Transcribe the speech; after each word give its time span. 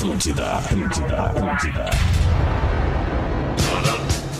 Atlântida, 0.00 0.52
Atlântida, 0.52 1.22
Atlântida. 1.24 1.90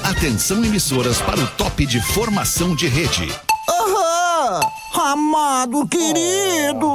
Atenção 0.02 0.64
emissoras 0.64 1.20
para 1.20 1.38
o 1.38 1.46
top 1.48 1.84
de 1.84 2.00
formação 2.00 2.74
de 2.74 2.88
rede. 2.88 3.30
Aham! 3.68 4.60
Amado 4.94 5.86
querido! 5.86 6.90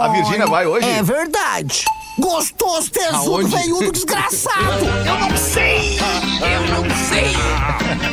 A 0.00 0.08
Virgínia 0.08 0.46
vai 0.46 0.66
hoje? 0.66 0.88
É 0.88 1.02
verdade! 1.02 1.84
Gostoso, 2.18 2.90
tesudo, 2.90 3.34
Aonde? 3.34 3.56
veiudo, 3.56 3.92
desgraçado! 3.92 4.86
Eu 5.06 5.18
não 5.28 5.36
sei! 5.36 5.98
Eu 6.40 6.66
não 6.68 6.96
sei! 7.10 7.34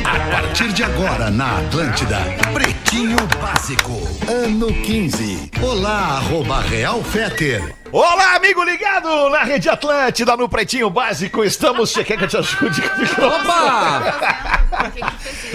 A 0.04 0.30
partir 0.30 0.74
de 0.74 0.84
agora 0.84 1.30
na 1.30 1.58
Atlântida, 1.58 2.18
Pretinho 2.52 3.16
Básico, 3.40 3.92
ano 4.30 4.66
15. 4.66 5.50
Olá, 5.62 6.18
arroba 6.18 6.60
Real 6.60 7.02
Feter. 7.02 7.79
Olá, 7.92 8.36
amigo 8.36 8.62
ligado 8.62 9.28
na 9.30 9.42
Rede 9.42 9.68
Atlântida, 9.68 10.36
no 10.36 10.48
Pretinho 10.48 10.88
Básico. 10.88 11.42
Estamos. 11.42 11.92
Quer 11.92 12.16
que 12.16 12.22
eu 12.22 12.28
te 12.28 12.36
ajude? 12.36 12.80
Opa! 13.18 14.60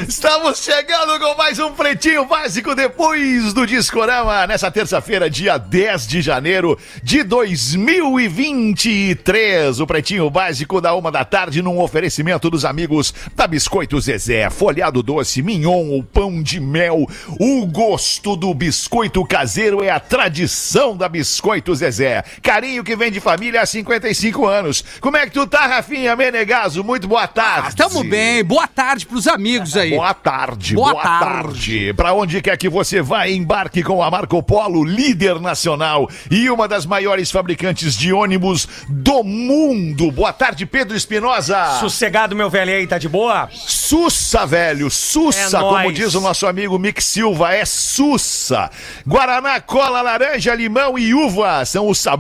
Estamos 0.06 0.60
chegando 0.60 1.18
com 1.18 1.34
mais 1.38 1.60
um 1.60 1.72
Pretinho 1.72 2.26
Básico 2.26 2.76
depois 2.76 3.54
do 3.54 3.66
Discorama, 3.66 4.46
nessa 4.46 4.70
terça-feira, 4.70 5.30
dia 5.30 5.58
10 5.58 6.06
de 6.06 6.22
janeiro 6.22 6.78
de 7.02 7.24
2023. 7.24 9.80
O 9.80 9.88
Pretinho 9.88 10.30
Básico 10.30 10.82
da 10.82 10.94
uma 10.94 11.10
da 11.10 11.24
tarde, 11.24 11.62
num 11.62 11.80
oferecimento 11.80 12.50
dos 12.50 12.66
amigos 12.66 13.14
da 13.34 13.48
Biscoito 13.48 13.98
Zezé, 14.02 14.50
folhado 14.50 15.02
doce, 15.02 15.42
mignon, 15.42 15.98
o 15.98 16.04
pão 16.04 16.44
de 16.44 16.60
mel. 16.60 17.08
O 17.40 17.66
gosto 17.66 18.36
do 18.36 18.54
biscoito 18.54 19.26
caseiro 19.26 19.82
é 19.82 19.90
a 19.90 20.02
tradição 20.02 20.98
da 20.98 21.08
Biscoito 21.08 21.74
Zezé. 21.74 22.25
Carinho 22.42 22.84
que 22.84 22.96
vem 22.96 23.12
de 23.12 23.20
família 23.20 23.62
há 23.62 23.66
55 23.66 24.46
anos. 24.46 24.84
Como 25.00 25.18
é 25.18 25.26
que 25.26 25.32
tu 25.32 25.46
tá, 25.48 25.66
Rafinha 25.68 26.16
Menegaso? 26.16 26.84
Muito 26.84 27.08
boa 27.08 27.28
tarde. 27.28 27.76
Tamo 27.76 28.04
bem. 28.04 28.44
Boa 28.44 28.68
tarde 28.68 29.06
pros 29.06 29.28
amigos 29.28 29.76
aí. 29.78 29.92
Boa 29.92 30.14
tarde, 30.14 30.76
Boa 30.76 30.92
boa, 30.92 31.04
tarde. 31.04 31.26
tarde. 31.26 31.94
Pra 31.94 32.14
onde 32.14 32.42
quer 32.42 32.58
que 32.58 32.70
você 32.70 33.02
vá, 33.02 33.28
embarque 33.28 33.84
com 33.84 34.02
a 34.02 34.10
Marco 34.10 34.42
Polo, 34.44 34.84
líder 34.84 35.40
nacional 35.40 36.10
e 36.30 36.50
uma 36.50 36.68
das 36.68 36.86
maiores 36.86 37.32
fabricantes 37.32 37.96
de 37.98 38.12
ônibus 38.14 38.68
do 38.90 39.24
mundo. 39.24 40.12
Boa 40.12 40.34
tarde, 40.34 40.66
Pedro 40.66 40.96
Espinosa. 40.96 41.80
Sossegado, 41.80 42.36
meu 42.36 42.50
velho 42.50 42.72
aí, 42.74 42.88
tá 42.88 42.98
de 42.98 43.08
boa? 43.10 43.50
Sussa, 43.52 44.46
velho, 44.46 44.90
sussa, 44.90 45.58
É 45.58 45.60
como 45.62 45.72
nóis. 45.84 45.94
diz 45.96 46.16
o 46.16 46.22
nosso 46.22 46.48
amigo 46.48 46.78
Mick 46.80 47.04
Silva, 47.04 47.54
é 47.54 47.66
sussa. 47.66 48.70
Guaraná, 49.08 49.60
cola, 49.62 50.02
laranja, 50.02 50.54
limão 50.56 50.98
e 50.98 51.14
uva 51.14 51.64
são 51.66 51.88
os 51.88 51.98
sabores 52.00 52.15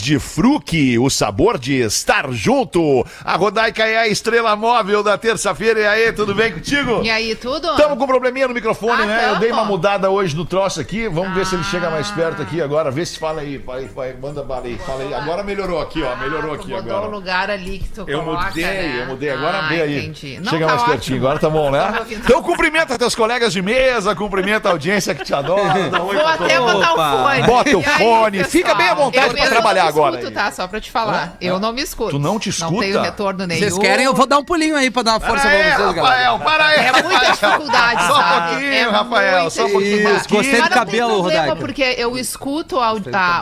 de 0.00 0.18
fruque, 0.18 0.98
o 0.98 1.10
sabor 1.10 1.58
de 1.58 1.74
estar 1.82 2.30
junto. 2.32 3.04
A 3.22 3.36
Rodaica 3.36 3.84
é 3.84 3.98
a 3.98 4.08
estrela 4.08 4.56
móvel 4.56 5.02
da 5.02 5.18
terça-feira. 5.18 5.80
E 5.80 5.86
aí, 5.86 6.12
tudo 6.12 6.34
bem 6.34 6.50
contigo? 6.52 7.02
E 7.04 7.10
aí, 7.10 7.34
tudo? 7.34 7.70
Estamos 7.70 7.98
com 7.98 8.04
um 8.04 8.06
probleminha 8.06 8.48
no 8.48 8.54
microfone, 8.54 9.02
Ah, 9.02 9.06
né? 9.06 9.24
Eu 9.24 9.28
tamo. 9.28 9.40
dei 9.40 9.52
uma 9.52 9.64
mudada 9.64 10.10
hoje 10.10 10.34
no 10.34 10.44
troço 10.46 10.80
aqui. 10.80 11.06
Vamos 11.08 11.34
ver 11.34 11.44
se 11.46 11.54
ele 11.56 11.64
chega 11.64 11.90
mais 11.90 12.10
perto 12.10 12.40
aqui 12.42 12.60
agora. 12.62 12.90
Vê 12.90 13.04
se 13.04 13.18
fala 13.18 13.42
aí. 13.42 13.58
Vai, 13.58 13.84
vai, 13.86 14.14
manda 14.14 14.42
bala 14.42 14.64
aí. 14.66 14.78
Fala 14.78 15.02
aí. 15.02 15.12
Agora 15.14 15.42
melhorou 15.42 15.80
aqui, 15.80 16.02
ó. 16.02 16.16
Melhorou 16.16 16.52
Ah, 16.52 16.54
aqui 16.56 16.70
mudou 16.72 16.96
agora. 16.96 17.06
o 17.06 17.10
lugar 17.10 17.50
ali 17.50 17.78
que 17.80 17.88
tu 17.90 18.04
Eu 18.08 18.22
coloca, 18.22 18.46
mudei, 18.48 18.64
né? 18.64 18.98
eu 19.02 19.06
mudei. 19.06 19.30
Agora 19.30 19.58
ah, 19.58 19.68
vê 19.68 19.82
aí. 19.82 19.98
Entendi. 20.06 20.40
Não, 20.40 20.50
Chega 20.50 20.66
tá 20.66 20.72
mais 20.72 20.80
ótimo. 20.82 20.96
pertinho, 20.96 21.18
agora 21.18 21.38
tá 21.38 21.50
bom, 21.50 21.70
né? 21.70 22.00
Então 22.24 22.42
cumprimenta 22.42 22.98
teus 22.98 23.14
colegas 23.14 23.52
de 23.52 23.60
mesa, 23.60 24.14
cumprimenta 24.14 24.68
a 24.68 24.72
audiência 24.72 25.14
que 25.14 25.24
te 25.24 25.34
adora. 25.34 25.90
Vou 25.90 26.08
pra 26.14 26.34
até 26.34 26.58
botar 26.58 26.92
o 26.92 26.96
fone. 26.96 27.42
Bota 27.42 27.76
o 27.76 27.80
aí, 27.80 27.98
fone, 27.98 28.44
fica 28.44 28.74
bem 28.74 28.88
à 28.88 28.94
vontade 28.94 29.33
Eu 29.36 29.42
pra 29.42 29.50
trabalhar 29.50 29.80
não 29.84 29.92
me 29.92 29.98
agora 29.98 30.16
Escuto, 30.18 30.28
aí. 30.38 30.44
tá? 30.44 30.52
Só 30.52 30.66
pra 30.66 30.80
te 30.80 30.90
falar. 30.90 31.36
Eu 31.40 31.58
não 31.60 31.72
me 31.72 31.82
escuto. 31.82 32.10
Tu 32.10 32.18
não 32.18 32.38
te 32.38 32.48
Não 32.48 32.52
escuta? 32.68 32.80
tenho 32.80 33.00
retorno 33.00 33.46
nenhum. 33.46 33.60
Vocês 33.60 33.78
querem? 33.78 34.04
Eu 34.04 34.14
vou 34.14 34.26
dar 34.26 34.38
um 34.38 34.44
pulinho 34.44 34.76
aí 34.76 34.90
pra 34.90 35.02
dar 35.02 35.12
uma 35.12 35.20
força 35.20 35.48
Para 35.48 35.50
pra 35.50 35.76
vocês, 35.76 35.94
galera. 35.94 36.02
Rafael, 36.02 36.38
para 36.40 36.66
aí. 36.66 36.80
É 36.86 37.02
muita 37.02 37.26
dificuldade, 37.32 38.02
Só 38.06 38.18
um 38.18 38.48
pouquinho, 38.48 38.72
é 38.72 38.82
Rafael, 38.82 39.50
só 39.50 39.66
um 39.66 39.70
pouquinho. 39.70 40.02
gostei 40.28 40.30
do 40.30 40.36
Mas 40.38 40.46
não 40.58 40.62
tem 40.62 40.68
cabelo, 40.70 41.08
problema, 41.14 41.40
Rodaica. 41.40 41.56
porque 41.60 41.94
eu 41.98 42.16
escuto 42.18 42.76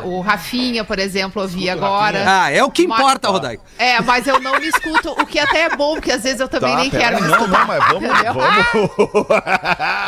o 0.05 0.21
Rafinha, 0.21 0.85
por 0.85 0.99
exemplo, 0.99 1.43
ouvir 1.43 1.71
agora. 1.71 2.25
Ah, 2.27 2.51
é 2.51 2.63
o 2.63 2.71
que 2.71 2.83
importa, 2.83 3.29
Rodaica. 3.29 3.63
É, 3.79 4.01
mas 4.01 4.27
eu 4.27 4.41
não 4.41 4.59
me 4.59 4.67
escuto, 4.69 5.11
o 5.13 5.27
que 5.27 5.39
até 5.39 5.63
é 5.63 5.77
bom, 5.77 5.95
porque 5.95 6.13
às 6.13 6.23
vezes 6.23 6.41
eu 6.41 6.49
também 6.49 6.73
Tá, 6.73 6.81
nem 6.81 6.91
quero 6.91 7.17
me 7.21 7.29
Não, 7.29 7.37
escutar. 7.39 7.59
não, 7.59 7.67
mas 7.67 7.85
vamos, 7.89 8.11
vamos. 8.33 8.93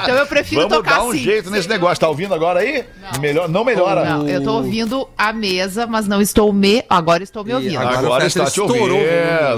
Então 0.03 0.15
eu 0.17 0.27
prefiro 0.27 0.63
Vamos 0.63 0.77
tocar 0.79 0.97
dar 0.99 1.05
um 1.05 1.11
assim. 1.11 1.19
jeito 1.19 1.51
nesse 1.51 1.69
negócio. 1.69 1.99
Tá 1.99 2.09
ouvindo 2.09 2.35
agora 2.35 2.61
aí? 2.61 2.85
Melhor, 3.21 3.49
não 3.49 3.65
melhora. 3.65 4.05
Não, 4.05 4.29
eu 4.29 4.43
tô 4.43 4.55
ouvindo 4.55 5.09
a 5.17 5.33
mesa, 5.33 5.74
mas 5.89 6.07
não 6.07 6.21
estou 6.21 6.53
me. 6.53 6.83
Agora 6.89 7.23
estou 7.23 7.45
me 7.45 7.53
ouvindo. 7.55 7.79
agora- 7.79 7.99
Agora, 7.99 8.27
está 8.27 8.45
te 8.47 8.61
ouvindo. 8.61 8.79
volume. 8.79 9.05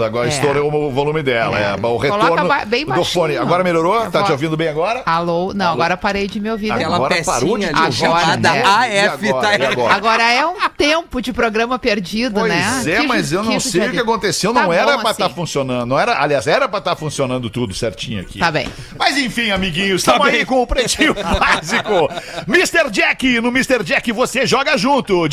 Agora 0.04 0.27
É. 0.27 0.31
estourou 0.31 0.72
o 0.72 0.91
volume 0.91 1.22
dela. 1.22 1.59
É. 1.59 1.62
É. 1.66 1.75
O 1.75 1.78
Coloca 1.78 2.06
retorno 2.25 2.49
ba- 2.49 2.65
bem 2.65 2.84
do 2.84 3.04
fone. 3.04 3.37
Agora 3.37 3.62
melhorou? 3.65 4.10
Tá 4.10 4.22
te 4.22 4.32
ouvindo 4.32 4.56
bem 4.56 4.69
agora? 4.69 5.03
Alô? 5.06 5.53
Não, 5.54 5.72
agora 5.72 5.97
parei 5.97 6.27
de 6.27 6.38
me 6.41 6.50
ouvir. 6.50 6.71
Agora. 6.71 6.87
Aquela 7.15 7.25
parou 7.25 7.59
de 7.59 7.66
chamada 7.93 8.50
Agora, 8.50 8.87
né? 8.88 9.06
AF, 9.09 9.25
E 9.25 9.28
agora? 9.28 9.59
tá? 9.59 9.69
Agora? 9.69 9.94
Agora 9.94 10.32
é 10.32 10.47
um 10.47 10.56
tempo 10.77 11.21
de 11.22 11.32
programa 11.32 11.78
perdido, 11.78 12.41
Pois 12.41 12.53
né? 12.53 12.83
é, 12.87 13.00
Que 13.00 13.06
mas 13.06 13.33
eu 13.33 13.43
não 13.43 13.59
sei 13.60 13.88
o 13.88 13.91
que 13.91 13.98
aconteceu. 13.98 14.53
Tá 14.53 14.62
Não 14.62 14.72
era 14.72 14.98
pra 14.98 15.10
estar 15.10 15.27
assim. 15.27 15.34
funcionando. 15.34 15.87
Não 15.88 15.98
era, 15.98 16.21
aliás, 16.22 16.47
era 16.47 16.69
pra 16.69 16.78
estar 16.78 16.97
funcionando 16.97 17.48
tudo 17.50 17.75
certinho 17.75 18.21
aqui. 18.21 18.38
Tá 18.38 18.50
bem. 18.50 18.69
Mas 18.98 19.16
enfim, 19.16 19.50
amiguinhos, 19.50 20.03
estamos 20.03 20.27
aí 20.27 20.44
com 20.44 20.62
o 20.62 20.66
pretinho 20.66 21.15
básico. 21.38 22.09
Mr. 22.48 22.91
Jack, 22.91 23.41
no 23.41 23.48
Mr. 23.48 23.83
Jack 23.84 24.12
você 24.12 24.47
joga 24.47 24.77
junto. 24.77 25.28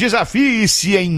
Desafie-se 0.74 0.98
em 0.98 1.12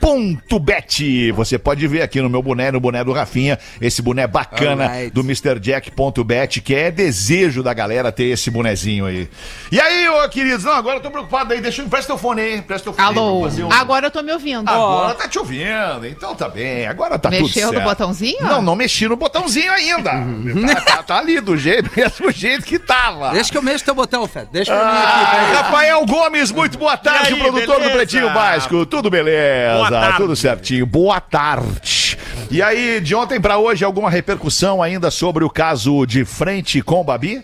MrJack.bet. 0.00 1.32
Você 1.32 1.58
pode 1.58 1.86
ver 1.86 2.02
aqui 2.02 2.20
no 2.20 2.28
meu 2.30 2.42
boné, 2.42 2.70
no 2.70 2.80
boné 2.80 3.02
do 3.04 3.12
Rafinha, 3.12 3.58
esse 3.80 4.00
boné 4.02 4.26
bacana 4.26 4.84
Alright. 4.84 5.10
do 5.12 5.20
MrJack.bet, 5.20 6.60
que 6.60 6.74
é 6.74 6.90
desejo 6.90 7.62
da 7.62 7.72
galera 7.74 8.10
ter 8.12 8.24
esse 8.24 8.50
bonezinho 8.50 9.06
aí. 9.06 9.28
E 9.70 9.80
aí, 9.80 10.08
ô 10.08 10.28
queridos, 10.28 10.64
não, 10.64 10.72
agora 10.72 10.96
eu 10.96 11.00
tô 11.02 11.10
preocupado 11.10 11.52
aí, 11.52 11.60
deixa 11.60 11.82
eu 11.82 11.88
presta 11.88 12.08
teu 12.08 12.18
fone 12.18 12.40
aí, 12.40 12.62
presta 12.62 12.84
teu 12.84 12.92
fone 12.92 13.18
Alô? 13.18 13.42
fazer 13.44 13.64
um- 13.64 13.72
Agora 13.72 14.06
eu 14.06 14.10
tô 14.10 14.22
me 14.22 14.32
ouvindo. 14.32 14.68
Agora 14.68 15.14
tá 15.14 15.28
te 15.28 15.38
ouvindo, 15.38 16.06
então 16.06 16.34
tá 16.34 16.48
bem. 16.48 16.86
Agora 16.86 17.18
tá 17.18 17.30
tudo 17.30 17.42
Mexeu 17.42 17.66
no 17.68 17.72
certo. 17.74 17.84
botãozinho? 17.84 18.42
Não, 18.42 18.62
não 18.62 18.76
mexi 18.76 19.08
no 19.08 19.16
botãozinho 19.16 19.72
ainda. 19.72 20.10
tá, 20.10 20.80
tá- 20.80 21.02
tá 21.02 21.18
ali 21.18 21.40
do 21.40 21.56
jeito, 21.56 21.90
mesmo 21.96 22.30
jeito 22.30 22.64
que 22.64 22.78
tava. 22.78 23.30
Deixa 23.32 23.50
que 23.50 23.58
eu 23.58 23.62
mexo 23.62 23.84
teu 23.84 23.94
botão, 23.94 24.26
Fé. 24.26 24.46
Deixa 24.50 24.72
aqui. 24.74 24.82
Ah, 24.84 25.28
peraí. 25.30 25.52
Rafael 25.54 26.04
Gomes, 26.06 26.50
muito 26.50 26.78
boa 26.78 26.96
tarde, 26.96 27.34
aí, 27.34 27.38
produtor 27.40 27.74
do 27.76 27.80
beleza? 27.80 27.96
Pretinho 27.96 28.30
Básico. 28.32 28.86
Tudo 28.86 29.10
beleza, 29.10 29.74
Boa 29.76 29.87
tarde. 29.90 30.16
tudo 30.16 30.36
certinho. 30.36 30.86
Boa 30.86 31.20
tarde. 31.20 32.18
E 32.50 32.62
aí, 32.62 33.00
de 33.00 33.14
ontem 33.14 33.40
pra 33.40 33.58
hoje, 33.58 33.84
alguma 33.84 34.10
repercussão 34.10 34.82
ainda 34.82 35.10
sobre 35.10 35.44
o 35.44 35.50
caso 35.50 36.06
de 36.06 36.24
frente 36.24 36.80
com 36.82 37.04
Babi? 37.04 37.42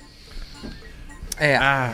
É, 1.38 1.56
Ah, 1.56 1.90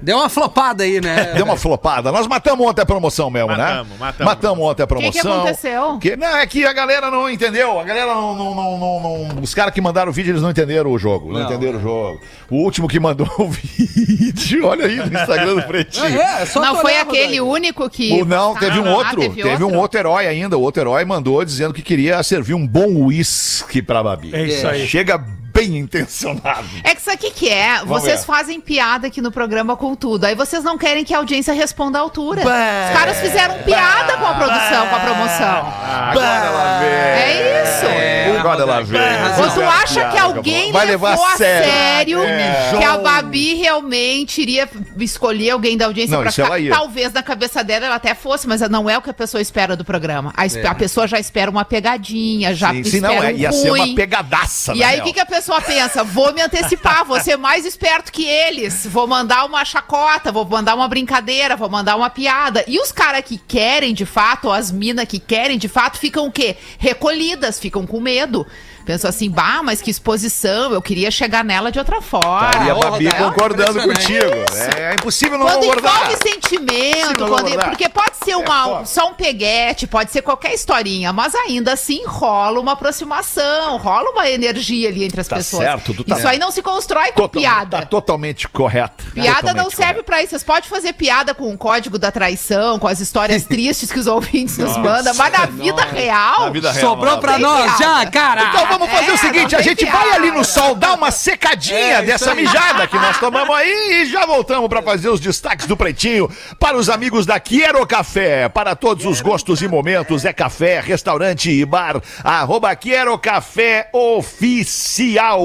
deu 0.00 0.16
uma 0.16 0.28
flopada 0.28 0.84
aí, 0.84 1.00
né? 1.00 1.32
Deu 1.34 1.44
uma 1.44 1.56
flopada. 1.56 2.10
Nós 2.10 2.26
matamos 2.26 2.66
ontem 2.66 2.80
a 2.82 2.86
promoção 2.86 3.30
mesmo, 3.30 3.50
né? 3.50 3.56
Matamos, 3.56 3.98
matamos. 3.98 4.24
Matamos 4.32 4.64
ontem 4.64 4.82
a 4.82 4.86
promoção. 4.86 5.12
que 5.22 5.28
aconteceu? 5.28 5.98
Que, 5.98 6.16
não, 6.16 6.36
é 6.36 6.46
que 6.46 6.64
a 6.64 6.72
galera 6.72 7.10
não 7.10 7.28
entendeu. 7.28 7.78
A 7.78 7.84
galera 7.84 8.14
não. 8.14 8.34
não, 8.34 8.54
não, 8.54 8.78
não- 8.78 9.28
não- 9.34 9.42
os 9.42 9.54
caras 9.54 9.74
que 9.74 9.80
mandaram 9.80 10.10
o 10.10 10.12
vídeo, 10.14 10.32
eles 10.32 10.40
não 10.42 10.50
entenderam 10.50 10.90
o 10.90 10.98
jogo. 10.98 11.30
Não, 11.32 11.40
Não, 11.40 11.46
entenderam 11.46 11.78
o 11.78 11.82
jogo. 11.82 12.20
O 12.50 12.56
último 12.56 12.88
que 12.88 12.98
mandou 12.98 13.28
o 13.38 13.48
vídeo, 13.48 14.66
olha 14.66 14.86
aí 14.86 14.96
no 14.96 15.06
Instagram 15.06 15.54
do 15.56 15.62
Pretinho. 15.64 16.06
É, 16.20 16.42
é 16.42 16.46
só 16.46 16.60
Não 16.60 16.76
foi 16.76 16.96
aquele 16.96 17.38
Rodaica. 17.38 17.44
único 17.44 17.90
que. 17.90 18.12
O, 18.20 18.24
não, 18.24 18.54
teve 18.56 18.78
um 18.78 18.86
Ah, 18.88 18.94
outro. 18.96 19.20
teve 19.20 19.42
teve, 19.42 19.64
um 19.64 19.76
outro 19.76 19.98
herói 20.00 20.26
ainda. 20.26 20.56
O 20.56 20.60
outro 20.62 20.82
herói 20.82 21.04
mandou 21.04 21.44
dizendo 21.44 21.74
que 21.74 21.82
queria 21.82 22.22
servir 22.22 22.54
um 22.54 22.66
bom 22.66 22.86
uísque 23.04 23.82
pra 23.82 24.02
Babi. 24.02 24.30
É 24.34 24.42
isso 24.44 24.66
aí. 24.66 24.86
Chega 24.86 25.22
bem 25.52 25.78
intencionado. 25.78 26.66
É 26.84 26.94
que 26.94 27.00
isso 27.00 27.10
aqui 27.10 27.30
que 27.30 27.48
é, 27.48 27.78
Vamos 27.78 28.02
vocês 28.02 28.20
ver. 28.20 28.26
fazem 28.26 28.60
piada 28.60 29.06
aqui 29.06 29.20
no 29.20 29.30
programa 29.30 29.76
com 29.76 29.94
tudo. 29.94 30.24
Aí 30.24 30.34
vocês 30.34 30.62
não 30.64 30.78
querem 30.78 31.04
que 31.04 31.14
a 31.14 31.18
audiência 31.18 31.52
responda 31.52 31.98
à 31.98 32.00
altura. 32.00 32.40
Os 32.40 32.98
caras 32.98 33.18
fizeram 33.20 33.54
piada 33.62 34.16
com 34.16 34.26
a 34.26 34.34
produção, 34.34 34.86
com 34.88 34.96
a 34.96 35.00
promoção. 35.00 35.72
Agora 36.10 36.46
ela 36.46 36.78
vem. 36.80 36.88
É 36.88 37.62
isso. 37.64 38.38
Agora 38.40 38.62
ela 38.62 38.80
vem. 38.82 39.00
Ou 39.44 39.50
tu 39.50 39.62
acha 39.62 40.08
que 40.10 40.18
alguém 40.18 40.72
Vai 40.72 40.86
levou 40.86 41.08
levar 41.08 41.32
a 41.34 41.36
sério, 41.36 42.22
É. 42.22 42.72
que 42.76 42.84
a 42.84 42.96
Babi 42.98 43.54
realmente 43.54 44.40
iria 44.42 44.68
escolher 44.98 45.50
alguém 45.50 45.76
da 45.76 45.86
audiência 45.86 46.16
Não, 46.16 46.24
pra 46.46 46.58
ia. 46.58 46.70
Talvez 46.72 47.12
na 47.12 47.22
cabeça 47.22 47.62
dela 47.62 47.86
ela 47.86 47.94
até 47.96 48.14
fosse, 48.14 48.46
mas 48.48 48.60
não 48.62 48.88
é 48.88 48.96
o 48.96 49.02
que 49.02 49.10
a 49.10 49.14
pessoa 49.14 49.40
espera 49.40 49.76
do 49.76 49.84
programa. 49.84 50.32
A, 50.36 50.46
espe- 50.46 50.66
a 50.66 50.74
pessoa 50.74 51.06
já 51.06 51.18
espera 51.18 51.50
uma 51.50 51.64
pegadinha, 51.64 52.54
já 52.54 52.70
Sim, 52.70 52.84
sim, 52.84 52.96
espera 52.96 53.14
não, 53.14 53.22
é, 53.22 53.32
um 53.32 53.36
ia 53.36 53.52
ser 53.52 53.70
uma 53.70 53.78
ruim. 53.78 53.94
pegadaça. 53.94 54.72
E 54.74 54.82
aí, 54.82 55.00
o 55.00 55.04
que, 55.04 55.12
que 55.12 55.20
a 55.20 55.26
pessoa 55.26 55.41
pensa? 55.60 56.04
Vou 56.04 56.32
me 56.32 56.42
antecipar, 56.42 57.04
vou 57.04 57.18
ser 57.20 57.36
mais 57.36 57.64
esperto 57.64 58.12
que 58.12 58.24
eles, 58.24 58.86
vou 58.86 59.06
mandar 59.06 59.44
uma 59.44 59.64
chacota, 59.64 60.30
vou 60.30 60.44
mandar 60.44 60.74
uma 60.74 60.88
brincadeira, 60.88 61.56
vou 61.56 61.68
mandar 61.68 61.96
uma 61.96 62.10
piada. 62.10 62.64
E 62.66 62.78
os 62.78 62.92
caras 62.92 63.22
que 63.24 63.38
querem 63.38 63.94
de 63.94 64.06
fato, 64.06 64.46
ou 64.46 64.52
as 64.52 64.70
minas 64.70 65.06
que 65.06 65.18
querem 65.18 65.58
de 65.58 65.68
fato, 65.68 65.98
ficam 65.98 66.26
o 66.26 66.32
quê? 66.32 66.56
Recolhidas, 66.78 67.58
ficam 67.58 67.86
com 67.86 68.00
medo. 68.00 68.46
Pensou 68.84 69.08
assim, 69.08 69.30
bah, 69.30 69.60
mas 69.62 69.80
que 69.80 69.90
exposição, 69.90 70.72
eu 70.72 70.82
queria 70.82 71.10
chegar 71.10 71.44
nela 71.44 71.70
de 71.70 71.78
outra 71.78 72.00
forma. 72.00 72.50
E 72.66 72.70
a 72.70 72.74
Babi 72.74 73.08
concordando 73.14 73.78
impressionante. 73.80 74.24
contigo. 74.24 74.78
É, 74.78 74.94
impossível 74.94 75.38
não 75.38 75.46
Quando 75.46 75.60
concordar. 75.60 75.94
envolve 76.12 76.16
sentimento, 76.30 77.26
quando- 77.26 77.48
não, 77.48 77.56
não. 77.56 77.68
porque 77.68 77.88
pode 77.88 78.12
ser 78.24 78.36
uma, 78.36 78.64
foda. 78.64 78.84
só 78.86 79.08
um 79.08 79.14
peguete, 79.14 79.86
pode 79.86 80.10
ser 80.10 80.22
qualquer 80.22 80.54
historinha, 80.54 81.12
mas 81.12 81.34
ainda 81.34 81.72
assim 81.72 82.04
rola 82.06 82.60
uma 82.60 82.72
aproximação, 82.72 83.76
rola 83.78 84.10
uma 84.10 84.28
energia 84.28 84.88
ali 84.88 85.04
entre 85.04 85.20
as 85.20 85.28
Tá 85.28 85.36
pessoas. 85.36 85.62
certo, 85.64 85.94
tu 85.94 86.04
tá- 86.04 86.16
Isso 86.18 86.28
aí 86.28 86.38
não 86.38 86.50
se 86.50 86.62
constrói 86.62 87.08
com 87.12 87.22
Total- 87.22 87.28
piada. 87.28 87.78
Tá 87.80 87.86
totalmente 87.86 88.48
correto. 88.48 89.04
Piada 89.12 89.28
não 89.52 89.64
Totalmente 89.64 89.76
serve 89.76 90.02
pra 90.02 90.20
isso. 90.22 90.30
Vocês 90.30 90.44
podem 90.44 90.68
fazer 90.68 90.92
piada 90.94 91.34
com 91.34 91.52
o 91.52 91.58
código 91.58 91.98
da 91.98 92.10
traição, 92.10 92.78
com 92.78 92.86
as 92.86 93.00
histórias 93.00 93.44
tristes 93.46 93.90
que 93.92 93.98
os 93.98 94.06
ouvintes 94.06 94.56
nos 94.58 94.76
mandam, 94.76 95.14
mas 95.14 95.32
na 95.32 95.46
vida 95.46 95.82
real. 95.84 96.40
Na 96.42 96.50
vida 96.50 96.72
real. 96.72 96.90
Sobrou 96.90 97.12
não 97.14 97.20
pra 97.20 97.32
tem 97.34 97.42
nós 97.42 97.76
piada. 97.76 97.78
já, 98.04 98.06
cara. 98.10 98.44
Então 98.48 98.66
vamos 98.78 98.90
fazer 98.90 99.10
É, 99.10 99.14
o 99.14 99.18
seguinte, 99.18 99.56
a 99.56 99.60
gente 99.62 99.84
vai 99.84 100.10
ali 100.12 100.30
no 100.30 100.44
sol 100.44 100.74
dar 100.74 100.94
uma 100.94 101.10
secadinha 101.10 101.78
É, 101.78 102.02
dessa 102.02 102.34
mijada 102.34 102.86
que 102.86 102.96
nós 102.96 103.18
tomamos 103.20 103.54
aí 103.54 104.02
e 104.02 104.06
já 104.06 104.24
voltamos 104.26 104.68
para 104.68 104.82
fazer 104.82 105.08
os 105.08 105.20
destaques 105.20 105.66
do 105.66 105.76
Pretinho 105.76 106.30
para 106.58 106.76
os 106.76 106.88
amigos 106.88 107.26
da 107.26 107.38
Quero 107.40 107.86
Café. 107.86 108.48
Para 108.48 108.74
todos 108.74 109.04
os 109.06 109.20
gostos 109.20 109.60
e 109.62 109.68
momentos, 109.68 110.24
é 110.24 110.32
café, 110.32 110.80
restaurante 110.80 111.50
e 111.50 111.64
bar, 111.64 112.00
arroba 112.24 112.74
Quero 112.76 113.16
Café 113.18 113.88
Oficial. 113.92 115.42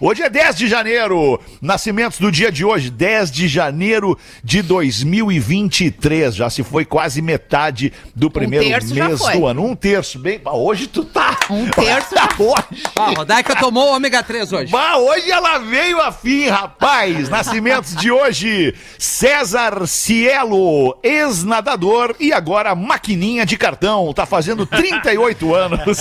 Hoje 0.00 0.22
é 0.22 0.30
10 0.30 0.56
de 0.56 0.68
janeiro, 0.68 1.40
nascimentos 1.60 2.18
do 2.18 2.30
dia 2.30 2.50
de 2.50 2.64
hoje, 2.64 2.90
10 2.90 3.30
de 3.30 3.48
janeiro 3.48 4.18
de 4.42 4.62
2023. 4.62 6.34
Já 6.34 6.50
se 6.50 6.62
foi 6.62 6.84
quase 6.84 7.20
metade 7.22 7.92
do 8.14 8.30
primeiro 8.30 8.64
já 8.68 9.08
mês 9.08 9.20
do 9.20 9.46
ano. 9.46 9.64
Um 9.64 9.74
terço, 9.76 10.18
bem. 10.18 10.40
Hoje 10.44 10.86
tu 10.86 11.04
tá. 11.04 11.36
Um 11.50 11.68
terço 11.68 12.14
já- 12.14 12.28
hoje. 12.38 12.64
Ah, 12.96 13.04
a 13.04 13.10
Rodaica 13.10 13.56
tomou 13.56 13.88
o 13.90 13.96
ômega 13.96 14.22
3 14.22 14.52
hoje. 14.52 14.72
Bah, 14.72 14.96
hoje 14.96 15.30
ela 15.30 15.58
veio 15.58 16.00
a 16.00 16.12
fim, 16.12 16.48
rapaz. 16.48 17.28
Nascimentos 17.28 17.94
de 17.96 18.10
hoje: 18.10 18.74
César 18.98 19.86
Cielo, 19.86 20.96
ex-nadador 21.02 22.14
e 22.20 22.32
agora 22.32 22.74
maquininha 22.74 23.46
de 23.46 23.56
cartão. 23.56 24.12
Tá 24.12 24.26
fazendo 24.26 24.66
38 24.66 25.54
anos. 25.54 25.80
O 25.88 25.94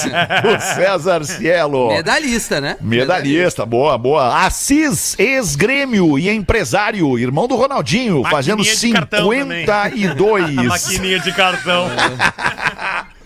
César 0.75 1.23
Cielo. 1.23 1.89
Medalhista, 1.89 2.59
né? 2.59 2.77
Medalhista, 2.81 3.65
boa, 3.65 3.97
boa. 3.97 4.45
Assis, 4.45 5.17
ex-grêmio 5.17 6.17
e 6.19 6.29
empresário, 6.29 7.17
irmão 7.17 7.47
do 7.47 7.55
Ronaldinho, 7.55 8.21
Maquininha 8.21 8.31
fazendo 8.31 8.63
de 8.63 8.91
cartão 8.91 9.29
também. 9.29 9.65
52. 9.65 10.55
Maquininha 10.65 11.19
de 11.19 11.31
cartão. 11.33 11.87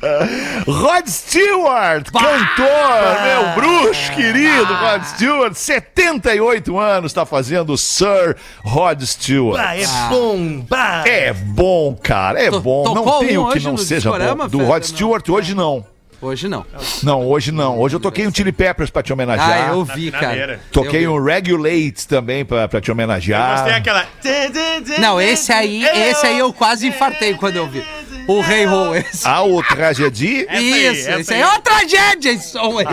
Rod 0.67 1.07
Stewart, 1.07 2.09
cantor, 2.11 3.21
meu 3.23 3.53
bruxo 3.55 4.11
querido, 4.13 4.73
Rod 4.73 5.03
Stewart, 5.03 5.53
78 5.53 6.77
anos, 6.79 7.13
tá 7.13 7.25
fazendo 7.25 7.77
Sir 7.77 8.35
Rod 8.63 9.01
Stewart. 9.03 9.59
Ah, 9.63 9.75
é 9.77 9.85
bom. 10.09 10.65
Bah. 10.67 11.03
É 11.05 11.33
bom, 11.33 11.95
cara, 12.01 12.41
é 12.41 12.49
To- 12.49 12.61
bom. 12.61 12.93
Não 12.93 13.19
tem 13.19 13.37
um 13.37 13.47
o 13.47 13.51
que 13.51 13.59
não 13.59 13.77
seja 13.77 14.09
bom. 14.11 14.47
Do 14.47 14.59
Rod 14.59 14.81
não? 14.81 14.83
Stewart, 14.83 15.29
hoje 15.29 15.53
não. 15.53 15.85
Hoje 16.21 16.47
não. 16.47 16.63
Não, 17.01 17.25
hoje 17.25 17.51
não. 17.51 17.79
Hoje 17.79 17.95
eu 17.95 17.99
toquei 17.99 18.27
um 18.27 18.31
Chili 18.33 18.51
Peppers 18.51 18.91
pra 18.91 19.01
te 19.01 19.11
homenagear. 19.11 19.69
Ah, 19.69 19.73
eu 19.73 19.83
vi, 19.83 20.11
cara. 20.11 20.59
Toquei 20.71 21.03
Eu 21.07 21.13
vi. 21.15 21.19
um 21.19 21.23
Regulate 21.25 22.07
também 22.07 22.45
pra, 22.45 22.67
pra 22.67 22.79
te 22.79 22.91
homenagear. 22.91 23.53
Gostei 23.57 23.73
aquela. 23.73 24.05
Não, 24.99 25.19
esse 25.19 25.51
aí, 25.51 25.83
esse 25.83 26.23
aí 26.27 26.37
eu 26.37 26.53
quase 26.53 26.85
infartei 26.87 27.33
quando 27.33 27.55
eu 27.55 27.67
vi. 27.67 27.83
O 28.31 28.41
Rei 28.41 28.65
Ho, 28.67 28.95
esse. 28.95 29.27
Ah, 29.27 29.43
o 29.43 29.59
aí, 29.61 30.87
Isso, 30.91 31.09
esse 31.09 31.33
aí. 31.33 31.41
é 31.41 31.45
uma 31.45 31.59
tragédia 31.59 32.31
esse 32.31 32.51
som 32.51 32.77
aí. 32.77 32.85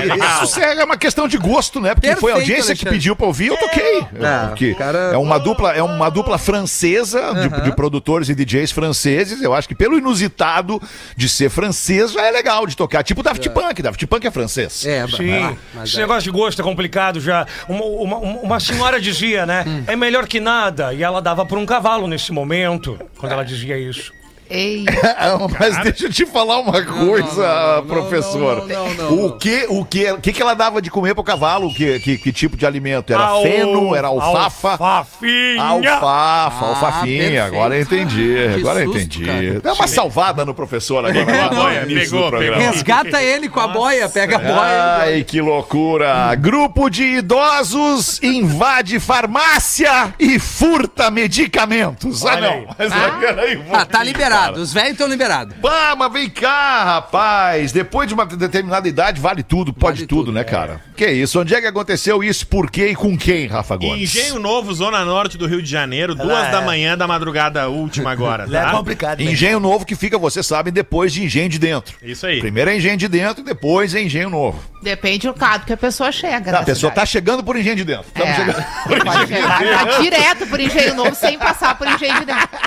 Isso 0.43 0.61
é 0.61 0.85
uma 0.85 0.96
questão 0.96 1.29
de 1.29 1.37
gosto, 1.38 1.81
né? 1.81 1.94
Porque 1.94 2.14
foi 2.17 2.32
a 2.32 2.37
audiência 2.37 2.64
que 2.75 2.82
Alexandre. 2.82 2.90
pediu 2.90 3.17
pra 3.17 3.26
ouvir, 3.26 3.49
eu 3.49 3.56
toquei. 3.56 3.99
É, 3.99 4.46
Porque 4.49 4.75
cara- 4.75 5.11
é 5.12 5.17
uma 5.17 5.38
dupla, 5.38 5.73
é 5.75 5.82
uma 5.82 6.08
dupla 6.11 6.38
francesa 6.38 7.32
de, 7.35 7.62
de 7.62 7.76
produtores 7.76 8.29
e 8.29 8.35
DJs 8.35 8.73
franceses. 8.73 9.43
Eu 9.43 9.55
acho 9.55 9.69
que 9.69 9.75
pelo 9.75 9.96
inusitado 9.99 10.81
de 11.17 11.29
ser 11.29 11.50
francês 11.50 12.12
já 12.12 12.26
é 12.26 12.31
legal 12.31 12.67
de 12.67 12.76
tocar. 12.76 13.02
Tipo 13.02 13.23
Daft 13.23 13.49
Punk, 13.50 13.82
Daft 13.82 14.06
Punk 14.06 14.26
é 14.26 14.31
francês. 14.31 14.85
É, 14.87 15.06
Sim, 15.06 15.32
ah, 15.35 15.55
mas 15.75 15.88
esse 15.90 15.99
é. 15.99 16.00
negócio 16.00 16.23
de 16.23 16.31
gosto 16.31 16.61
é 16.61 16.64
complicado 16.64 17.20
já. 17.20 17.46
Uma, 17.69 17.85
uma, 17.85 18.17
uma 18.19 18.61
senhora 18.61 19.00
dizia, 19.00 19.46
né? 19.46 19.85
É 19.87 19.94
melhor 19.96 20.26
que 20.26 20.40
nada. 20.40 20.93
E 20.93 21.02
ela 21.02 21.20
dava 21.20 21.44
por 21.46 21.58
um 21.58 21.67
cavalo 21.67 22.06
nesse 22.06 22.32
momento, 22.32 22.99
quando 23.19 23.32
ela 23.32 23.44
dizia 23.44 23.79
isso. 23.79 24.12
Ei, 24.50 24.85
Mas 25.59 25.83
deixa 25.83 26.06
eu 26.06 26.11
te 26.12 26.25
falar 26.27 26.59
uma 26.61 26.83
coisa, 26.83 27.77
não, 27.77 27.77
não, 27.77 27.87
professor. 27.87 28.67
não, 28.67 28.89
não, 28.89 28.95
não, 28.95 29.11
não. 29.17 29.27
O 29.27 29.33
que, 29.39 29.67
o 29.69 29.85
que, 29.85 30.11
o 30.12 30.19
que 30.21 30.33
que 30.33 30.41
ela 30.43 30.55
dava 30.55 30.81
de 30.81 30.91
comer 30.91 31.15
pro 31.15 31.23
cavalo? 31.23 31.73
Que, 31.75 31.99
que, 32.00 32.17
que 32.19 32.33
tipo 32.33 32.56
de 32.56 32.65
alimento? 32.67 33.12
Era 33.12 33.25
Al- 33.25 33.43
feno? 33.43 33.95
Era 33.95 34.09
alfafa? 34.09 34.71
Alfafinha. 34.73 35.62
Alfafa, 35.62 36.06
Ah, 36.06 36.69
alfafinha, 36.69 37.19
perfeito. 37.19 37.43
agora 37.43 37.77
eu 37.77 37.83
entendi, 37.83 38.35
Que 38.55 38.61
agora 38.61 38.81
eu 38.81 38.93
susto, 38.93 38.99
entendi. 39.00 39.27
cara. 39.27 39.61
Dá 39.61 39.73
uma 39.75 39.87
salvada 39.87 40.45
no 40.45 40.55
professor 40.55 41.05
agora. 41.05 41.27
Pegou 41.27 41.50
boia, 41.62 41.87
pegou, 41.87 42.31
pegou. 42.31 42.59
Resgata 42.59 43.23
ele 43.23 43.49
com 43.49 43.61
a 43.61 43.69
boia, 43.69 44.09
pega 44.09 44.37
a 44.37 44.39
boia. 44.39 44.97
Ai, 45.00 45.25
que 45.25 45.41
loucura! 45.41 46.35
Grupo 46.37 46.89
de 46.89 47.05
idosos 47.05 48.19
invade 48.23 48.99
farmácia 48.99 50.15
e 50.19 50.39
furta 50.39 51.11
medicamentos. 51.11 52.25
Ah, 52.25 52.41
não. 52.41 52.67
Mas 52.79 52.91
um 52.93 53.75
Ah, 53.75 53.85
tá 53.85 54.03
liberado. 54.03 54.38
Os 54.58 54.73
velhos 54.73 54.93
estão 54.93 55.06
liberados. 55.08 55.55
Pá, 55.61 55.94
mas 55.96 56.12
vem 56.12 56.29
cá, 56.31 56.85
rapaz. 56.85 57.73
Depois 57.73 58.08
de 58.08 58.14
uma 58.14 58.25
determinada 58.26 58.88
idade, 58.88 59.20
vale 59.20 59.43
tudo, 59.43 59.73
pode 59.73 59.99
Vale 59.99 60.06
tudo, 60.06 60.19
tudo, 60.26 60.32
né, 60.32 60.40
é. 60.40 60.44
cara? 60.44 60.81
Que 60.96 61.06
isso? 61.11 61.40
Onde 61.40 61.55
é 61.55 61.61
que 61.61 61.67
aconteceu 61.67 62.23
isso? 62.23 62.46
Por 62.46 62.70
quê 62.70 62.88
e 62.88 62.94
com 62.94 63.17
quem, 63.17 63.46
Rafa 63.46 63.76
Gomes? 63.76 64.14
Engenho 64.14 64.38
Novo, 64.38 64.73
Zona 64.75 65.05
Norte 65.05 65.37
do 65.38 65.46
Rio 65.46 65.62
de 65.62 65.70
Janeiro, 65.70 66.14
duas 66.14 66.50
da 66.50 66.61
manhã 66.61 66.96
da 66.96 67.06
madrugada 67.06 67.69
última 67.69 68.11
agora, 68.12 68.46
tá? 68.49 68.70
complicado. 68.73 69.20
Engenho 69.20 69.61
novo 69.61 69.85
que 69.85 69.94
fica, 69.94 70.19
você 70.19 70.43
sabe, 70.43 70.70
depois 70.70 71.12
de 71.12 71.25
engenho 71.25 71.49
de 71.49 71.58
dentro. 71.58 71.96
Isso 72.02 72.26
aí. 72.26 72.40
Primeiro 72.40 72.70
é 72.70 72.76
engenho 72.76 72.96
de 72.96 73.08
dentro 73.08 73.43
e 73.43 73.44
depois 73.44 73.94
é 73.94 74.02
engenho 74.02 74.31
novo. 74.31 74.61
depende 74.82 75.26
do 75.31 75.35
lado 75.40 75.64
que 75.67 75.73
a 75.73 75.76
pessoa 75.76 76.11
chega. 76.12 76.52
Não, 76.52 76.61
a 76.61 76.62
pessoa 76.62 76.90
tá 76.90 77.00
cidade. 77.06 77.11
chegando 77.11 77.44
por 77.44 77.56
engenho 77.56 77.76
de 77.76 77.85
dentro. 77.85 78.06
Estamos 78.08 78.31
É, 78.31 78.35
chegando 78.37 78.64
por 78.88 79.05
pode 79.05 79.23
engenho 79.25 79.49
de 79.49 79.56
chegar 79.56 79.58
dentro. 79.58 79.87
tá 79.96 80.00
direto 80.00 80.46
por 80.46 80.61
engenho 80.61 80.94
novo 80.94 81.14
sem 81.14 81.38
passar 81.38 81.76
por 81.79 81.87
engenho 81.88 82.20
de 82.20 82.25
dentro. 82.26 82.49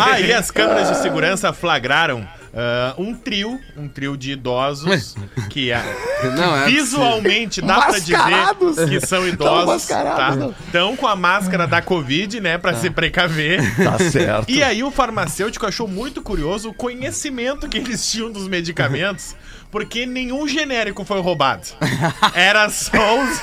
Ah, 0.00 0.20
e 0.20 0.32
as 0.32 0.50
câmeras 0.50 0.88
de 0.88 0.96
segurança 1.02 1.52
flagraram 1.52 2.26
ah, 2.52 2.94
um 2.98 3.14
trio, 3.14 3.60
um 3.76 3.86
trio 3.86 4.16
de 4.16 4.32
idosos 4.32 5.14
que 5.48 5.70
é, 5.70 5.82
Não, 6.36 6.56
é 6.56 6.66
visualmente 6.66 7.60
dá 7.60 7.80
pra 7.82 7.98
dizer 7.98 8.88
que 8.88 9.06
são 9.06 9.20
Tão 9.20 9.28
idosos, 9.28 9.86
tá? 9.86 10.34
não. 10.34 10.54
Estão 10.66 10.96
com 10.96 11.06
a 11.06 11.14
máscara 11.14 11.66
da 11.66 11.80
Covid, 11.80 12.40
né, 12.40 12.58
pra 12.58 12.74
se 12.74 12.90
precaver. 12.90 13.60
Tá 13.76 13.98
certo. 13.98 14.50
E 14.50 14.62
aí 14.62 14.82
o 14.82 14.90
farmacêutico 14.90 15.66
achou 15.66 15.86
muito 15.86 16.22
curioso 16.22 16.70
o 16.70 16.74
conhecimento 16.74 17.68
que 17.68 17.78
eles 17.78 18.10
tinham 18.10 18.32
dos 18.32 18.48
medicamentos, 18.48 19.36
porque 19.70 20.04
nenhum 20.06 20.46
genérico 20.48 21.04
foi 21.04 21.20
roubado. 21.20 21.62
Era 22.34 22.68
só 22.68 23.22
os, 23.22 23.40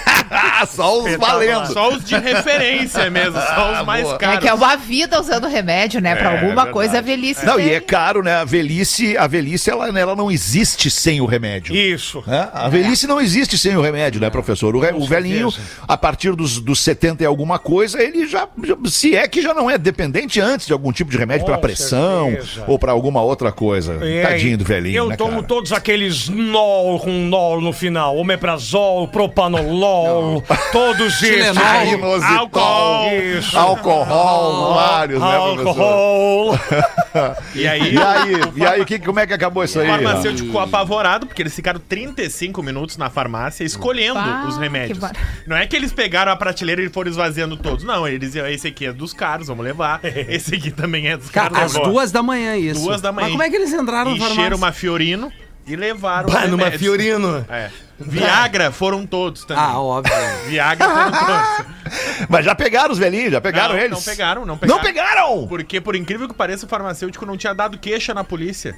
Só 0.70 1.04
os 1.04 1.16
valendo. 1.16 1.72
só 1.74 1.90
os 1.94 2.04
de 2.04 2.18
referência 2.18 3.10
mesmo, 3.10 3.40
só 3.40 3.74
os 3.80 3.86
mais 3.86 4.04
boa. 4.04 4.16
É 4.16 4.18
caros. 4.20 4.40
que 4.40 4.48
é 4.48 4.54
uma 4.54 4.76
vida 4.76 5.20
usando 5.20 5.48
remédio, 5.48 6.02
né? 6.02 6.16
Pra 6.16 6.32
É, 6.32 6.34
alguma 6.34 6.48
verdade. 6.56 6.72
coisa 6.72 6.98
a 6.98 7.02
velhice. 7.02 7.46
Não, 7.46 7.60
e 7.60 7.64
tem. 7.64 7.74
é 7.74 7.80
caro, 7.80 8.22
né? 8.24 8.36
A 8.36 8.44
velhice, 8.44 9.16
a 9.18 9.28
velhice 9.28 9.70
ela, 9.70 9.88
ela 9.98 10.16
não 10.16 10.30
existe 10.32 10.90
sem 10.90 11.22
o 11.22 11.26
remédio. 11.26 11.76
Isso. 11.76 12.24
né? 12.28 12.50
A 12.54 12.68
velhice 12.68 13.08
não 13.08 13.22
existe 13.22 13.58
sem 13.58 13.76
o 13.78 13.82
remédio, 13.82 14.20
né, 14.20 14.30
professor? 14.30 14.76
O, 14.76 14.80
re- 14.80 14.94
o 14.94 15.06
velhinho, 15.06 15.54
a 15.88 15.98
partir 15.98 16.36
dos, 16.36 16.60
dos 16.60 16.80
70 16.82 17.24
e 17.24 17.26
alguma 17.26 17.58
coisa, 17.60 18.02
ele 18.02 18.28
já, 18.28 18.48
se 18.88 19.16
é 19.16 19.28
que 19.28 19.42
já 19.42 19.54
não 19.54 19.70
é 19.70 19.78
dependente 19.78 20.40
antes 20.42 20.68
de 20.68 20.74
algum 20.74 20.92
tipo 20.92 21.10
de 21.12 21.18
remédio 21.18 21.46
Com 21.46 21.52
para 21.52 21.62
pressão 21.62 22.32
certeza. 22.32 22.64
ou 22.68 22.78
para 22.78 22.92
alguma 22.92 23.22
outra 23.22 23.52
coisa. 23.52 23.98
É, 24.02 24.24
Tadinho 24.24 24.58
do 24.58 24.66
velhinho, 24.66 24.98
Eu 24.98 25.08
né, 25.10 25.16
tomo 25.16 25.36
cara? 25.36 25.44
todos 25.48 25.72
aqueles 25.72 26.17
nol 26.30 27.00
com 27.00 27.12
nol 27.28 27.62
no 27.62 27.72
final. 27.72 28.18
Omeprazol, 28.18 29.08
propanolol, 29.08 30.44
todos 30.72 31.22
esses. 31.24 31.58
Aí. 31.58 31.94
Álcool. 32.38 33.12
Isso. 33.38 33.58
Alcohol, 33.58 34.74
vários, 34.76 35.22
né, 35.22 35.38
professor? 35.56 35.82
Álcool. 35.82 36.60
E 37.56 37.68
aí, 37.68 37.96
E 37.96 37.98
aí, 37.98 38.32
e 38.58 38.66
aí 38.66 38.86
que, 38.86 39.00
como 39.00 39.20
é 39.20 39.26
que 39.26 39.34
acabou 39.34 39.64
isso 39.64 39.80
o 39.80 39.82
aí? 39.82 39.88
farmacêutico 39.88 40.46
ficou 40.48 40.62
apavorado, 40.62 41.26
porque 41.26 41.42
eles 41.42 41.56
ficaram 41.56 41.80
35 41.80 42.62
minutos 42.62 42.96
na 42.98 43.10
farmácia 43.10 43.64
escolhendo 43.64 44.20
os 44.48 44.56
remédios. 44.58 45.00
Não 45.48 45.58
é 45.58 45.66
que 45.66 45.76
eles 45.76 45.92
pegaram 45.92 46.32
a 46.32 46.36
prateleira 46.36 46.84
e 46.84 46.90
foram 46.90 47.10
esvaziando 47.10 47.58
todos. 47.58 47.84
Não, 47.84 48.08
eles 48.08 48.20
diziam, 48.20 48.46
esse 48.48 48.68
aqui 48.68 48.86
é 48.86 48.94
dos 48.94 49.14
caros, 49.14 49.48
vamos 49.48 49.66
levar. 49.66 50.00
Esse 50.30 50.54
aqui 50.56 50.70
também 50.70 51.08
é 51.08 51.18
dos 51.18 51.30
Cara, 51.32 51.50
caros. 51.50 51.76
às 51.76 51.82
duas 51.84 52.12
da 52.12 52.22
manhã 52.22 52.56
isso. 52.56 52.82
Duas 52.82 53.02
da 53.02 53.12
manhã. 53.12 53.26
Mas 53.28 53.32
como 53.32 53.44
é 53.44 53.50
que 53.50 53.56
eles 53.56 53.74
entraram 53.74 54.12
no 54.12 54.18
Encheram 54.18 54.36
farmácia? 54.36 54.56
uma 54.56 54.72
Fiorino 54.72 55.32
e 55.68 55.76
levaram 55.76 56.30
Bah, 56.30 56.46
os 56.46 56.50
numa 56.50 56.64
remédios. 56.66 56.82
Fiorino. 56.82 57.46
É. 57.50 57.70
Viagra 58.00 58.72
foram 58.72 59.06
todos 59.06 59.44
também. 59.44 59.64
Ah, 59.64 59.80
óbvio. 59.80 60.14
Viagra 60.48 60.88
foram 60.90 61.12
todos. 61.12 62.28
Mas 62.30 62.46
já 62.46 62.56
pegaram 62.56 62.92
os 62.92 62.98
velhinhos, 63.00 63.32
já 63.32 63.42
pegaram 63.42 63.74
não, 63.76 63.80
eles? 63.82 63.92
não 63.92 64.02
pegaram, 64.02 64.46
não 64.46 64.58
pegaram. 64.58 64.78
Não 64.78 64.84
pegaram! 64.86 65.48
Porque, 65.48 65.82
por 65.82 65.96
incrível 65.96 66.28
que 66.28 66.34
pareça, 66.34 66.66
o 66.66 66.70
farmacêutico 66.70 67.26
não 67.26 67.36
tinha 67.38 67.54
dado 67.54 67.78
queixa 67.78 68.14
na 68.14 68.24
polícia. 68.24 68.76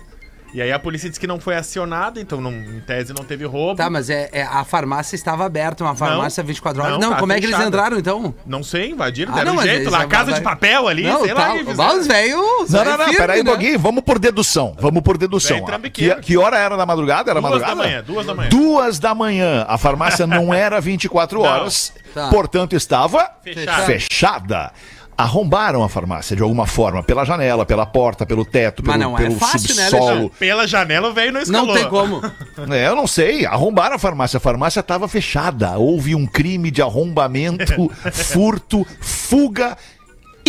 E 0.51 0.61
aí 0.61 0.71
a 0.71 0.79
polícia 0.79 1.07
disse 1.07 1.19
que 1.19 1.27
não 1.27 1.39
foi 1.39 1.55
acionada, 1.55 2.19
então 2.19 2.41
não, 2.41 2.51
em 2.51 2.79
tese 2.79 3.13
não 3.13 3.23
teve 3.23 3.45
roubo. 3.45 3.75
Tá, 3.75 3.87
mas 3.89 4.09
é, 4.09 4.29
é- 4.31 4.41
a 4.43 4.63
farmácia 4.63 5.15
estava 5.15 5.45
aberta, 5.45 5.83
uma 5.83 5.95
farmácia 5.95 6.43
24 6.43 6.81
horas. 6.81 6.93
Não, 6.93 6.99
Não, 6.99 7.09
tá 7.13 7.19
como 7.19 7.31
é 7.33 7.39
que 7.39 7.45
eles 7.45 7.59
entraram 7.59 7.97
então? 7.99 8.33
Não 8.47 8.63
sei, 8.63 8.89
invadiram, 8.89 9.31
Ah, 9.31 9.35
deram 9.35 9.53
não, 9.53 9.61
um 9.61 9.63
jeito 9.63 9.89
lá, 9.91 10.07
casa 10.07 10.31
vai- 10.31 10.39
de 10.39 10.43
papel 10.43 10.87
ali, 10.87 11.03
não, 11.03 11.23
sei 11.23 11.33
lá. 11.33 11.41
tá, 11.41 11.51
que 11.53 11.65
fizeram. 11.65 11.99
os 11.99 12.07
velhos. 12.07 12.69
Não, 12.69 12.83
não, 12.83 12.91
não, 12.97 13.03
firme, 13.05 13.17
peraí 13.17 13.43
né? 13.43 13.51
pouquinho, 13.51 13.79
vamos 13.79 14.03
por 14.03 14.17
dedução, 14.17 14.75
vamos 14.79 15.03
por 15.03 15.17
dedução. 15.19 15.63
Que, 15.93 16.15
que 16.15 16.35
hora 16.37 16.57
era 16.57 16.75
na 16.75 16.85
madrugada? 16.85 17.29
Era 17.29 17.39
Duas 17.39 17.51
madrugada? 17.53 17.75
da 17.75 17.83
manhã, 17.87 18.03
duas 18.05 18.25
da 18.25 18.33
manhã. 18.33 18.49
Duas 18.49 18.99
da 18.99 19.13
manhã. 19.15 19.65
A 19.69 19.77
farmácia 19.77 20.25
não 20.25 20.51
era 20.53 20.81
24 20.81 21.41
horas, 21.41 21.93
Tá. 22.13 22.29
portanto 22.29 22.75
estava 22.75 23.29
Fechada. 23.43 23.83
fechada. 23.85 24.71
Arrombaram 25.19 25.83
a 25.83 25.89
farmácia 25.89 26.33
de 26.33 26.41
alguma 26.41 26.65
forma, 26.65 27.03
pela 27.03 27.25
janela, 27.25 27.65
pela 27.65 27.85
porta, 27.85 28.25
pelo 28.25 28.45
teto, 28.45 28.81
Mas 28.85 28.97
pelo, 28.97 29.09
não 29.09 29.17
é 29.17 29.21
pelo 29.23 29.35
fácil, 29.35 29.75
né, 29.75 29.89
subsolo. 29.89 30.05
Alexandre? 30.05 30.31
Pela 30.39 30.65
janela 30.65 31.09
o 31.09 31.13
velho 31.13 31.33
não 31.33 31.41
escalou. 31.41 31.67
Não 31.67 31.73
tem 31.75 31.89
como. 31.89 32.21
É, 32.73 32.87
eu 32.87 32.95
não 32.95 33.07
sei. 33.07 33.45
Arrombaram 33.45 33.95
a 33.95 33.99
farmácia. 33.99 34.37
A 34.37 34.39
farmácia 34.39 34.79
estava 34.79 35.07
fechada. 35.07 35.77
Houve 35.77 36.13
um 36.13 36.25
crime 36.25 36.69
de 36.71 36.81
arrombamento, 36.81 37.89
furto, 38.11 38.85
fuga 39.01 39.77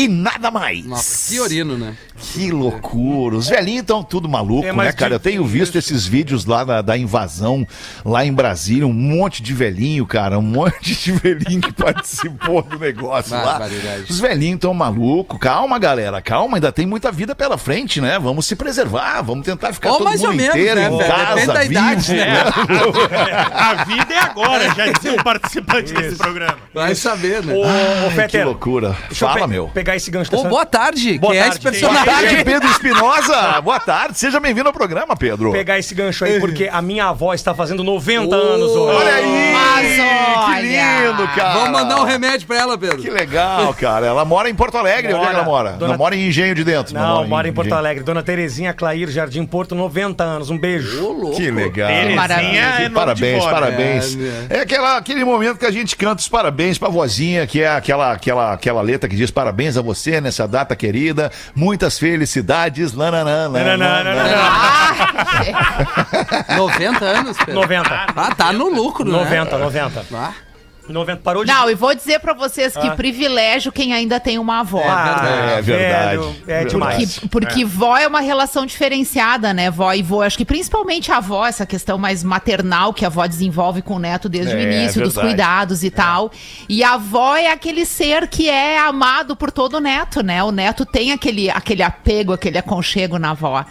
e 0.04 0.08
nada 0.08 0.50
mais. 0.50 0.84
Nossa, 0.84 1.28
que 1.32 1.40
orino, 1.40 1.76
né? 1.76 1.94
Que 2.18 2.50
loucura. 2.50 3.36
Os 3.36 3.48
velhinhos 3.48 3.80
estão 3.82 4.02
tudo 4.02 4.28
maluco, 4.28 4.66
É, 4.66 4.72
mas 4.72 4.86
né, 4.88 4.92
cara? 4.92 5.14
Eu 5.14 5.20
tenho 5.20 5.44
visto 5.44 5.76
esses 5.76 6.06
vídeos 6.06 6.44
lá 6.44 6.64
da, 6.64 6.82
da 6.82 6.96
invasão, 6.96 7.66
lá 8.04 8.24
em 8.24 8.32
Brasília, 8.32 8.86
um 8.86 8.92
monte 8.92 9.42
de 9.42 9.54
velhinho, 9.54 10.06
cara. 10.06 10.38
Um 10.38 10.42
monte 10.42 10.94
de 10.94 11.12
velhinho 11.12 11.60
que 11.62 11.72
participou 11.82 12.62
do 12.62 12.78
negócio 12.78 13.32
lá. 13.34 13.44
Barbaridade. 13.58 14.04
Os 14.10 14.20
velhinhos 14.20 14.56
estão 14.56 14.74
malucos. 14.74 15.38
Calma, 15.38 15.78
galera, 15.78 16.20
calma. 16.20 16.56
Ainda 16.58 16.70
tem 16.70 16.86
muita 16.86 17.10
vida 17.10 17.34
pela 17.34 17.56
frente, 17.56 18.00
né? 18.00 18.18
Vamos 18.18 18.46
se 18.46 18.54
preservar, 18.54 19.22
vamos 19.22 19.44
tentar 19.46 19.72
ficar 19.72 19.90
Ou 19.92 19.98
todo 19.98 20.04
mais 20.06 20.20
mundo 20.20 20.30
ou 20.30 20.36
menos, 20.36 20.54
inteiro 20.56 20.80
né, 20.80 20.86
em 20.90 20.96
velho? 20.98 21.08
casa, 21.10 21.34
Depende 21.34 21.46
da 21.52 21.60
vivo, 21.60 21.72
idade, 21.72 22.12
né? 22.14 22.34
A 23.52 23.84
vida 23.84 24.14
é 24.14 24.18
agora, 24.18 24.74
já 24.74 24.92
dizia 24.92 25.12
um 25.12 25.16
participante 25.22 25.92
desse 25.92 26.16
programa. 26.16 26.58
Vai 26.74 26.94
saber, 26.94 27.42
né? 27.42 27.54
Ô, 27.54 27.64
Ai, 27.64 28.08
que 28.08 28.14
Fetter, 28.16 28.46
loucura. 28.46 28.96
Fala, 29.12 29.40
pe- 29.42 29.46
meu. 29.46 29.68
pegar 29.68 29.89
esse 29.96 30.10
gancho. 30.10 30.30
Dessa- 30.30 30.48
boa 30.48 30.66
tarde. 30.66 31.18
Boa 31.18 31.32
Quem 31.32 31.40
é 31.40 31.44
tarde. 31.44 31.56
esse 31.56 31.62
personagem? 31.62 32.04
Boa 32.04 32.16
tarde, 32.16 32.44
Pedro 32.44 32.68
Espinosa. 32.70 33.60
Boa 33.60 33.80
tarde, 33.80 34.18
seja 34.18 34.40
bem-vindo 34.40 34.68
ao 34.68 34.72
programa, 34.72 35.16
Pedro. 35.16 35.52
pegar 35.52 35.78
esse 35.78 35.94
gancho 35.94 36.24
aí, 36.24 36.38
porque 36.40 36.68
a 36.72 36.80
minha 36.82 37.06
avó 37.06 37.32
está 37.34 37.54
fazendo 37.54 37.82
90 37.84 38.34
anos 38.34 38.70
hoje. 38.70 38.96
Olha 38.96 39.14
aí! 39.14 39.52
Mas 39.52 40.56
que 40.56 40.62
lindo, 40.62 41.28
cara. 41.34 41.52
Vamos 41.54 41.70
mandar 41.70 42.00
um 42.00 42.04
remédio 42.04 42.46
pra 42.46 42.58
ela, 42.58 42.76
Pedro. 42.78 42.98
Que 42.98 43.10
legal, 43.10 43.72
cara. 43.74 44.06
Ela 44.06 44.24
mora 44.24 44.48
em 44.50 44.54
Porto 44.54 44.76
Alegre. 44.76 45.12
Onde 45.14 45.24
é 45.24 45.28
que 45.28 45.34
ela 45.34 45.44
mora? 45.44 45.70
Dona- 45.72 45.92
Não 45.92 45.98
mora 45.98 46.14
em 46.16 46.28
Engenho 46.28 46.54
de 46.54 46.64
Dentro. 46.64 46.94
Não, 46.94 47.26
mora 47.26 47.48
em 47.48 47.52
Porto 47.52 47.68
Engenho. 47.68 47.78
Alegre. 47.78 48.04
Dona 48.04 48.22
Terezinha 48.22 48.72
Clair, 48.74 49.08
Jardim 49.08 49.44
Porto, 49.46 49.74
90 49.74 50.22
anos. 50.24 50.50
Um 50.50 50.58
beijo. 50.58 51.04
Ô, 51.04 51.12
louco. 51.12 51.36
Que 51.36 51.50
legal. 51.50 51.88
Terezinha 51.88 52.62
é 52.80 52.88
parabéns, 52.90 53.44
parabéns. 53.44 54.14
É, 54.14 54.16
né? 54.18 54.46
É, 54.50 54.60
aquela, 54.60 54.96
aquele 54.96 55.24
momento 55.24 55.58
que 55.58 55.66
a 55.66 55.70
gente 55.70 55.96
canta 55.96 56.20
os 56.20 56.28
parabéns 56.28 56.78
pra 56.78 56.88
vozinha, 56.88 57.46
que 57.46 57.62
é 57.62 57.68
aquela, 57.68 58.12
aquela, 58.12 58.52
aquela 58.52 58.82
letra 58.82 59.08
que 59.08 59.16
diz 59.16 59.30
parabéns 59.30 59.76
a 59.80 59.82
você 59.82 60.20
nessa 60.20 60.46
data 60.46 60.76
querida. 60.76 61.30
Muitas 61.54 61.98
felicidades. 61.98 62.92
Lananã, 62.92 63.48
lananã, 63.48 64.02
lananã. 64.02 64.30
90 66.56 67.04
anos, 67.04 67.36
Pedro. 67.38 67.54
90. 67.54 68.06
Ah, 68.16 68.34
tá 68.34 68.52
no 68.52 68.68
lucro, 68.68 69.04
né? 69.10 69.18
90, 69.18 69.58
90. 69.58 70.04
Ah, 70.14 70.32
90 70.92 71.22
parou 71.22 71.44
de. 71.44 71.50
Não, 71.52 71.70
e 71.70 71.74
vou 71.74 71.94
dizer 71.94 72.20
pra 72.20 72.32
vocês 72.32 72.76
que 72.76 72.86
Ah. 72.86 72.94
privilégio 72.96 73.70
quem 73.72 73.92
ainda 73.92 74.18
tem 74.20 74.38
uma 74.38 74.60
avó. 74.60 74.82
Ah, 74.84 75.56
É 75.58 75.62
verdade. 75.62 76.16
velho, 76.18 76.22
é 76.42 76.44
Verdade. 76.46 76.70
demais. 76.70 77.18
Porque, 77.18 77.28
porque 77.28 77.64
vó 77.64 77.96
é 77.96 78.06
uma 78.06 78.20
relação 78.20 78.66
diferenciada, 78.66 79.52
né? 79.54 79.70
Vó 79.70 79.92
e 79.92 80.02
vô. 80.02 80.22
Acho 80.22 80.36
que 80.38 80.44
principalmente 80.44 81.10
a 81.12 81.16
avó, 81.18 81.46
essa 81.46 81.64
questão 81.66 81.96
mais 81.98 82.22
maternal 82.24 82.92
que 82.92 83.04
a 83.04 83.08
avó 83.08 83.26
desenvolve 83.26 83.82
com 83.82 83.94
o 83.94 83.98
neto 83.98 84.28
desde 84.28 84.54
o 84.54 84.58
É, 84.58 84.62
início, 84.62 85.02
dos 85.02 85.14
verdade. 85.14 85.34
cuidados 85.34 85.84
e 85.84 85.90
tal. 85.90 86.30
E 86.68 86.82
a 86.84 86.94
avó 86.94 87.36
é 87.36 87.50
aquele 87.50 87.84
ser 87.84 88.28
que 88.28 88.48
é 88.48 88.78
amado 88.78 89.36
por 89.36 89.50
todo 89.50 89.74
o 89.74 89.80
neto, 89.80 90.22
né? 90.22 90.42
O 90.42 90.50
neto 90.50 90.84
tem 90.84 91.12
aquele, 91.12 91.50
aquele 91.50 91.82
apego, 91.82 92.32
aquele 92.32 92.58
aconchego 92.58 93.18
na 93.18 93.30
avó. 93.30 93.64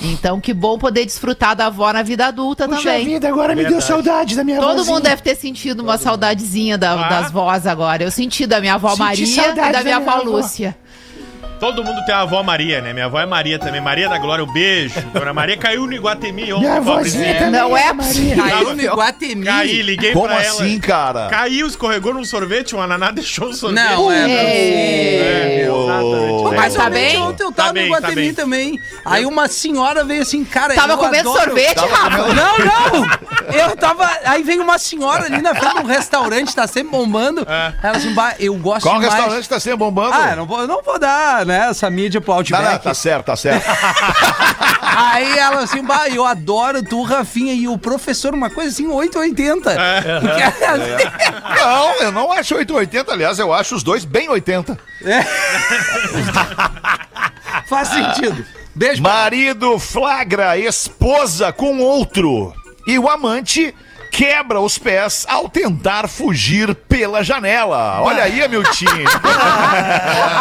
Então, 0.00 0.38
que 0.40 0.52
bom 0.52 0.76
poder 0.78 1.04
desfrutar 1.06 1.56
da 1.56 1.66
avó 1.66 1.90
na 1.92 2.02
vida 2.02 2.26
adulta 2.26 2.66
também. 2.68 2.82
agora 3.28 3.54
me 3.54 3.64
deu 3.64 3.80
saudade 3.80 4.36
da 4.36 4.44
minha 4.44 4.60
Todo 4.60 4.84
mundo 4.84 5.02
deve 5.04 5.22
ter 5.22 5.34
sentido 5.34 5.80
uma 5.80 5.96
saudadezinha 5.98 6.76
da- 6.76 7.08
das 7.08 7.32
vós 7.32 7.66
agora. 7.66 8.02
Eu 8.02 8.10
senti 8.10 8.46
da 8.46 8.60
minha 8.60 8.74
avó 8.74 8.94
Maria 8.96 9.24
e 9.68 9.72
da 9.72 9.82
minha 9.82 9.96
avó 9.96 10.22
Lúcia. 10.22 10.76
Todo 11.58 11.82
mundo 11.82 12.04
tem 12.04 12.14
a 12.14 12.20
avó 12.20 12.42
Maria, 12.42 12.80
né? 12.82 12.92
Minha 12.92 13.06
avó 13.06 13.18
é 13.18 13.24
Maria 13.26 13.58
também. 13.58 13.80
Maria 13.80 14.08
da 14.08 14.18
Glória, 14.18 14.44
um 14.44 14.52
beijo. 14.52 15.00
Dona 15.12 15.32
Maria 15.32 15.56
caiu 15.56 15.86
no 15.86 15.92
Iguatemi 15.94 16.52
ontem. 16.52 16.82
pobrezinha. 16.82 17.50
Não 17.50 17.76
é 17.76 17.94
possível. 17.94 18.44
Caiu 18.44 18.74
no 18.76 18.82
Iguatemi. 18.82 19.44
Caí, 19.46 19.82
liguei 19.82 20.12
Como 20.12 20.26
pra 20.26 20.42
ela. 20.44 20.62
assim, 20.62 20.78
cara? 20.78 21.28
Caiu, 21.28 21.66
escorregou 21.66 22.12
num 22.12 22.24
sorvete, 22.24 22.76
um 22.76 22.80
ananá 22.80 23.10
deixou 23.10 23.48
o 23.48 23.54
sorvete. 23.54 23.82
Não, 23.84 24.12
é 24.12 24.30
É, 24.30 25.60
exatamente. 25.62 26.42
Pô, 26.42 26.52
Mas 26.54 26.74
tá 26.74 26.90
bem? 26.90 27.16
ontem 27.18 27.42
eu 27.42 27.52
Tá 27.52 27.62
tava 27.62 27.72
bem, 27.72 27.84
no 27.88 27.92
tá 27.92 27.98
Iguatemi 27.98 28.22
bem. 28.26 28.34
também. 28.34 28.80
Aí 29.04 29.24
uma 29.24 29.48
senhora 29.48 30.04
veio 30.04 30.22
assim, 30.22 30.44
cara. 30.44 30.74
Tava 30.74 30.96
comendo 30.96 31.30
adoro- 31.30 31.44
sorvete, 31.44 31.78
Rafa? 31.78 32.34
Não, 32.34 32.58
não! 32.58 33.08
Eu 33.52 33.76
tava. 33.76 34.08
Aí 34.24 34.42
vem 34.42 34.60
uma 34.60 34.78
senhora 34.78 35.24
ali 35.24 35.40
na 35.42 35.54
frente 35.54 35.74
de 35.76 35.80
um 35.80 35.86
restaurante, 35.86 36.54
tá 36.54 36.66
sempre 36.66 36.90
bombando. 36.90 37.46
Ela 37.82 37.96
assim, 37.96 38.12
"Bah, 38.14 38.34
eu 38.38 38.54
gosto 38.56 38.82
Qual 38.82 38.96
demais. 38.98 39.14
restaurante 39.14 39.48
tá 39.48 39.60
sempre 39.60 39.78
bombando? 39.78 40.14
Ah, 40.14 40.30
eu 40.30 40.36
não 40.36 40.46
vou, 40.46 40.60
eu 40.60 40.68
não 40.68 40.82
vou 40.82 40.98
dar, 40.98 41.44
né, 41.46 41.68
essa 41.70 41.88
mídia 41.90 42.20
pro 42.20 42.32
Não, 42.32 42.38
Outback. 42.38 42.62
não, 42.64 42.78
tá 42.78 42.94
certo, 42.94 43.26
tá 43.26 43.36
certo. 43.36 43.66
Aí 44.82 45.38
ela 45.38 45.62
assim, 45.62 45.82
bah, 45.84 46.08
eu 46.08 46.24
adoro 46.24 46.82
tu, 46.82 47.02
Rafinha, 47.02 47.52
e 47.54 47.68
o 47.68 47.76
professor, 47.76 48.34
uma 48.34 48.48
coisa 48.50 48.70
assim, 48.70 48.86
880. 48.88 49.70
Porque, 50.20 50.42
assim, 50.42 51.56
não, 51.60 51.94
eu 52.02 52.12
não 52.12 52.32
acho 52.32 52.54
880, 52.54 53.12
aliás, 53.12 53.38
eu 53.38 53.52
acho 53.52 53.74
os 53.74 53.82
dois 53.82 54.04
bem 54.04 54.28
80. 54.28 54.78
faz 57.68 57.88
sentido. 57.88 58.44
Beijo 58.74 59.02
Marido 59.02 59.78
flagra 59.78 60.56
esposa 60.58 61.52
com 61.52 61.78
outro 61.80 62.52
e 62.86 62.98
o 62.98 63.08
amante 63.08 63.74
quebra 64.10 64.60
os 64.60 64.78
pés 64.78 65.24
ao 65.28 65.48
tentar 65.48 66.08
fugir 66.08 66.74
pela 66.74 67.22
janela. 67.22 68.00
Olha 68.02 68.22
aí, 68.24 68.42
Amiltinho. 68.42 68.90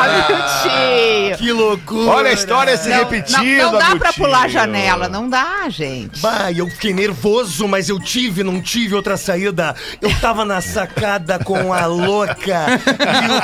Amiltinho. 0.05 1.37
Que 1.37 1.51
loucura. 1.51 2.11
Olha 2.11 2.29
a 2.29 2.33
história 2.33 2.77
se 2.77 2.89
Não, 2.89 2.97
repetindo, 2.97 3.57
não, 3.57 3.71
não 3.73 3.79
dá 3.79 3.85
pra 3.85 3.91
Amiltinho. 4.09 4.13
pular 4.13 4.43
a 4.45 4.47
janela, 4.47 5.09
não 5.09 5.29
dá, 5.29 5.67
gente. 5.69 6.19
Bah, 6.19 6.51
eu 6.51 6.67
fiquei 6.69 6.93
nervoso, 6.93 7.67
mas 7.67 7.89
eu 7.89 7.99
tive, 7.99 8.43
não 8.43 8.61
tive 8.61 8.95
outra 8.95 9.17
saída. 9.17 9.75
Eu 10.01 10.13
tava 10.19 10.45
na 10.45 10.61
sacada 10.61 11.39
com 11.39 11.73
a 11.73 11.85
louca 11.85 12.65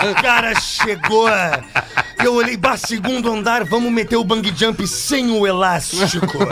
e 0.06 0.12
o 0.12 0.16
cara 0.22 0.54
chegou. 0.60 1.30
Eu 2.24 2.36
olhei, 2.36 2.56
bah, 2.56 2.78
segundo 2.78 3.32
andar, 3.32 3.63
vamos 3.66 3.92
meter 3.92 4.16
o 4.16 4.24
bang 4.24 4.54
jump 4.56 4.86
sem 4.88 5.32
o 5.32 5.46
elástico. 5.48 6.38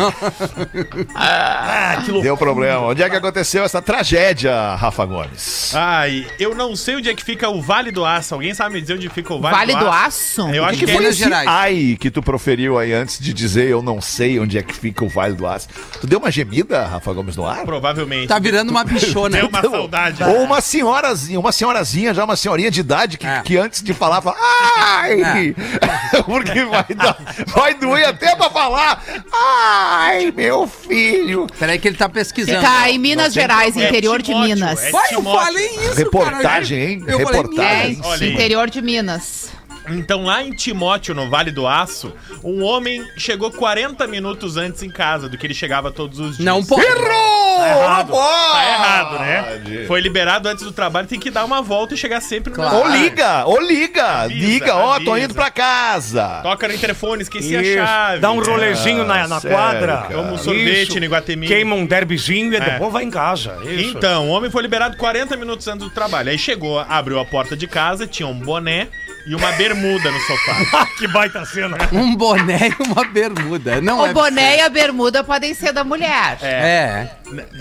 Ah, 1.15 1.95
que 1.97 2.11
loucura. 2.11 2.23
Deu 2.23 2.37
problema. 2.37 2.79
Onde 2.87 3.03
é 3.03 3.09
que 3.09 3.15
aconteceu 3.15 3.58
essa 3.63 3.81
tragédia, 3.81 4.75
Rafa 4.75 5.05
Gomes? 5.05 5.71
Ai, 5.75 6.25
eu 6.39 6.53
não 6.55 6.75
sei 6.75 6.95
onde 6.97 7.09
é 7.09 7.13
que 7.13 7.23
fica 7.23 7.49
o 7.49 7.61
Vale 7.61 7.91
do 7.91 8.05
Aço. 8.05 8.33
Alguém 8.33 8.53
sabe 8.53 8.73
me 8.75 8.81
dizer 8.81 8.93
onde 8.95 9.09
fica 9.09 9.33
o 9.33 9.39
Vale, 9.39 9.55
Vale 9.55 9.75
do 9.75 9.89
Aço? 9.89 10.49
Eu 10.49 10.63
acho 10.65 10.79
que 10.79 10.85
que, 10.85 10.93
foi 10.93 11.05
é 11.05 11.09
esse 11.09 11.19
Gerais. 11.19 11.47
ai 11.47 11.97
que 11.99 12.09
tu 12.11 12.21
proferiu 12.21 12.77
aí 12.77 12.93
antes 12.93 13.19
de 13.19 13.33
dizer 13.33 13.69
eu 13.69 13.81
não 13.81 13.99
sei 14.01 14.39
onde 14.39 14.57
é 14.57 14.63
que 14.63 14.73
fica 14.73 15.03
o 15.03 15.09
Vale 15.09 15.35
do 15.35 15.45
Aço? 15.47 15.67
Tu 16.01 16.07
deu 16.07 16.19
uma 16.19 16.31
gemida, 16.31 16.85
Rafa 16.85 17.11
Gomes, 17.13 17.35
no 17.35 17.45
ar? 17.45 17.63
provavelmente. 17.65 18.27
Tá 18.27 18.39
virando 18.39 18.69
uma 18.69 18.83
bichona. 18.83 19.37
Deu 19.37 19.47
uma 19.47 19.61
saudade. 19.61 20.23
Ou 20.23 20.43
uma 20.43 20.61
senhorazinha, 20.61 21.39
uma 21.39 21.51
senhorazinha, 21.51 22.13
já 22.13 22.23
uma 22.23 22.35
senhorinha 22.35 22.71
de 22.71 22.79
idade 22.79 23.17
que, 23.17 23.27
É. 23.27 23.41
que 23.41 23.57
antes 23.57 23.81
de 23.83 23.93
falar, 23.93 24.21
fala, 24.21 24.37
ai! 24.39 25.55
Porque 26.25 26.63
vai, 26.65 26.85
dar, 26.95 27.17
vai 27.47 27.73
doer 27.75 28.07
até 28.07 28.35
pra 28.35 28.49
falar, 28.49 29.03
ai, 29.33 30.31
meu 30.35 30.67
filho! 30.67 31.47
Peraí 31.57 31.79
que 31.79 31.87
ele 31.87 31.97
tá 31.97 32.07
pesquisando. 32.09 32.59
Fica 32.59 32.89
em 32.89 32.97
Minas 32.97 33.33
Gerais, 33.33 33.48
É 33.53 33.67
interior 33.67 34.19
de 34.21 34.25
Timóteo, 34.25 34.55
Minas. 34.55 34.83
é 34.83 34.91
Vai, 34.91 35.13
eu 35.13 35.23
falei 35.23 35.65
isso, 35.67 35.93
Reportagem, 35.95 36.79
cara. 36.79 36.91
hein? 36.91 37.03
Eu 37.07 37.19
falei 37.25 37.41
Reportagem. 37.41 37.89
Minas. 37.89 38.05
Olha 38.07 38.27
aí. 38.27 38.33
Interior 38.33 38.69
de 38.69 38.81
Minas. 38.81 39.49
Então, 39.91 40.23
lá 40.25 40.43
em 40.43 40.51
Timóteo, 40.51 41.13
no 41.15 41.29
Vale 41.29 41.51
do 41.51 41.67
Aço, 41.67 42.13
um 42.43 42.63
homem 42.63 43.03
chegou 43.17 43.51
40 43.51 44.05
minutos 44.07 44.57
antes 44.57 44.83
em 44.83 44.89
casa 44.89 45.27
do 45.29 45.37
que 45.37 45.45
ele 45.47 45.53
chegava 45.53 45.91
todos 45.91 46.19
os 46.19 46.37
dias. 46.37 46.45
Não 46.45 46.63
pode. 46.63 46.85
Errou! 46.85 47.39
errado. 47.59 48.07
Não 48.09 48.15
pode! 48.17 48.51
Tá 48.53 48.65
errado, 48.73 49.19
né? 49.19 49.83
Foi 49.85 49.99
liberado 49.99 50.47
antes 50.47 50.63
do 50.63 50.71
trabalho, 50.71 51.07
tem 51.07 51.19
que 51.19 51.29
dar 51.29 51.43
uma 51.45 51.61
volta 51.61 51.93
e 51.93 51.97
chegar 51.97 52.21
sempre 52.21 52.49
no 52.51 52.55
Claro. 52.55 52.77
Ou 52.77 52.83
lugar. 52.85 52.97
liga, 53.01 53.45
ou 53.45 53.61
liga, 53.61 54.05
Avisa, 54.23 54.47
liga, 54.47 54.75
ó, 54.75 54.99
tô 54.99 55.11
avisa. 55.11 55.25
indo 55.25 55.33
pra 55.33 55.51
casa. 55.51 56.39
Toca 56.41 56.67
no 56.67 56.73
interfone, 56.73 57.21
esqueci 57.23 57.53
Isso, 57.55 57.79
a 57.81 57.85
chave. 57.85 58.19
Dá 58.21 58.31
um 58.31 58.41
rolezinho 58.41 59.03
na, 59.05 59.27
na 59.27 59.39
sério, 59.39 59.57
quadra. 59.57 59.97
cara. 59.97 60.13
Toma 60.15 60.31
um 60.33 60.37
sorvete 60.37 60.89
Isso. 60.89 60.99
no 60.99 61.05
Iguatemi. 61.05 61.47
Queima 61.47 61.75
um 61.75 61.85
derbyzinho 61.85 62.53
e 62.53 62.55
É. 62.55 62.59
depois 62.61 62.93
vai 62.93 63.03
em 63.03 63.09
casa. 63.11 63.57
Isso. 63.65 63.97
Então, 63.97 64.27
o 64.27 64.31
homem 64.31 64.49
foi 64.49 64.61
liberado 64.61 64.95
40 64.97 65.35
minutos 65.35 65.67
antes 65.67 65.83
do 65.85 65.89
trabalho. 65.89 66.29
Aí 66.29 66.37
chegou, 66.37 66.79
abriu 66.79 67.19
a 67.19 67.25
porta 67.25 67.57
de 67.57 67.67
casa, 67.67 68.07
tinha 68.07 68.27
um 68.27 68.39
boné 68.39 68.87
e 69.29 69.35
uma 69.35 69.51
bermuda 69.53 70.11
no 70.11 70.19
sofá. 70.21 70.55
Ah, 70.79 70.85
que 70.97 71.07
baita 71.07 71.45
cena. 71.45 71.77
Um 71.91 72.15
boné 72.15 72.69
e 72.69 72.83
uma 72.83 73.03
bermuda. 73.05 73.79
Não 73.81 74.05
é 74.05 74.09
O 74.09 74.13
boné 74.13 74.57
e 74.57 74.61
a 74.61 74.69
bermuda 74.69 75.23
podem 75.23 75.53
ser 75.53 75.71
da 75.73 75.83
mulher. 75.83 76.37
É. 76.41 77.07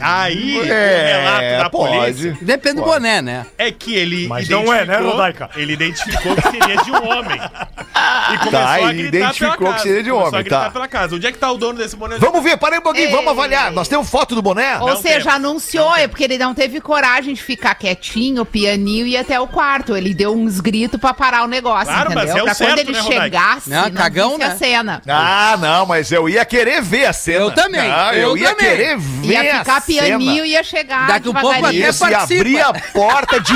Aí, 0.00 0.58
É, 0.58 0.62
o 0.62 0.64
relato 0.64 1.62
da 1.64 1.70
pode. 1.70 1.96
polícia 1.98 2.38
Depende 2.42 2.76
do 2.76 2.82
boné, 2.84 3.20
né? 3.22 3.46
é 3.56 3.70
que 3.70 3.94
ele 3.94 4.26
Mas 4.28 4.48
não 4.48 4.72
é, 4.72 4.84
né, 4.84 4.96
Rodaica? 4.98 5.50
Ele 5.56 5.72
identificou 5.74 6.34
que 6.36 6.42
seria 6.50 6.76
de 6.82 6.90
um 6.90 7.08
homem. 7.08 7.40
E 7.40 8.38
começou 8.38 8.50
Tá, 8.50 8.70
a 8.72 8.80
ele 8.80 9.02
gritar 9.08 9.18
identificou 9.18 9.56
pela 9.56 9.70
que 9.70 9.72
casa. 9.74 9.82
seria 9.84 10.02
de 10.02 10.10
Começou 10.10 10.32
homem, 10.32 10.44
tá. 10.44 10.70
pela 10.70 10.88
casa. 10.88 11.16
Onde 11.16 11.26
é 11.26 11.32
que 11.32 11.38
tá 11.38 11.50
o 11.50 11.58
dono 11.58 11.78
desse 11.78 11.96
boné? 11.96 12.18
Vamos 12.18 12.42
ver, 12.42 12.56
parei 12.56 12.78
um 12.78 12.82
pouquinho, 12.82 13.10
vamos 13.10 13.28
avaliar. 13.30 13.70
Nós 13.72 13.88
temos 13.88 14.08
foto 14.08 14.34
do 14.34 14.42
boné? 14.42 14.78
Ou 14.78 14.88
Não 14.88 14.96
seja, 14.96 15.18
temos. 15.30 15.34
anunciou, 15.34 15.94
é 15.96 16.06
porque 16.08 16.24
ele 16.24 16.38
não 16.38 16.54
teve 16.54 16.80
coragem 16.80 17.34
de 17.34 17.42
ficar 17.42 17.74
quietinho, 17.74 18.44
pianinho 18.44 19.06
e 19.06 19.10
ir 19.12 19.16
até 19.16 19.38
o 19.40 19.46
quarto. 19.46 19.96
Ele 19.96 20.14
deu 20.14 20.32
uns 20.34 20.60
gritos 20.60 21.00
pra 21.00 21.12
parar 21.12 21.42
o 21.44 21.46
negócio, 21.46 21.57
Claro, 21.62 22.10
mas 22.14 22.24
entendeu? 22.24 22.38
é 22.38 22.42
o 22.42 22.44
pra 22.46 22.54
certo, 22.54 22.70
quando 22.70 22.78
ele 22.80 22.92
né, 22.92 23.02
chegasse, 23.02 23.70
Não, 23.70 23.90
cagão, 23.90 24.30
visse 24.38 24.42
a 24.44 24.48
né? 24.48 24.56
cena. 24.56 25.02
Ah, 25.08 25.56
não, 25.58 25.86
mas 25.86 26.10
eu 26.12 26.28
ia 26.28 26.44
querer 26.44 26.80
ver 26.82 27.06
a 27.06 27.12
cena. 27.12 27.38
Eu 27.44 27.50
também, 27.50 27.88
Não, 27.88 28.12
eu, 28.12 28.20
eu 28.30 28.36
ia 28.36 28.48
também. 28.54 28.66
querer 28.70 28.98
ver 28.98 29.28
Ia 29.44 29.58
ficar 29.58 29.76
a 29.76 29.80
pianinho 29.80 30.34
cena. 30.34 30.46
e 30.46 30.50
ia 30.50 30.62
chegar 30.62 31.06
Daqui 31.06 31.28
um 31.28 31.34
pouco 31.34 31.64
até 31.66 31.74
Isso, 31.76 32.06
e 32.06 32.10
participa. 32.10 32.40
abrir 32.40 32.60
a 32.60 32.72
porta 32.92 33.40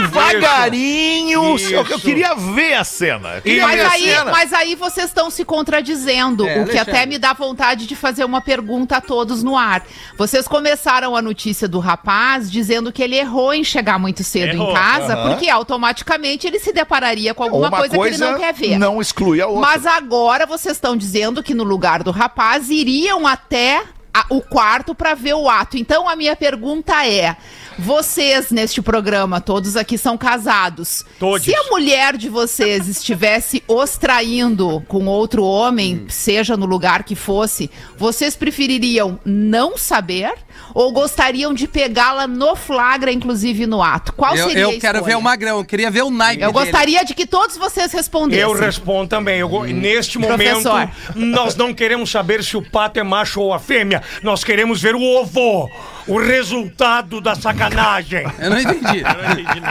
devagarinho. 0.53 1.57
Isso. 1.57 1.73
Eu, 1.73 1.87
eu 1.87 1.99
queria 1.99 2.35
ver 2.35 2.75
a 2.75 2.85
cena. 2.85 3.29
Mas 3.35 3.43
ver 3.45 3.61
a 3.61 3.91
aí, 3.91 4.03
cena. 4.11 4.31
mas 4.31 4.53
aí 4.53 4.75
vocês 4.75 5.07
estão 5.07 5.31
se 5.31 5.45
contradizendo, 5.45 6.47
É, 6.47 6.53
o 6.61 6.65
que 6.65 6.71
Alexandre. 6.73 6.91
até 6.91 7.07
me 7.07 7.19
dá 7.19 7.33
vontade 7.33 7.87
de 7.87 7.97
fazer 7.97 8.25
uma 8.25 8.41
pergunta 8.41 8.97
a 8.97 9.01
todos 9.01 9.43
no 9.43 9.57
ar. 9.57 9.83
Vocês 10.17 10.47
começaram 10.47 11.17
a 11.17 11.23
notícia 11.23 11.67
do 11.69 11.79
rapaz 11.79 12.51
dizendo 12.51 12.93
que 12.93 13.03
ele 13.03 13.17
errou 13.17 13.53
em 13.55 13.65
chegar 13.65 13.99
muito 13.99 14.23
cedo 14.25 14.55
Errou, 14.55 14.71
em 14.71 14.75
casa, 14.75 15.15
aham. 15.15 15.31
porque 15.31 15.49
automaticamente 15.49 16.47
ele 16.47 16.59
se 16.59 16.73
depararia 16.73 17.35
com 17.35 17.43
alguma 17.43 17.69
Uma 17.69 17.79
coisa, 17.91 18.17
que 18.17 18.23
ele 18.25 18.33
não 18.33 18.39
quer 18.39 18.55
ver. 18.55 18.79
não 18.79 19.01
exclui 19.01 19.41
a 19.41 19.47
outra. 19.47 19.61
Mas 19.62 19.87
agora 19.87 20.47
vocês 20.47 20.77
estão 20.77 20.97
dizendo 20.97 21.43
que 21.43 21.55
no 21.55 21.65
lugar 21.65 22.03
do 22.03 22.11
rapaz 22.11 22.71
iriam 22.71 23.27
até 23.27 23.83
a- 24.15 24.27
o 24.29 24.41
quarto 24.43 24.95
para 24.95 25.15
ver 25.15 25.35
o 25.35 25.49
ato. 25.49 25.77
Então 25.77 26.09
a 26.09 26.15
minha 26.17 26.37
pergunta 26.37 27.07
é: 27.07 27.37
vocês 27.83 28.51
neste 28.53 28.81
programa, 28.81 29.41
todos 29.41 29.77
aqui 29.77 29.99
são 29.99 30.17
casados. 30.17 31.05
Todos. 31.19 31.43
Se 31.45 31.53
a 31.55 31.65
mulher 31.71 32.17
de 32.17 32.29
vocês 32.29 32.87
estivesse 32.89 33.62
os 33.67 33.97
traindo 33.99 34.81
com 34.87 35.07
outro 35.07 35.45
homem, 35.45 36.05
seja 36.09 36.57
no 36.57 36.65
lugar 36.65 37.03
que 37.03 37.17
fosse, 37.17 37.69
vocês 37.99 38.37
prefeririam 38.37 39.19
não 39.25 39.77
saber 39.77 40.33
ou 40.75 40.93
gostariam 40.93 41.53
de 41.53 41.67
pegá-la 41.67 42.27
no 42.29 42.55
flagra, 42.55 43.11
inclusive 43.11 43.67
no 43.67 43.83
ato? 43.83 44.12
Qual 44.12 44.37
Eu, 44.37 44.49
seria 44.49 44.67
a 44.67 44.73
eu 44.73 44.79
quero 44.81 44.99
escolha? 44.99 45.15
ver 45.15 45.19
o 45.19 45.23
Magrão, 45.23 45.59
eu 45.59 45.65
queria 45.65 45.91
ver 45.91 46.03
o 46.03 46.11
naipe 46.11 46.43
Eu 46.43 46.53
dele. 46.53 46.65
gostaria 46.65 47.05
de 47.05 47.15
que 47.15 47.27
todos 47.27 47.57
vocês 47.57 47.93
respondessem. 47.93 48.43
Eu 48.43 48.53
respondo 48.53 49.09
também. 49.09 49.41
Eu 49.41 49.49
go- 49.49 49.65
Neste 49.65 50.19
momento, 50.19 50.62
Professor. 50.62 50.89
nós 51.17 51.57
não 51.57 51.75
queremos 51.75 52.11
saber 52.11 52.45
se 52.45 52.57
o 52.57 52.62
pato 52.62 53.01
é 53.01 53.03
macho 53.03 53.41
ou 53.41 53.53
a 53.53 53.59
fêmea. 53.59 54.03
Nós 54.23 54.45
queremos 54.45 54.81
ver 54.81 54.95
o 54.95 55.03
ovo. 55.03 55.69
O 56.07 56.19
resultado 56.19 57.21
da 57.21 57.35
sacanagem. 57.35 57.72
Eu 58.41 58.50
não 58.50 58.61
entendi. 58.61 59.02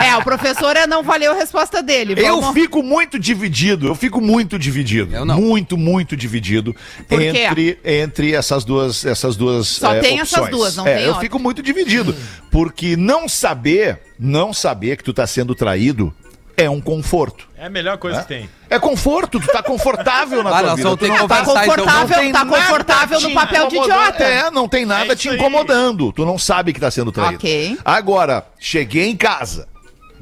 É, 0.05 0.15
o 0.17 0.23
professor 0.23 0.75
é, 0.75 0.85
não 0.87 1.03
valeu 1.03 1.31
a 1.31 1.35
resposta 1.35 1.81
dele. 1.83 2.13
Eu 2.17 2.41
Vamos- 2.41 2.53
fico 2.53 2.81
muito 2.83 3.17
dividido, 3.19 3.87
eu 3.87 3.95
fico 3.95 4.19
muito 4.19 4.57
dividido. 4.57 5.15
Eu 5.15 5.25
não. 5.25 5.39
Muito, 5.39 5.77
muito 5.77 6.15
dividido 6.17 6.75
Por 7.07 7.19
quê? 7.19 7.25
entre, 7.27 7.79
entre 7.83 8.33
essas 8.33 8.63
duas, 8.63 9.05
essas 9.05 9.35
duas 9.35 9.67
Só 9.67 9.93
eh, 9.95 9.99
tem 9.99 10.19
essas 10.19 10.33
opções. 10.39 10.51
duas, 10.51 10.75
não 10.75 10.87
é, 10.87 10.93
tem 10.95 11.03
Eu 11.03 11.07
outra. 11.09 11.21
fico 11.21 11.39
muito 11.39 11.61
dividido, 11.61 12.15
porque 12.49 12.95
não 12.97 13.27
saber, 13.29 13.99
não 14.19 14.53
saber 14.53 14.97
que 14.97 15.03
tu 15.03 15.13
tá 15.13 15.25
sendo 15.27 15.53
traído 15.55 16.13
é 16.57 16.69
um 16.69 16.79
conforto. 16.81 17.47
É 17.57 17.65
a 17.65 17.69
melhor 17.69 17.97
coisa 17.97 18.21
que 18.21 18.27
tem. 18.27 18.49
É 18.69 18.79
conforto, 18.79 19.39
tu 19.39 19.47
tá 19.47 19.61
confortável 19.61 20.41
na 20.43 20.49
Ah, 20.49 20.61
tua 20.63 20.75
vida. 20.75 20.97
tu 20.97 21.07
não 21.07 21.27
Tá 21.27 21.41
então. 21.41 21.55
confortável, 21.55 22.17
tem 22.17 22.31
tá 22.31 22.45
confortável 22.45 23.21
no 23.21 23.31
papel 23.33 23.67
de 23.67 23.75
incomodando. 23.75 23.99
idiota. 24.09 24.23
É, 24.23 24.51
não 24.51 24.67
tem 24.67 24.85
nada 24.85 25.13
É 25.13 25.15
te 25.15 25.19
isso 25.27 25.29
aí. 25.31 25.35
incomodando. 25.37 26.11
Tu 26.11 26.25
não 26.25 26.37
sabe 26.37 26.73
que 26.73 26.79
tá 26.79 26.89
sendo 26.89 27.11
traído. 27.11 27.35
Ok. 27.35 27.77
Agora, 27.85 28.45
cheguei 28.59 29.09
em 29.09 29.15
casa, 29.15 29.67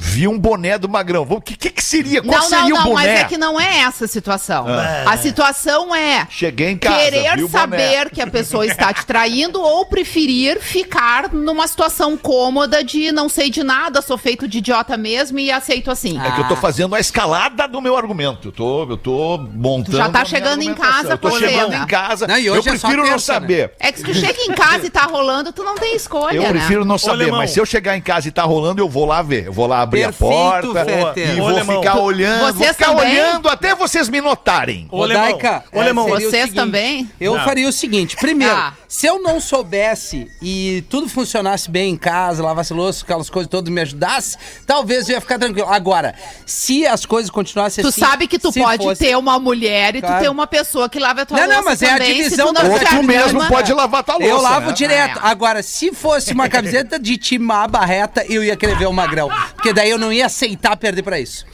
vi 0.01 0.27
um 0.29 0.39
boné 0.39 0.77
do 0.77 0.87
Magrão. 0.87 1.27
O 1.29 1.41
que, 1.41 1.57
que, 1.57 1.69
que 1.69 1.83
seria? 1.83 2.21
Qual 2.21 2.39
Não, 2.39 2.47
seria 2.47 2.69
não, 2.69 2.75
o 2.75 2.79
não, 2.79 2.83
boné? 2.83 2.93
mas 2.95 3.19
é 3.19 3.23
que 3.25 3.37
não 3.37 3.59
é 3.59 3.79
essa 3.81 4.05
a 4.05 4.07
situação. 4.07 4.65
A 5.05 5.17
situação 5.17 5.93
é 5.93 6.25
Cheguei 6.29 6.69
em 6.69 6.77
casa, 6.77 6.95
vi 6.95 7.11
querer 7.11 7.49
saber 7.49 8.09
que 8.09 8.21
a 8.21 8.27
pessoa 8.27 8.65
está 8.65 8.93
te 8.93 9.05
traindo 9.05 9.61
ou 9.61 9.85
preferir 9.85 10.61
ficar 10.61 11.33
numa 11.33 11.67
situação 11.67 12.15
cômoda 12.15 12.81
de 12.81 13.11
não 13.11 13.27
sei 13.27 13.49
de 13.49 13.61
nada, 13.61 14.01
sou 14.01 14.17
feito 14.17 14.47
de 14.47 14.59
idiota 14.59 14.95
mesmo 14.95 15.37
e 15.37 15.51
aceito 15.51 15.91
assim. 15.91 16.17
É 16.19 16.31
que 16.31 16.39
eu 16.39 16.47
tô 16.47 16.55
fazendo 16.55 16.95
a 16.95 16.99
escalada 16.99 17.67
do 17.67 17.81
meu 17.81 17.97
argumento. 17.97 18.47
Eu 18.47 18.51
tô, 18.53 18.83
eu 18.89 18.97
tô 18.97 19.37
montando. 19.37 19.97
já 19.97 20.09
tá 20.09 20.21
a 20.21 20.23
minha 20.23 20.25
chegando 20.25 20.61
em 20.63 20.73
casa 20.73 21.11
Eu 21.11 21.17
tô 21.17 21.29
com 21.29 21.37
chegando 21.39 21.73
em 21.75 21.85
casa. 21.85 22.25
Não, 22.25 22.37
e 22.37 22.45
eu 22.45 22.55
é 22.55 22.61
prefiro 22.61 22.97
não 22.97 23.09
terça, 23.09 23.33
né? 23.33 23.39
saber. 23.39 23.71
É 23.79 23.91
que 23.91 23.99
se 23.99 24.05
tu 24.05 24.13
chega 24.13 24.41
em 24.43 24.53
casa 24.53 24.85
e 24.85 24.89
tá 24.89 25.03
rolando, 25.03 25.51
tu 25.51 25.61
não 25.63 25.75
tem 25.75 25.93
escolha, 25.95 26.37
Eu 26.37 26.43
né? 26.43 26.49
prefiro 26.51 26.85
não 26.85 26.97
saber, 26.97 27.23
Alemão. 27.23 27.39
mas 27.39 27.51
se 27.51 27.59
eu 27.59 27.65
chegar 27.65 27.97
em 27.97 28.01
casa 28.01 28.29
e 28.29 28.31
tá 28.31 28.43
rolando, 28.43 28.81
eu 28.81 28.87
vou 28.87 29.05
lá 29.05 29.21
ver. 29.21 29.47
Eu 29.47 29.53
vou 29.53 29.67
lá 29.67 29.85
abrir 29.89 30.03
Perfeito, 30.05 30.25
a 30.25 30.73
porta 30.73 30.85
Fetter. 30.85 31.29
e 31.35 31.41
Ô, 31.41 31.43
vou 31.43 31.49
Alemão. 31.49 31.81
ficar 31.81 31.97
olhando, 31.99 32.53
vou 32.53 32.67
ficar 32.67 32.85
também? 32.85 33.11
olhando 33.11 33.49
até 33.49 33.75
vocês 33.75 34.07
me 34.09 34.21
notarem. 34.21 34.87
Ô, 34.91 35.03
Alemão, 35.03 36.05
seria 36.05 36.15
o 36.27 36.29
Vocês 36.31 36.43
seguinte, 36.43 36.55
também? 36.55 37.11
Eu 37.19 37.35
Não. 37.35 37.43
faria 37.43 37.67
o 37.67 37.71
seguinte: 37.71 38.15
primeiro, 38.15 38.53
Ah. 38.55 38.73
Se 38.91 39.05
eu 39.05 39.21
não 39.21 39.39
soubesse 39.39 40.27
e 40.41 40.83
tudo 40.89 41.07
funcionasse 41.07 41.69
bem 41.69 41.91
em 41.93 41.95
casa, 41.95 42.41
lavasse 42.43 42.73
louça, 42.73 43.03
aquelas 43.05 43.29
coisas 43.29 43.47
todas 43.47 43.71
me 43.71 43.79
ajudasse, 43.81 44.35
talvez 44.65 45.07
eu 45.07 45.13
ia 45.13 45.21
ficar 45.21 45.37
tranquilo. 45.37 45.67
Agora, 45.69 46.15
se 46.43 46.87
as 46.87 47.05
coisas 47.05 47.29
continuassem 47.29 47.83
Tu 47.83 47.87
assim. 47.89 48.01
sabe 48.01 48.27
que 48.27 48.39
tu 48.39 48.51
pode 48.51 48.83
fosse- 48.83 49.05
ter 49.05 49.15
uma 49.15 49.37
mulher 49.39 49.95
e 49.95 50.01
tu 50.01 50.07
Claro. 50.07 50.23
ter 50.23 50.29
uma 50.29 50.47
pessoa 50.47 50.89
que 50.89 50.97
lava 50.99 51.21
a 51.21 51.25
tua 51.27 51.37
Não, 51.39 51.47
não, 51.47 51.53
louça 51.57 51.69
mas 51.69 51.81
é 51.83 51.85
a 51.85 51.97
também, 51.99 52.15
divisão 52.15 52.47
tu 52.47 52.53
não 52.53 52.63
da- 52.63 52.69
Ou 52.73 52.79
tu 52.79 53.03
mesmo 53.03 53.47
pode 53.47 53.71
lavar 53.71 54.03
tua 54.03 54.15
louça. 54.15 54.27
Eu 54.27 54.41
lavo 54.41 54.67
né? 54.69 54.73
direto. 54.73 55.19
É. 55.19 55.21
Agora, 55.21 55.61
se 55.61 55.91
fosse 55.93 56.33
uma 56.33 56.49
camiseta 56.49 56.97
de 56.97 57.15
timar 57.15 57.69
barreta, 57.69 58.25
eu 58.27 58.43
ia 58.43 58.55
querer 58.57 58.75
ver 58.75 58.87
o 58.87 58.91
magrão. 58.93 59.29
Porque 59.53 59.71
daí 59.71 59.91
eu 59.91 59.99
não 59.99 60.11
ia 60.11 60.25
aceitar 60.25 60.75
perder 60.75 61.03
pra 61.03 61.19
isso. 61.19 61.45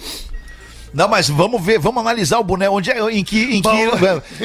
Não, 0.95 1.07
mas 1.09 1.27
vamos 1.29 1.61
ver, 1.63 1.77
vamos 1.77 1.99
analisar 2.01 2.39
o 2.39 2.43
boné. 2.43 2.69
Onde 2.69 2.89
é, 2.89 2.99
em 3.11 3.23
que. 3.23 3.57
Em 3.57 3.61
que 3.61 3.67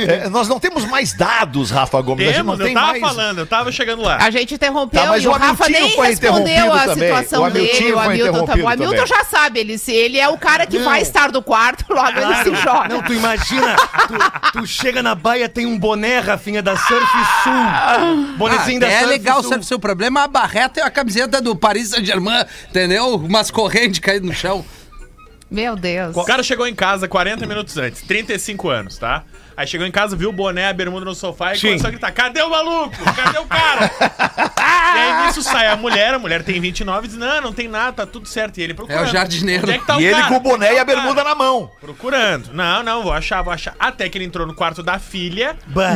é, 0.00 0.28
nós 0.28 0.48
não 0.48 0.58
temos 0.58 0.84
mais 0.84 1.12
dados, 1.12 1.70
Rafa 1.70 2.00
Gomes. 2.02 2.26
a 2.28 2.32
gente 2.32 2.42
não 2.42 2.56
Temos, 2.56 2.60
eu 2.60 2.66
tem 2.66 2.74
tava 2.74 2.86
mais. 2.88 3.00
falando, 3.00 3.38
eu 3.38 3.46
tava 3.46 3.70
chegando 3.72 4.02
lá. 4.02 4.18
A 4.20 4.30
gente 4.30 4.54
interrompeu 4.54 5.00
Tá, 5.00 5.08
mas 5.08 5.22
e 5.22 5.28
o 5.28 5.30
o 5.30 5.34
Rafa 5.34 5.68
nem 5.68 5.92
foi 5.94 6.08
respondeu 6.08 6.72
a 6.74 6.78
também. 6.86 7.08
situação 7.08 7.44
O 7.44 7.50
dele. 7.50 7.92
O 7.92 7.98
Hamilton, 8.00 8.44
tá, 8.46 8.54
o 8.56 8.68
Hamilton 8.68 9.06
já 9.06 9.24
sabe, 9.24 9.60
ele, 9.60 9.78
se- 9.78 9.92
ele 9.92 10.18
é 10.18 10.28
o 10.28 10.36
cara 10.36 10.66
que 10.66 10.78
vai 10.80 11.00
estar 11.02 11.30
do 11.30 11.40
quarto, 11.40 11.84
logo 11.94 12.18
ele 12.18 12.34
se 12.42 12.62
joga. 12.62 12.88
Não, 12.88 13.02
tu 13.02 13.14
imagina, 13.14 13.76
tu, 14.08 14.50
tu 14.60 14.66
chega 14.66 15.02
na 15.02 15.14
baia, 15.14 15.48
tem 15.48 15.66
um 15.66 15.78
boné, 15.78 16.18
Rafinha, 16.18 16.60
da 16.62 16.76
Surf 16.76 17.06
Sul. 17.44 18.36
Bonezinho 18.36 18.78
Ah, 18.78 18.80
da 18.80 18.88
é 18.88 18.98
Surf 18.98 19.10
legal, 19.10 19.40
Sul. 19.42 19.50
sabe? 19.52 19.66
Seu 19.66 19.78
problema 19.78 20.20
é 20.20 20.24
a 20.24 20.28
barreta 20.28 20.80
e 20.80 20.82
a 20.82 20.90
camiseta 20.90 21.40
do 21.40 21.54
Paris 21.54 21.90
Saint-Germain, 21.90 22.44
entendeu? 22.68 23.14
Umas 23.14 23.50
correntes 23.52 24.00
caídas 24.00 24.26
no 24.28 24.34
chão. 24.34 24.64
Meu 25.50 25.74
Deus. 25.74 26.16
O 26.16 26.24
cara 26.24 26.42
chegou 26.42 26.66
em 26.66 26.74
casa 26.74 27.08
40 27.08 27.46
minutos 27.46 27.76
antes, 27.76 28.02
35 28.02 28.68
anos, 28.68 28.98
tá? 28.98 29.24
Aí 29.60 29.66
chegou 29.66 29.86
em 29.86 29.90
casa, 29.90 30.16
viu 30.16 30.30
o 30.30 30.32
boné, 30.32 30.68
a 30.68 30.72
bermuda 30.72 31.04
no 31.04 31.14
sofá 31.14 31.52
e 31.52 31.58
Sim. 31.58 31.66
começou 31.68 31.88
a 31.88 31.90
gritar: 31.90 32.12
cadê 32.12 32.40
o 32.40 32.48
maluco? 32.48 32.96
Cadê 33.14 33.38
o 33.38 33.44
cara? 33.44 33.90
e 34.56 34.98
aí 34.98 35.26
nisso 35.26 35.42
sai 35.42 35.66
a 35.66 35.76
mulher, 35.76 36.14
a 36.14 36.18
mulher 36.18 36.42
tem 36.42 36.58
29 36.58 37.04
e 37.04 37.08
diz: 37.10 37.18
não, 37.18 37.42
não 37.42 37.52
tem 37.52 37.68
nada, 37.68 37.92
tá 37.92 38.06
tudo 38.06 38.26
certo. 38.26 38.56
E 38.56 38.62
ele 38.62 38.72
procurando. 38.72 39.04
É 39.04 39.08
o 39.08 39.12
jardineiro. 39.12 39.64
Onde 39.64 39.72
é 39.72 39.78
que 39.78 39.86
tá 39.86 39.94
E 39.94 39.96
o 39.98 40.00
ele 40.00 40.14
cara? 40.14 40.28
com 40.28 40.36
o 40.36 40.40
boné 40.40 40.66
Onde 40.68 40.74
e 40.76 40.78
é 40.78 40.80
a 40.80 40.84
bermuda 40.86 41.22
na 41.22 41.34
mão. 41.34 41.70
Procurando. 41.78 42.54
Não, 42.54 42.82
não, 42.82 43.02
vou 43.02 43.12
achar, 43.12 43.42
vou 43.42 43.52
achar. 43.52 43.74
Até 43.78 44.08
que 44.08 44.16
ele 44.16 44.24
entrou 44.24 44.46
no 44.46 44.54
quarto 44.54 44.82
da 44.82 44.98
filha, 44.98 45.54
Bah. 45.66 45.90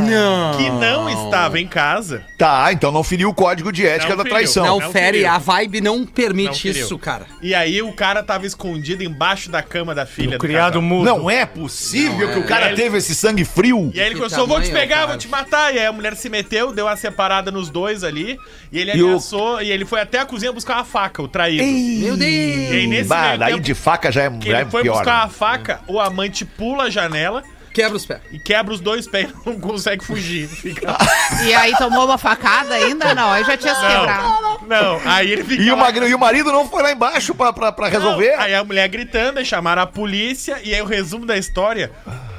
que 0.58 0.68
não 0.68 1.08
estava 1.08 1.58
em 1.58 1.66
casa. 1.66 2.22
Tá, 2.36 2.70
então 2.70 2.92
não 2.92 3.02
feriu 3.02 3.30
o 3.30 3.34
código 3.34 3.72
de 3.72 3.86
ética 3.86 4.10
Não 4.10 4.18
da 4.18 4.22
feriu. 4.24 4.36
traição. 4.36 4.66
Não, 4.66 4.78
não 4.80 4.92
fere, 4.92 5.12
queria. 5.18 5.32
a 5.32 5.38
vibe 5.38 5.80
não 5.80 6.04
permite 6.04 6.68
Não 6.70 6.76
isso, 6.76 6.98
cara. 6.98 7.24
E 7.40 7.54
aí 7.54 7.80
o 7.80 7.94
cara 7.94 8.22
tava 8.22 8.44
escondido 8.44 9.02
embaixo 9.02 9.50
da 9.50 9.62
cama 9.62 9.94
da 9.94 10.04
filha 10.04 10.30
O 10.36 10.38
do 10.38 10.38
criado 10.38 10.82
mudo. 10.82 11.06
Não 11.06 11.30
é 11.30 11.46
possível 11.46 12.30
que 12.30 12.38
o 12.38 12.44
cara 12.46 12.66
Ele- 12.66 12.76
teve 12.76 12.98
esse 12.98 13.14
sangue 13.14 13.44
frio. 13.54 13.90
E 13.94 14.00
aí 14.00 14.06
ele 14.06 14.14
Que 14.14 14.20
começou, 14.20 14.46
vou 14.46 14.60
te 14.60 14.70
pegar, 14.70 14.96
cara. 14.96 15.06
vou 15.08 15.16
te 15.18 15.28
matar. 15.28 15.74
E 15.74 15.78
aí 15.78 15.86
a 15.86 15.92
mulher 15.92 16.14
se 16.16 16.28
meteu, 16.28 16.72
deu 16.72 16.86
uma 16.86 16.96
separada 16.96 17.50
nos 17.50 17.70
dois 17.70 18.02
ali. 18.04 18.38
E 18.72 18.78
ele 18.80 18.92
E 18.96 19.02
o- 19.02 19.06
ameaçou, 19.08 19.62
e 19.62 19.70
ele 19.70 19.84
foi 19.84 20.00
até 20.00 20.18
a 20.18 20.26
cozinha 20.26 20.52
buscar 20.52 20.74
uma 20.76 20.84
faca, 20.84 21.22
o 21.22 21.28
traído. 21.28 21.62
Meu 21.64 22.16
Deus! 22.16 22.20
E 22.30 22.72
aí 22.76 22.86
nesse 22.86 23.08
Bah, 23.08 23.26
meio 23.28 23.38
daí 23.38 23.52
tempo 23.54 23.64
de 23.64 23.74
faca 23.74 24.10
já 24.12 24.24
é, 24.24 24.30
que 24.30 24.50
já 24.50 24.58
é 24.58 24.60
ele 24.62 24.70
foi 24.70 24.82
pior. 24.82 24.94
buscar 24.96 25.18
né? 25.18 25.24
a 25.24 25.28
faca, 25.28 25.80
o 25.86 26.00
amante 26.00 26.44
pula 26.44 26.84
a 26.84 26.90
janela 26.90 27.42
Quebra 27.74 27.96
os 27.96 28.06
pés. 28.06 28.20
e 28.32 28.38
quebra 28.38 28.72
os 28.72 28.80
dois 28.80 29.06
pés 29.06 29.28
e 29.30 29.34
não 29.50 29.58
consegue 29.60 30.02
fugir. 30.04 30.48
Fica... 30.48 30.96
E 31.44 31.52
aí 31.52 31.76
tomou 31.76 32.04
uma 32.06 32.16
facada 32.16 32.72
ainda? 32.74 33.14
Não, 33.14 33.30
aí 33.32 33.44
já 33.44 33.56
tinha 33.56 33.74
se 33.74 33.80
quebrado. 33.80 34.22
Não, 34.22 34.66
não. 34.66 35.00
Aí 35.04 35.30
ele 35.30 35.42
fica 35.44 35.62
E 35.62 35.70
o, 35.70 35.76
lá- 35.76 35.82
magre- 35.82 36.08
e 36.08 36.14
o 36.14 36.18
marido 36.18 36.50
não 36.52 36.68
foi 36.68 36.82
lá 36.82 36.92
embaixo 36.92 37.34
pra, 37.34 37.52
pra, 37.52 37.72
pra 37.72 37.88
resolver? 37.88 38.36
Não, 38.36 38.40
Aí 38.42 38.54
a 38.54 38.62
mulher 38.64 38.88
gritando, 38.88 39.38
aí 39.40 39.44
chamaram 39.44 39.82
a 39.82 39.86
polícia, 39.86 40.58
e 40.62 40.72
aí 40.74 40.80
o 40.80 40.86
resumo 40.86 41.26
da 41.26 41.36
história: 41.36 41.90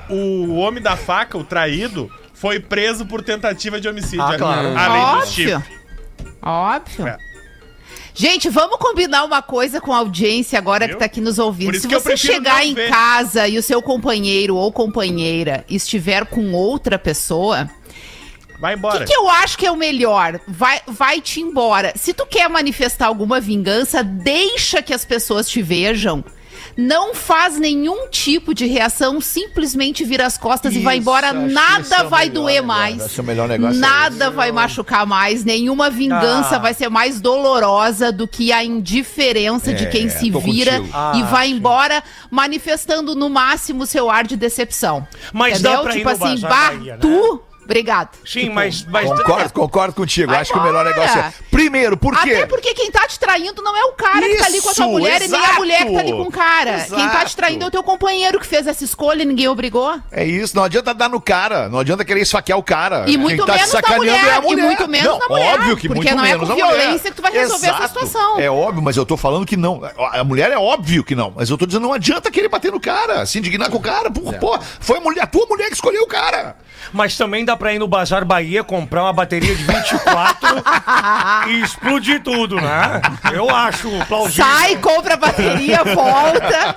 o 0.10 0.56
homem 0.56 0.82
da 0.82 0.96
faca, 0.96 1.38
o 1.38 1.44
traído, 1.44 2.10
foi 2.34 2.60
preso 2.60 3.06
por 3.06 3.22
tentativa 3.22 3.80
de 3.82 3.88
homicídio. 3.90 4.22
Ah, 4.24 4.38
claro. 4.38 4.78
Além 4.78 5.02
Óbvio. 5.02 5.60
tipos. 5.62 5.76
Óbvio. 6.42 7.08
É. 7.08 7.18
Gente, 8.16 8.50
vamos 8.50 8.78
combinar 8.78 9.26
uma 9.26 9.42
coisa 9.42 9.82
com 9.82 9.92
a 9.92 9.98
audiência 9.98 10.58
agora 10.58 10.88
que 10.88 10.96
tá 10.96 11.04
aqui 11.04 11.20
nos 11.20 11.38
ouvindo. 11.38 11.78
Se 11.78 11.86
você 11.88 12.16
chegar 12.16 12.66
em 12.66 12.74
ver. 12.74 12.90
casa 12.90 13.46
e 13.46 13.58
o 13.58 13.62
seu 13.62 13.82
companheiro 13.82 14.56
ou 14.56 14.72
companheira 14.72 15.66
estiver 15.70 16.26
com 16.26 16.54
outra 16.54 16.98
pessoa, 16.98 17.70
Vai 18.58 18.74
o 18.76 18.78
embora. 18.78 19.00
que, 19.00 19.12
que 19.12 19.18
eu 19.20 19.30
acho 19.30 19.58
que 19.58 19.66
é 19.66 19.72
o 19.72 19.76
melhor? 19.76 20.40
Vai, 20.48 20.80
vai 20.88 21.20
te 21.20 21.42
embora. 21.42 21.92
Se 21.98 22.14
tu 22.14 22.26
quer 22.26 22.50
manifestar 22.50 23.08
alguma 23.08 23.42
vingança, 23.42 24.02
deixa 24.02 24.82
que 24.82 24.94
as 24.94 25.04
pessoas 25.04 25.50
te 25.50 25.62
vejam. 25.62 26.24
Não 26.78 27.16
faz 27.16 27.58
nenhum 27.58 28.10
tipo 28.10 28.54
de 28.54 28.66
reação, 28.66 29.22
simplesmente 29.22 30.04
vira 30.04 30.26
as 30.26 30.38
costas 30.38 30.74
e 30.76 30.80
vai 30.80 30.96
Isso, 30.96 31.02
embora. 31.04 31.32
Nada 31.32 31.96
é 31.98 32.04
vai 32.04 32.30
doer 32.30 32.62
negócio. 32.62 32.68
mais. 32.68 33.18
É 33.18 33.72
Nada 33.74 34.30
vai 34.30 34.52
machucar 34.52 35.06
mais. 35.06 35.46
Nenhuma 35.46 35.90
vingança 35.90 36.58
Ah. 36.58 36.60
vai 36.60 36.74
ser 36.74 36.90
mais 36.90 37.22
dolorosa 37.22 38.12
do 38.12 38.28
que 38.28 38.52
a 38.52 38.64
indiferença 38.64 39.74
de 39.74 39.86
quem 39.88 40.10
se 40.10 40.30
É, 40.30 40.32
tô 40.32 40.40
vira 40.40 40.78
contigo. 40.80 40.98
e 41.16 41.22
Ah, 41.22 41.26
vai 41.32 41.50
embora, 41.50 42.04
manifestando 42.30 43.16
no 43.16 43.30
máximo 43.30 43.86
seu 43.86 44.10
ar 44.10 44.26
de 44.26 44.36
decepção. 44.36 45.08
Mas 45.34 45.60
Entendeu? 45.60 45.78
dá 45.78 45.84
pra 45.84 45.94
ir 45.94 45.98
tipo 46.00 46.10
no 46.10 46.16
assim, 46.16 46.42
Bazar 46.42 46.50
bah, 46.50 46.72
Bahia, 46.78 46.94
né? 46.94 47.00
tu. 47.02 47.42
Obrigado. 47.66 48.10
Sim, 48.26 48.42
Tipo, 48.42 48.54
mas, 48.56 48.86
mas 48.86 49.10
Concordo, 49.10 49.54
concordo 49.54 49.94
contigo. 49.96 50.32
Acho 50.34 50.54
que 50.54 50.60
o 50.60 50.64
melhor 50.64 50.86
negócio 50.86 51.20
é. 51.20 51.34
Primeiro, 51.52 51.98
por 51.98 52.16
quê? 52.22 52.34
Até 52.36 52.46
porque 52.46 52.74
quem 52.74 52.92
tá 52.92 53.08
te 53.08 53.20
traindo 53.20 53.62
não 53.62 53.76
é 53.76 53.84
o 53.86 53.94
cara 53.94 54.22
que 54.22 54.38
tá 54.38 54.46
ali 54.46 54.62
com 54.62 54.70
a 54.70 54.74
tua 54.74 54.86
Isso, 54.86 54.92
mulher 54.92 55.22
e 55.22 55.28
nem 55.28 55.40
a 55.40 55.44
exato. 55.44 55.60
mulher 55.60 55.86
que 55.86 55.94
tá 55.94 56.00
ali 56.00 56.12
com 56.12 56.22
o 56.22 56.32
cara. 56.32 56.72
Quem 56.88 56.98
tá 57.08 57.10
te 57.10 57.16
Exato. 57.26 57.36
traindo 57.38 57.66
é 57.66 57.68
o 57.68 57.72
teu 57.72 57.84
companheiro 57.84 58.40
que 58.40 58.46
fez 58.48 58.68
essa 58.68 58.84
escolha 58.84 59.24
e 59.24 59.26
ninguém 59.26 59.48
obrigou. 59.48 60.00
É 60.12 60.24
isso, 60.24 60.56
não 60.56 60.64
adianta 60.64 60.94
dar 60.94 61.10
no 61.10 61.20
cara, 61.20 61.68
não 61.70 61.80
adianta 61.80 62.06
querer 62.06 62.22
esfaquear 62.22 62.58
o 62.60 62.64
cara. 62.64 63.06
E 63.08 63.18
muito 63.18 63.38
Quem 63.38 63.46
tá 63.46 63.54
te 63.54 63.58
menos 63.60 63.74
na 63.74 63.80
sacaneando 63.82 64.06
mulher, 64.06 64.26
é 64.28 64.32
a 64.32 64.38
e 64.38 64.42
mulher. 64.42 64.66
muito 64.66 64.88
menos 64.88 65.08
não, 65.08 65.20
na 65.20 65.28
mulher, 65.28 65.54
Óbvio 65.56 65.78
que 65.78 65.88
porque 65.88 66.02
muito 66.10 66.16
não 66.18 66.26
é 66.26 66.28
menos 66.30 66.48
com 66.50 66.54
mulher. 66.56 66.68
violência 66.78 67.10
que 67.10 67.16
tu 67.16 67.22
vai 67.22 67.32
resolver 67.32 67.68
essa 67.68 67.78
Exato. 67.84 67.88
situação. 68.06 68.40
É 68.40 68.50
óbvio, 68.50 68.82
mas 68.84 68.96
eu 68.98 69.06
tô 69.06 69.18
falando 69.18 69.46
que 69.46 69.58
não. 69.58 69.82
A 70.12 70.24
mulher 70.24 70.52
é 70.52 70.58
óbvio 70.58 71.04
que 71.04 71.16
não, 71.16 71.34
mas 71.36 71.50
eu 71.50 71.58
tô 71.58 71.66
dizendo 71.66 71.84
não 71.84 71.94
adianta 71.94 72.30
querer 72.30 72.48
bater 72.50 72.72
no 72.72 72.80
cara, 72.80 73.26
se 73.26 73.40
indignar 73.40 73.70
com 73.72 73.78
o 73.78 73.82
cara. 73.82 74.12
Pô, 74.12 74.32
pô, 74.34 74.60
foi 74.80 74.98
a, 74.98 75.02
mulher, 75.02 75.22
a 75.24 75.28
tua 75.28 75.46
mulher 75.48 75.68
que 75.68 75.74
escolheu 75.76 76.04
o 76.04 76.08
cara. 76.08 76.56
Mas 76.94 77.18
também 77.18 77.44
dá 77.44 77.55
pra 77.56 77.74
ir 77.74 77.80
no 77.80 77.88
Bazar 77.88 78.26
Bahia 78.26 78.64
comprar 78.64 79.04
uma 79.04 79.14
bateria 79.14 79.56
de 79.56 79.64
24 79.64 80.64
e 81.50 81.62
explodir 81.62 82.22
tudo, 82.22 82.56
né? 82.58 83.02
Eu 83.34 83.50
acho 83.50 83.90
plausível. 84.08 84.46
Sai, 84.46 84.76
compra 84.78 85.16
a 85.16 85.18
bateria, 85.18 85.84
volta. 85.84 86.76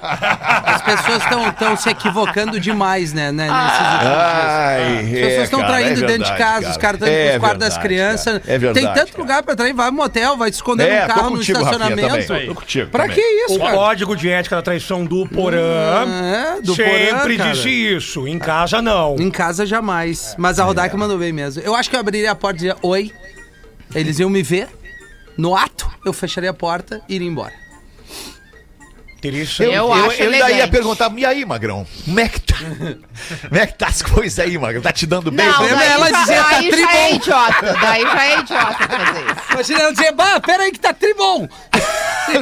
As 0.64 0.82
pessoas 0.82 1.22
estão 1.22 1.76
se 1.76 1.88
equivocando 1.90 2.58
demais, 2.60 3.12
né? 3.12 3.32
né, 3.32 3.46
nesses 3.48 3.80
últimos 3.80 4.00
dias. 4.00 4.12
Ai, 4.18 4.98
As 4.98 5.10
pessoas 5.10 5.44
estão 5.44 5.64
traindo 5.64 6.06
dentro 6.06 6.24
de 6.24 6.36
casa, 6.36 6.70
os 6.70 6.76
caras 6.76 7.00
estão 7.00 7.12
indo 7.14 7.28
pros 7.28 7.38
quartos 7.40 7.58
das 7.68 7.78
crianças. 7.78 8.40
É 8.46 8.58
verdade. 8.58 8.86
Tem 8.86 8.94
tanto 8.94 9.12
cara. 9.12 9.22
lugar 9.22 9.42
pra 9.42 9.54
trair, 9.56 9.72
vai 9.74 9.90
no 9.90 9.96
motel, 9.96 10.36
vai 10.36 10.50
te 10.50 10.54
esconder 10.54 10.88
É, 10.88 11.02
no 11.02 11.06
carro, 11.08 11.30
no 11.30 11.36
contigo, 11.36 11.58
Rafinha, 11.62 11.76
estacionamento. 11.86 12.26
também. 12.26 12.46
Tô 12.48 12.54
contigo 12.54 12.90
Pra 12.90 13.02
também. 13.02 13.16
que 13.16 13.20
isso, 13.20 13.56
O 13.56 13.58
cara? 13.60 13.74
código 13.76 14.16
de 14.16 14.28
ética 14.30 14.56
da 14.56 14.62
traição 14.62 15.04
do 15.04 15.26
Porã 15.28 15.58
É, 15.58 16.60
do 16.62 16.74
sempre 16.74 16.90
Porã, 17.36 17.36
cara. 17.36 17.50
disse 17.52 17.68
isso. 17.68 18.26
Em 18.28 18.38
casa, 18.38 18.80
não. 18.82 19.16
Em 19.18 19.30
casa 19.30 19.66
jamais. 19.66 20.34
Mas 20.38 20.58
a 20.58 20.64
Rodaica 20.68 20.98
mandou 20.98 21.18
bem 21.18 21.32
mesmo. 21.32 21.62
Eu 21.62 21.74
acho 21.74 21.88
que 21.88 21.96
eu 21.96 22.00
abriria 22.00 22.30
a 22.30 22.34
porta 22.34 22.56
e 22.56 22.58
dizia 22.58 22.76
oi. 22.82 23.10
Eles 23.94 24.18
iam 24.18 24.28
me 24.28 24.42
ver. 24.42 24.68
No 25.34 25.56
ato, 25.56 25.90
eu 26.04 26.12
fecharia 26.12 26.50
a 26.50 26.54
porta 26.54 27.00
e 27.08 27.14
iria 27.14 27.26
embora. 27.26 27.54
Interessante. 29.18 29.62
Eu 29.66 29.72
Eu, 29.72 29.92
acho 29.92 30.22
eu 30.22 30.32
ainda 30.32 30.50
ia 30.52 30.68
perguntar, 30.68 31.12
e 31.16 31.26
aí, 31.26 31.44
Magrão? 31.44 31.84
Como 32.04 32.20
é 32.20 32.28
que 32.28 32.40
tá? 32.40 32.54
Como 33.48 33.60
é 33.60 33.66
que 33.66 33.74
tá 33.74 33.88
as 33.88 34.00
coisas 34.00 34.38
aí, 34.38 34.56
Magrão? 34.56 34.80
Tá 34.80 34.92
te 34.92 35.06
dando 35.06 35.30
bem? 35.32 35.44
Não, 35.46 35.58
daí, 35.58 35.88
ela 35.88 36.08
já, 36.10 36.20
dizia, 36.20 36.36
tá 36.44 36.50
daí 36.50 36.70
já 36.70 36.76
é 36.76 37.08
tribom. 37.08 37.14
idiota. 37.16 37.76
Daí 37.80 38.02
já 38.02 38.24
é 38.24 38.38
idiota 38.38 38.74
fazer 38.88 39.24
isso. 39.24 39.52
Imagina 39.52 39.80
ela 39.80 39.92
dizer, 39.92 40.12
bah, 40.12 40.40
peraí 40.40 40.70
que 40.72 40.78
tá 40.78 40.92
tribom. 40.94 41.48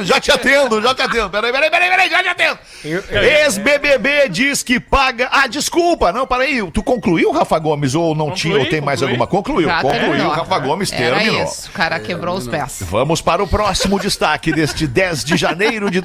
Já 0.03 0.19
te 0.19 0.29
atendo, 0.33 0.81
já 0.81 0.93
te 0.93 1.01
atendo. 1.01 1.29
Peraí, 1.29 1.49
peraí, 1.49 1.69
peraí, 1.71 1.89
peraí, 1.89 2.09
já 2.09 2.21
te 2.21 2.27
atendo. 2.27 2.59
Ex-BBB 2.83 4.27
diz 4.29 4.61
que 4.61 4.81
paga. 4.81 5.29
Ah, 5.31 5.47
desculpa, 5.47 6.11
não, 6.11 6.27
peraí. 6.27 6.59
Tu 6.71 6.83
concluiu, 6.83 7.31
Rafa 7.31 7.57
Gomes, 7.57 7.95
ou 7.95 8.13
não 8.13 8.25
Concluí, 8.25 8.37
tinha, 8.41 8.57
ou 8.59 8.65
tem 8.65 8.81
mais 8.81 8.99
concluí. 8.99 9.13
alguma? 9.13 9.27
Concluiu, 9.27 9.67
Já 9.69 9.81
concluiu. 9.81 10.01
terminou. 10.09 10.31
Rafa 10.31 10.59
Gomes 10.59 10.91
Era 10.91 11.15
terminou. 11.19 11.43
isso, 11.45 11.69
o 11.69 11.71
cara 11.71 11.99
quebrou 12.01 12.35
os 12.35 12.47
pés. 12.49 12.79
Vamos 12.81 13.21
para 13.21 13.41
o 13.41 13.47
próximo 13.47 13.97
destaque 13.97 14.51
deste 14.51 14.85
10 14.85 15.23
de 15.23 15.37
janeiro 15.37 15.89
de 15.89 16.01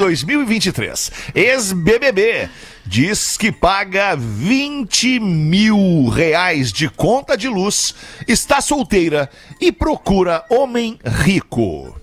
2023. 0.70 1.10
Ex-BBB 1.34 2.48
diz 2.84 3.36
que 3.36 3.50
paga 3.50 4.16
20 4.16 5.18
mil 5.20 6.08
reais 6.08 6.72
de 6.72 6.88
conta 6.88 7.36
de 7.36 7.48
luz, 7.48 7.94
está 8.28 8.60
solteira 8.60 9.28
e 9.60 9.72
procura 9.72 10.44
homem 10.48 10.98
rico. 11.04 12.00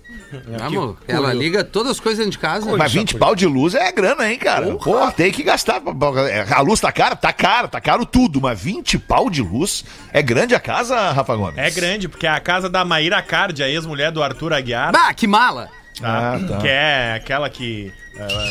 Vamos, 0.59 0.95
ela 1.07 1.33
liga 1.33 1.63
todas 1.63 1.93
as 1.93 1.99
coisas 1.99 2.19
dentro 2.19 2.33
de 2.33 2.37
casa. 2.37 2.77
Mas 2.77 2.93
20 2.93 3.15
pau 3.15 3.35
de 3.35 3.47
luz 3.47 3.73
é 3.73 3.91
grana, 3.91 4.31
hein, 4.31 4.37
cara? 4.37 4.75
Pô, 4.75 5.11
tem 5.11 5.31
que 5.31 5.41
gastar. 5.41 5.81
A 6.55 6.61
luz 6.61 6.79
tá 6.79 6.91
cara? 6.91 7.15
Tá 7.15 7.33
caro, 7.33 7.67
tá 7.67 7.81
caro 7.81 8.05
tudo. 8.05 8.39
Mas 8.39 8.59
20 8.61 8.99
pau 8.99 9.27
de 9.27 9.41
luz 9.41 9.83
é 10.13 10.21
grande 10.21 10.53
a 10.53 10.59
casa, 10.59 11.11
Rafa 11.11 11.35
Gomes? 11.35 11.57
É 11.57 11.71
grande, 11.71 12.07
porque 12.07 12.27
é 12.27 12.29
a 12.29 12.39
casa 12.39 12.69
da 12.69 12.85
Maíra 12.85 13.21
Cardi, 13.23 13.63
a 13.63 13.69
ex-mulher 13.69 14.11
do 14.11 14.21
Arthur 14.21 14.53
Aguiar. 14.53 14.91
Bah, 14.91 15.11
que 15.15 15.25
mala. 15.25 15.71
tá? 15.99 16.35
Ah, 16.35 16.39
tá. 16.47 16.57
Que 16.57 16.67
é 16.67 17.13
aquela 17.15 17.49
que. 17.49 17.91
Ela- 18.19 18.49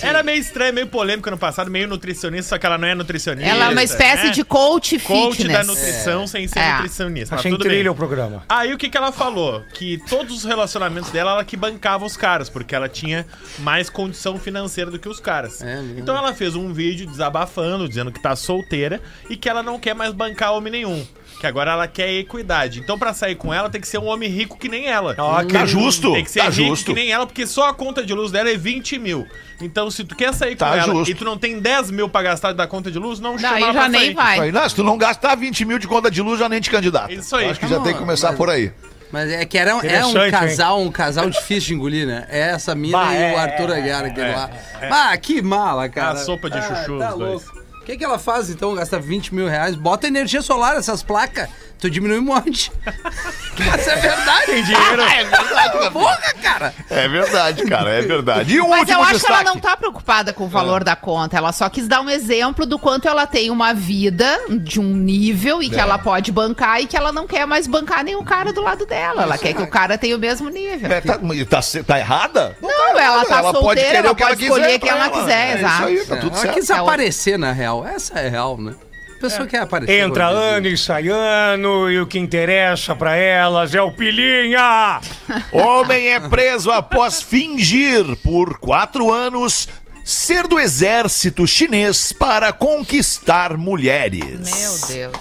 era 0.00 0.22
meio 0.22 0.40
estranho, 0.40 0.72
meio 0.74 0.86
polêmico 0.88 1.30
no 1.30 1.38
passado, 1.38 1.70
meio 1.70 1.86
nutricionista, 1.86 2.48
só 2.50 2.58
que 2.58 2.66
ela 2.66 2.76
não 2.76 2.88
é 2.88 2.94
nutricionista. 2.94 3.48
Ela 3.48 3.66
é 3.66 3.68
uma 3.68 3.84
espécie 3.84 4.24
né? 4.26 4.30
de 4.30 4.42
coach 4.42 4.98
coach 4.98 5.36
fitness. 5.36 5.56
da 5.58 5.64
nutrição 5.64 6.26
sem 6.26 6.48
ser 6.48 6.58
É. 6.58 6.72
nutricionista. 6.74 7.34
Achei 7.36 7.52
tudo 7.52 7.62
trilha 7.62 7.82
bem. 7.84 7.88
o 7.88 7.94
programa. 7.94 8.42
Aí 8.48 8.72
o 8.74 8.78
que, 8.78 8.88
que 8.88 8.96
ela 8.96 9.12
falou? 9.12 9.62
Que 9.74 9.98
todos 10.08 10.38
os 10.38 10.44
relacionamentos 10.44 11.10
dela, 11.10 11.32
ela 11.32 11.44
que 11.44 11.56
bancava 11.56 12.04
os 12.04 12.16
caras, 12.16 12.48
porque 12.50 12.74
ela 12.74 12.88
tinha 12.88 13.24
mais 13.60 13.88
condição 13.88 14.38
financeira 14.40 14.90
do 14.90 14.98
que 14.98 15.08
os 15.08 15.20
caras. 15.20 15.62
É 15.62 15.80
então 15.96 16.16
ela 16.16 16.34
fez 16.34 16.56
um 16.56 16.72
vídeo 16.72 17.06
desabafando, 17.06 17.88
dizendo 17.88 18.10
que 18.10 18.20
tá 18.20 18.34
solteira 18.34 19.00
e 19.30 19.36
que 19.36 19.48
ela 19.48 19.62
não 19.62 19.78
quer 19.78 19.94
mais 19.94 20.12
bancar 20.12 20.52
homem 20.54 20.72
nenhum. 20.72 21.06
Que 21.42 21.46
agora 21.48 21.72
ela 21.72 21.88
quer 21.88 22.08
equidade. 22.12 22.78
Então, 22.78 22.96
pra 22.96 23.12
sair 23.12 23.34
com 23.34 23.52
ela, 23.52 23.68
tem 23.68 23.80
que 23.80 23.88
ser 23.88 23.98
um 23.98 24.06
homem 24.06 24.30
rico 24.30 24.56
que 24.56 24.68
nem 24.68 24.86
ela. 24.86 25.16
Ah, 25.18 25.44
Tá 25.44 25.66
justo, 25.66 26.12
Tem 26.12 26.22
que 26.22 26.30
ser 26.30 26.38
tá 26.38 26.48
rico 26.50 26.68
justo. 26.68 26.86
que 26.86 26.92
nem 26.94 27.10
ela, 27.10 27.26
porque 27.26 27.48
só 27.48 27.68
a 27.68 27.74
conta 27.74 28.06
de 28.06 28.14
luz 28.14 28.30
dela 28.30 28.48
é 28.48 28.56
20 28.56 28.96
mil. 28.96 29.26
Então, 29.60 29.90
se 29.90 30.04
tu 30.04 30.14
quer 30.14 30.32
sair 30.32 30.54
Tá 30.54 30.68
com 30.68 30.74
ela 30.76 30.92
justo. 30.94 31.10
e 31.10 31.14
tu 31.16 31.24
não 31.24 31.36
tem 31.36 31.58
10 31.58 31.90
mil 31.90 32.08
pra 32.08 32.22
gastar 32.22 32.52
da 32.52 32.64
conta 32.68 32.92
de 32.92 32.98
luz, 33.00 33.18
não 33.18 33.36
chama 33.36 33.54
Daí 33.54 33.62
ela 33.64 33.72
já 33.72 33.80
pra 33.80 33.88
nem 33.88 34.00
sair. 34.02 34.14
vai. 34.14 34.38
Aí, 34.38 34.52
não, 34.52 34.68
se 34.68 34.76
tu 34.76 34.84
não 34.84 34.96
gastar 34.96 35.34
20 35.34 35.64
mil 35.64 35.80
de 35.80 35.88
conta 35.88 36.08
de 36.08 36.22
luz, 36.22 36.38
já 36.38 36.48
nem 36.48 36.60
te 36.60 36.70
candidata. 36.70 37.12
Isso 37.12 37.34
aí. 37.34 37.46
Eu 37.46 37.50
Acho 37.50 37.58
que 37.58 37.66
já 37.66 37.80
tem 37.80 37.92
que 37.92 37.98
começar 37.98 38.28
Mas- 38.28 38.36
por 38.36 38.48
aí. 38.48 38.70
Mas 39.10 39.28
é 39.28 39.44
que 39.44 39.58
era, 39.58 39.72
é 39.72 39.74
um 39.74 39.78
Interessante, 39.78 40.30
casal, 40.30 40.80
um 40.80 40.92
casal 40.92 41.28
difícil 41.28 41.66
de 41.70 41.74
engolir, 41.74 42.06
né? 42.06 42.24
É 42.30 42.50
essa 42.52 42.72
mina 42.72 42.96
Bah, 42.98 43.12
e 43.12 43.16
é, 43.20 43.34
o 43.34 43.36
Arthur 43.38 43.70
é, 43.70 43.78
Aguiar, 43.78 44.04
aquele 44.04 44.30
lá. 44.32 44.48
Ah, 44.90 45.16
que 45.18 45.42
mala, 45.42 45.88
cara. 45.88 46.12
A 46.12 46.16
sopa 46.24 46.48
de 46.48 46.62
chuchu, 46.62 46.98
tá 47.00 47.10
os 47.12 47.18
dois. 47.18 47.42
louco. 47.46 47.61
O 47.82 47.84
que, 47.84 47.96
que 47.96 48.04
ela 48.04 48.18
faz 48.18 48.48
então? 48.48 48.76
Gasta 48.76 49.00
20 49.00 49.34
mil 49.34 49.48
reais, 49.48 49.74
bota 49.74 50.06
energia 50.06 50.40
solar 50.40 50.76
essas 50.76 51.02
placas, 51.02 51.48
tu 51.82 51.90
diminui 51.90 52.18
um 52.18 52.22
monte. 52.22 52.70
Mas 53.58 53.86
é 53.88 53.96
verdade. 53.96 54.46
Tem 54.46 54.62
dinheiro. 54.64 55.02
É 55.12 55.24
verdade. 55.24 55.90
Porra, 55.92 56.34
cara. 56.42 56.74
É 56.88 57.08
verdade, 57.08 57.64
cara, 57.64 57.90
é 57.90 58.02
verdade. 58.02 58.54
E 58.54 58.60
o 58.60 58.68
Mas 58.68 58.80
último 58.80 58.98
eu 58.98 59.02
acho 59.02 59.12
destaque. 59.14 59.34
que 59.34 59.40
ela 59.42 59.54
não 59.54 59.60
tá 59.60 59.76
preocupada 59.76 60.32
com 60.32 60.44
o 60.44 60.48
valor 60.48 60.84
da 60.84 60.94
conta. 60.96 61.36
Ela 61.36 61.52
só 61.52 61.68
quis 61.68 61.86
dar 61.88 62.00
um 62.00 62.08
exemplo 62.08 62.64
do 62.64 62.78
quanto 62.78 63.08
ela 63.08 63.26
tem 63.26 63.50
uma 63.50 63.74
vida 63.74 64.26
de 64.48 64.80
um 64.80 64.84
nível 64.94 65.62
e 65.62 65.68
que 65.68 65.76
É. 65.76 65.80
ela 65.80 65.98
pode 65.98 66.30
bancar 66.32 66.80
e 66.80 66.86
que 66.86 66.96
ela 66.96 67.12
não 67.12 67.26
quer 67.26 67.46
mais 67.46 67.66
bancar 67.66 68.04
nenhum 68.04 68.22
cara 68.24 68.52
do 68.52 68.62
lado 68.62 68.86
dela. 68.86 69.22
Ela 69.22 69.36
quer 69.36 69.52
que 69.52 69.62
o 69.62 69.66
cara 69.68 69.98
tenha 69.98 70.16
o 70.16 70.18
mesmo 70.20 70.48
nível. 70.48 70.90
É, 70.90 71.00
tá, 71.00 71.18
tá, 71.18 71.60
tá 71.86 71.98
errada? 71.98 72.56
Não, 72.62 72.98
ela 72.98 73.24
tá 73.24 73.42
solteira, 73.42 73.74
querer 73.74 73.96
ela 73.98 74.12
o 74.12 74.14
que 74.16 74.22
pode 74.24 74.44
escolher 74.44 74.78
quem 74.78 74.88
ela 74.90 75.10
quiser, 75.10 75.56
É 75.56 75.58
exato. 75.58 75.88
Isso 75.90 76.02
aí, 76.02 76.06
tá 76.06 76.16
tudo 76.16 76.32
ela 76.32 76.42
certo. 76.42 76.54
quis 76.54 76.70
É 76.70 76.74
aparecer 76.74 77.38
na 77.38 77.52
real. 77.52 77.84
Essa 77.86 78.18
é 78.20 78.26
a 78.28 78.30
real, 78.30 78.56
né? 78.58 78.74
Pessoa 79.22 79.46
quer 79.46 79.60
aparecer. 79.60 80.00
Entra 80.00 80.26
ano 80.26 80.66
e 80.66 80.76
sai 80.76 81.08
ano, 81.08 81.88
e 81.88 82.00
o 82.00 82.06
que 82.06 82.18
interessa 82.18 82.94
pra 82.94 83.14
elas 83.14 83.72
é 83.72 83.80
o 83.80 83.92
pilinha. 83.92 85.00
Homem 85.52 86.08
é 86.08 86.20
preso 86.20 86.70
após 86.72 87.22
fingir 87.22 88.16
por 88.16 88.58
quatro 88.58 89.12
anos 89.12 89.68
ser 90.04 90.48
do 90.48 90.58
exército 90.58 91.46
chinês 91.46 92.12
para 92.12 92.52
conquistar 92.52 93.56
mulheres. 93.56 94.50
Meu 94.50 94.88
Deus. 94.88 95.14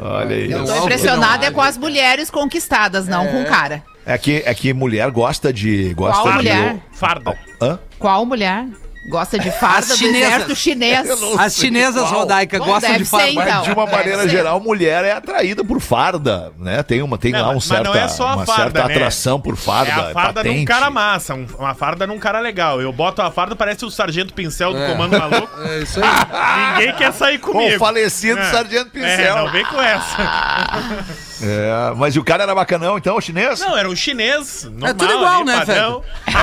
Olha 0.00 0.36
aí. 0.36 0.48
Não, 0.48 0.64
Tô 0.64 0.76
impressionada 0.78 1.46
é 1.46 1.50
com 1.52 1.60
as 1.60 1.78
mulheres 1.78 2.30
conquistadas, 2.30 3.06
não 3.06 3.28
com 3.28 3.42
o 3.42 3.46
cara. 3.46 3.84
É 4.04 4.18
que, 4.18 4.42
é 4.44 4.52
que 4.54 4.72
mulher 4.74 5.10
gosta 5.10 5.52
de. 5.52 5.94
Gosta 5.94 6.20
Qual 6.22 6.32
de. 6.32 6.38
mulher? 6.38 6.76
Farda. 6.92 7.38
Hã? 7.62 7.78
Qual 7.98 8.26
mulher 8.26 8.66
gosta 9.08 9.38
de 9.38 9.50
farda 9.52 9.78
As 9.78 9.88
do 9.88 9.96
chinesas. 9.96 10.28
exército 10.28 10.56
chinês? 10.56 11.08
As 11.38 11.54
chinesas, 11.56 12.02
qual. 12.08 12.20
Rodaica, 12.20 12.58
Bom, 12.58 12.64
gostam 12.66 12.96
de 12.96 13.04
farda. 13.04 13.26
ser, 13.26 13.32
Mas 13.34 13.46
então. 13.48 13.62
de 13.62 13.70
uma 13.72 13.84
deve 13.86 13.96
maneira 13.96 14.22
ser. 14.22 14.28
geral, 14.28 14.60
mulher 14.60 15.04
é 15.04 15.12
atraída 15.12 15.64
por 15.64 15.80
farda, 15.80 16.52
né? 16.58 16.82
Tem 16.82 17.02
uma, 17.02 17.18
tem 17.18 17.32
Não, 17.32 17.40
lá 17.40 17.48
um 17.50 17.54
mas- 17.54 17.66
mas 17.68 17.78
certa, 17.78 17.84
não 17.90 17.94
é 17.94 18.08
só 18.08 18.28
a 18.28 18.36
uma 18.36 18.46
farda, 18.46 18.62
certa 18.62 18.88
né? 18.88 18.94
atração 18.94 19.40
por 19.40 19.56
farda. 19.56 19.90
É 19.90 19.94
a 19.94 20.12
farda 20.12 20.42
num 20.42 20.50
patente. 20.50 20.64
cara 20.66 20.90
massa, 20.90 21.34
um- 21.34 21.46
uma 21.58 21.74
farda 21.74 22.06
num 22.06 22.18
cara 22.18 22.40
legal. 22.40 22.80
Eu 22.80 22.92
boto 22.92 23.20
a 23.22 23.30
farda, 23.30 23.54
parece 23.54 23.84
o 23.84 23.90
sargento 23.90 24.32
pincel 24.34 24.72
do 24.72 24.86
Comando 24.86 25.18
Maluco. 25.18 25.48
É 25.64 25.78
isso 25.82 26.00
aí. 26.02 26.76
Ninguém 26.78 26.94
quer 26.96 27.12
sair 27.12 27.38
Com 27.38 27.52
comigo. 27.52 27.76
o 27.76 27.78
falecido 27.78 28.38
É. 28.40 28.50
Sargento 28.50 28.90
É, 28.98 29.16
Pincel. 29.16 29.36
não 29.36 29.50
vem 29.52 29.64
com 29.64 29.80
essa. 29.80 30.16
É, 31.44 31.94
mas 31.96 32.16
e 32.16 32.18
o 32.18 32.24
cara 32.24 32.42
era 32.44 32.54
bacanão, 32.54 32.96
então, 32.96 33.16
o 33.16 33.20
chinês? 33.20 33.60
Não, 33.60 33.76
era 33.76 33.88
um 33.88 33.94
chinês. 33.94 34.64
Normal, 34.64 34.94
tudo 34.94 35.12
igual, 35.12 35.36
ali, 35.36 35.44
né, 35.44 35.58
padrão. 35.58 36.02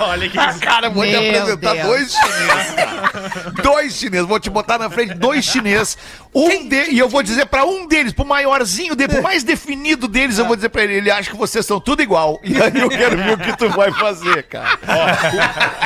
Ó, 0.00 0.10
Olha 0.10 0.28
que 0.28 0.38
Cara, 0.60 0.90
vou 0.90 1.04
te 1.04 1.14
apresentar 1.14 1.74
Deus. 1.74 1.86
dois 1.86 2.12
chineses, 2.12 2.74
cara. 2.74 3.52
Dois 3.62 3.92
chineses. 3.94 4.26
Vou 4.26 4.40
te 4.40 4.50
botar 4.50 4.78
na 4.78 4.88
frente 4.90 5.14
dois 5.14 5.44
chineses. 5.44 5.98
Um 6.34 6.68
de... 6.68 6.90
E 6.90 6.98
eu 6.98 7.08
vou 7.08 7.22
dizer 7.22 7.46
pra 7.46 7.64
um 7.64 7.86
deles, 7.86 8.12
pro 8.12 8.24
maiorzinho 8.24 8.94
dele, 8.96 9.12
pro 9.12 9.22
mais 9.22 9.44
definido 9.44 10.08
deles, 10.08 10.38
eu 10.38 10.46
vou 10.46 10.56
dizer 10.56 10.68
pra 10.68 10.82
ele, 10.82 10.94
ele 10.94 11.10
acha 11.10 11.30
que 11.30 11.36
vocês 11.36 11.64
são 11.64 11.80
tudo 11.80 12.02
igual. 12.02 12.40
E 12.42 12.60
aí 12.60 12.72
eu 12.80 12.88
quero 12.88 13.16
ver 13.16 13.34
o 13.34 13.38
que 13.38 13.56
tu 13.56 13.68
vai 13.70 13.92
fazer, 13.92 14.42
cara. 14.44 14.78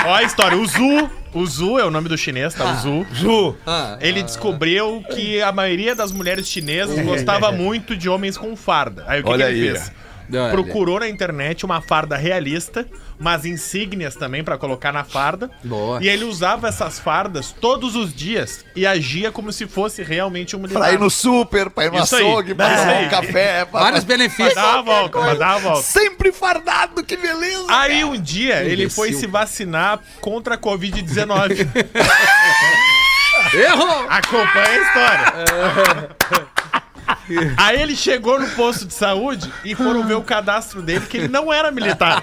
Ó 0.07 0.15
a 0.15 0.23
história. 0.23 0.57
O 0.57 0.67
Zu, 0.67 1.11
o 1.35 1.47
Zu 1.47 1.79
é 1.79 1.85
o 1.85 1.91
nome 1.91 2.09
do 2.09 2.17
chinês, 2.17 2.55
tá? 2.55 2.73
O 2.73 2.77
Zu. 2.77 3.07
Ju. 3.13 3.57
Ah, 3.67 3.97
Ele 4.01 4.23
descobriu 4.23 5.03
que 5.15 5.41
a 5.43 5.53
maioria 5.53 5.95
das 5.95 6.13
mulheres 6.13 6.49
chinesas 6.49 6.99
gostava 7.05 7.51
muito 7.53 7.97
de 7.97 8.09
homens 8.09 8.37
com 8.37 8.55
farda. 8.57 9.05
Aí 9.07 9.21
o 9.21 9.25
que, 9.25 9.31
Olha 9.31 9.47
que 9.47 9.53
ele 9.53 9.69
aí. 9.69 9.75
fez? 9.75 9.93
Olha. 10.31 10.51
Procurou 10.51 11.01
na 11.01 11.09
internet 11.09 11.65
uma 11.65 11.81
farda 11.81 12.17
realista, 12.17 12.87
umas 13.19 13.45
insígnias 13.47 14.15
também 14.15 14.45
pra 14.45 14.59
colocar 14.59 14.93
na 14.93 15.05
farda. 15.05 15.51
Boa. 15.65 16.03
E 16.03 16.09
ele 16.09 16.25
usava 16.25 16.69
essas 16.69 16.99
fardas 16.99 17.51
todos 17.59 17.97
os 17.97 18.13
dias 18.15 18.65
e 18.77 18.87
agia 18.87 19.33
como 19.33 19.51
se 19.53 19.67
fosse 19.67 20.03
realmente 20.03 20.55
um 20.55 20.59
militar. 20.59 20.81
Pra 20.81 20.93
ir 20.93 20.99
no 20.99 21.09
super, 21.11 21.71
pra 21.71 21.87
ir 21.87 21.93
no 21.93 21.99
Isso 22.03 22.17
aí. 22.17 22.23
açougue, 22.27 22.55
pra 22.55 22.69
Isso 22.75 22.83
tomar 22.83 22.93
aí. 22.97 23.07
um 23.07 23.09
café. 23.11 23.65
Pra... 23.65 23.81
Vários 23.81 24.05
Pra 24.05 24.17
benefícios. 24.17 24.55
dar 24.55 24.75
uma 24.75 24.83
volta, 24.83 25.19
pra 25.19 25.35
dar 25.35 25.51
uma 25.53 25.61
volta. 25.61 25.83
Sempre 25.83 26.33
fardado, 26.33 27.03
que 27.03 27.17
beleza. 27.17 27.65
Aí 27.69 28.05
um 28.05 28.21
dia 28.21 28.63
ele 28.65 28.89
foi 28.91 29.13
se 29.13 29.27
vacinar 29.27 30.01
contra 30.21 30.55
a 30.57 30.59
Covid-19. 30.59 31.67
Errou! 33.55 34.07
Acompanha 34.09 34.69
a 34.69 34.77
história. 34.83 36.48
Aí 37.57 37.81
ele 37.81 37.97
chegou 37.97 38.41
no 38.41 38.49
posto 38.51 38.87
de 38.87 38.95
saúde 38.95 39.51
e 39.65 39.75
foram 39.75 40.07
ver 40.07 40.15
o 40.15 40.23
cadastro 40.23 40.83
dele, 40.83 41.07
que 41.07 41.17
ele 41.17 41.29
não 41.29 41.53
era 41.53 41.71
militar. 41.71 42.23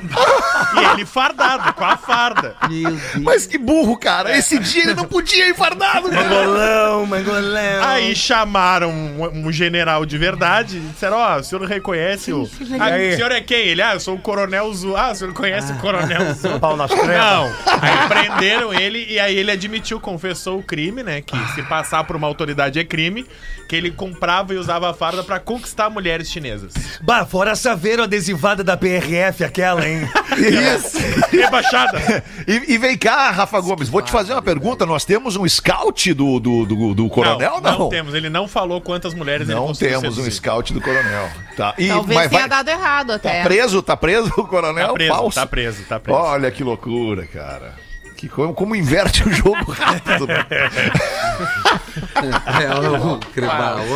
E 0.75 0.93
ele 0.93 1.05
fardado, 1.05 1.73
com 1.73 1.85
a 1.85 1.97
farda. 1.97 2.55
Meu 2.69 2.91
Deus. 2.91 3.01
Mas 3.17 3.45
que 3.45 3.57
burro, 3.57 3.97
cara. 3.97 4.35
Esse 4.37 4.59
dia 4.59 4.83
ele 4.83 4.93
não 4.95 5.05
podia 5.05 5.47
ir 5.47 5.55
fardado, 5.55 6.09
cara. 6.09 6.23
Mangolão, 6.23 7.05
mangolão. 7.05 7.83
Aí 7.83 8.15
chamaram 8.15 8.89
um, 8.89 9.47
um 9.47 9.51
general 9.51 10.05
de 10.05 10.17
verdade 10.17 10.77
e 10.77 10.79
disseram: 10.79 11.17
Ó, 11.17 11.37
o 11.37 11.43
senhor 11.43 11.65
reconhece 11.65 12.33
o. 12.33 12.49
Ah, 12.79 12.89
o 12.89 13.15
senhor 13.15 13.31
é 13.31 13.41
quem? 13.41 13.67
Ele, 13.67 13.81
ah, 13.81 13.93
eu 13.93 13.99
sou 13.99 14.15
o 14.15 14.19
coronel 14.19 14.73
Zu. 14.73 14.95
Ah, 14.95 15.11
o 15.11 15.15
senhor 15.15 15.33
conhece 15.33 15.71
o 15.71 15.77
coronel 15.77 16.33
Zu? 16.35 16.59
Pau 16.59 16.75
nas 16.75 16.91
trevas. 16.91 17.15
Não. 17.15 17.45
Aí 17.81 18.07
prenderam 18.07 18.73
ele 18.73 19.05
e 19.09 19.19
aí 19.19 19.37
ele 19.37 19.51
admitiu, 19.51 19.99
confessou 19.99 20.59
o 20.59 20.63
crime, 20.63 21.03
né? 21.03 21.21
Que 21.21 21.37
se 21.53 21.63
passar 21.63 22.03
por 22.03 22.15
uma 22.15 22.27
autoridade 22.27 22.79
é 22.79 22.83
crime, 22.83 23.25
que 23.67 23.75
ele 23.75 23.91
comprava 23.91 24.53
e 24.53 24.57
usava 24.57 24.89
a 24.89 24.93
farda 24.95 25.23
pra 25.23 25.39
conquistar 25.39 25.89
mulheres 25.89 26.29
chinesas. 26.31 26.73
Bah, 27.01 27.25
fora 27.25 27.51
a 27.51 27.55
saveiro 27.55 28.03
adesivada 28.03 28.63
da 28.63 28.75
PRF, 28.75 29.43
aquela, 29.43 29.87
hein? 29.87 30.01
Isso. 30.75 30.97
Rebaixada. 31.31 32.23
E, 32.47 32.73
e 32.73 32.77
vem 32.77 32.97
cá, 32.97 33.29
Rafa 33.31 33.59
Gomes, 33.59 33.89
vou 33.89 34.01
te 34.01 34.11
fazer 34.11 34.33
uma 34.33 34.41
pergunta. 34.41 34.85
Nós 34.85 35.05
temos 35.05 35.35
um 35.35 35.47
scout 35.47 36.13
do, 36.13 36.39
do, 36.39 36.65
do, 36.65 36.93
do 36.93 37.09
coronel? 37.09 37.59
Não, 37.61 37.77
não, 37.79 37.89
temos. 37.89 38.13
Ele 38.13 38.29
não 38.29 38.47
falou 38.47 38.81
quantas 38.81 39.13
mulheres 39.13 39.47
ele 39.47 39.57
Não 39.59 39.67
conseguiu 39.67 39.99
temos 40.01 40.17
um 40.17 40.21
seduzir. 40.23 40.31
scout 40.37 40.73
do 40.73 40.81
coronel. 40.81 41.29
Tá. 41.55 41.73
E, 41.77 41.87
Talvez 41.87 42.19
mas 42.19 42.29
tenha 42.29 42.41
vai- 42.41 42.49
dado 42.49 42.69
errado 42.69 43.11
até. 43.11 43.39
Tá 43.39 43.43
preso? 43.43 43.81
Tá 43.81 43.97
preso 43.97 44.31
o 44.37 44.47
coronel? 44.47 44.87
Tá 44.87 44.93
preso, 44.93 45.13
Falso? 45.13 45.35
tá 45.35 45.45
preso, 45.45 45.83
tá 45.87 45.99
preso. 45.99 46.19
Olha 46.19 46.51
que 46.51 46.63
loucura, 46.63 47.25
cara. 47.27 47.84
Que 48.15 48.29
como, 48.29 48.53
como 48.53 48.75
inverte 48.75 49.27
o 49.27 49.31
jogo 49.33 49.71
rápido. 49.71 50.25
né? 50.27 50.45
É, 52.15 52.67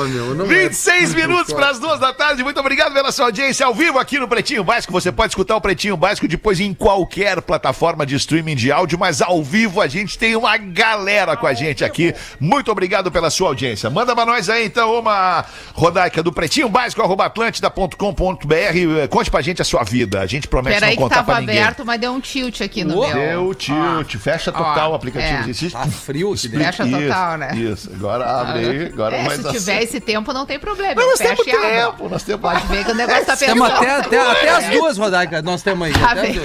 meu, 0.08 0.36
não 0.36 0.46
é. 0.46 0.48
26 0.48 1.16
minutos 1.16 1.54
para 1.54 1.70
as 1.70 1.80
duas 1.80 2.00
da 2.00 2.14
tarde. 2.14 2.44
Muito 2.44 2.60
obrigado 2.60 2.94
pela 2.94 3.12
sua 3.12 3.26
audiência 3.26 3.66
ao 3.66 3.74
vivo 3.74 3.98
aqui 3.98 4.20
no 4.20 4.28
Pretinho 4.28 4.64
Básico. 4.64 4.92
Você 4.92 5.12
pode 5.12 5.32
escutar 5.32 5.56
o 5.56 5.62
Pretinho 5.62 5.96
Básico 5.98 6.28
depois 6.28 6.60
em 6.60 6.74
qualquer 6.74 7.42
plataforma 7.42 8.06
de 8.06 8.16
streaming 8.16 8.56
de 8.56 8.72
áudio, 8.72 9.00
mas 9.00 9.22
ao 9.22 9.42
vivo 9.44 9.82
a 9.82 9.88
gente 9.88 10.18
tem 10.18 10.36
uma 10.36 10.58
galera 10.58 11.36
com 11.38 11.48
a 11.48 11.54
gente 11.54 11.84
aqui. 11.84 12.14
Muito 12.40 12.72
obrigado 12.72 13.12
pela 13.12 13.30
sua 13.30 13.50
audiência. 13.50 13.90
Manda 13.90 14.14
pra 14.16 14.26
nós 14.26 14.50
aí 14.50 14.66
então 14.66 15.00
uma 15.00 15.46
rodaica 15.74 16.22
do 16.22 16.32
Pretinho 16.32 16.68
Básico 16.70 17.02
arroba 17.02 17.26
atlântida.com.br. 17.26 19.08
Conte 19.10 19.32
pra 19.32 19.42
gente 19.42 19.62
a 19.62 19.66
sua 19.66 19.84
vida. 19.84 20.22
A 20.22 20.26
gente 20.26 20.48
promete 20.48 20.76
Peraí 20.80 20.90
não 20.92 20.98
que 20.98 21.04
contar 21.04 21.16
tava 21.18 21.32
pra 21.34 21.42
ninguém. 21.42 21.60
aberto, 21.62 21.86
mas 21.86 22.00
deu 22.00 22.12
um 22.14 22.20
tilt 22.20 22.62
aqui 22.62 22.84
no 22.84 22.96
Uou. 22.96 23.08
meu. 23.08 23.16
Deu 23.18 23.56
tilt, 23.56 24.09
fecha 24.18 24.52
total 24.52 24.90
Ó, 24.90 24.94
o 24.94 24.96
aplicativo. 24.96 25.44
é. 25.46 25.50
Existe- 25.50 25.78
Tá 25.78 25.86
frio 25.86 26.34
aqui 26.34 26.48
dentro. 26.48 26.66
Fecha 26.66 26.88
total, 26.88 27.38
né? 27.38 27.52
Isso, 27.56 27.90
agora 27.94 28.26
abre 28.26 28.60
aí, 28.70 28.86
agora 28.88 29.16
É, 29.16 29.24
vai 29.24 29.38
se 29.38 29.44
tiver 29.44 29.60
certo. 29.60 29.84
esse 29.84 30.00
tempo, 30.00 30.34
não 30.34 30.46
tem 30.46 30.58
problema. 30.60 30.94
Mas 30.96 31.06
nós 31.06 31.20
temos 31.20 31.46
tempo, 31.46 32.10
nós 32.10 32.24
temos 32.24 32.42
Pode 32.42 32.66
ver 32.68 32.86
que 32.86 32.92
o 32.92 32.96
negócio 32.96 33.26
tá 33.26 33.38
pensando. 33.38 33.64
até, 33.66 33.92
até, 33.98 34.20
até 34.32 34.50
as 34.50 34.70
duas 34.70 34.98
rodadas 34.98 35.44
nós 35.44 35.62
temos 35.62 35.88
aí. 35.88 35.94
Tá 35.94 36.14
vendo? 36.16 36.42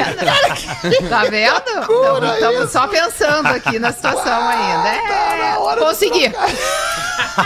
Tá 1.08 1.24
vendo? 1.24 2.24
Estamos 2.34 2.70
só 2.70 2.86
pensando 2.88 3.46
aqui 3.48 3.78
na 3.78 3.92
situação 3.92 4.48
ainda. 4.48 4.88
É, 4.88 5.76
consegui. 5.78 6.32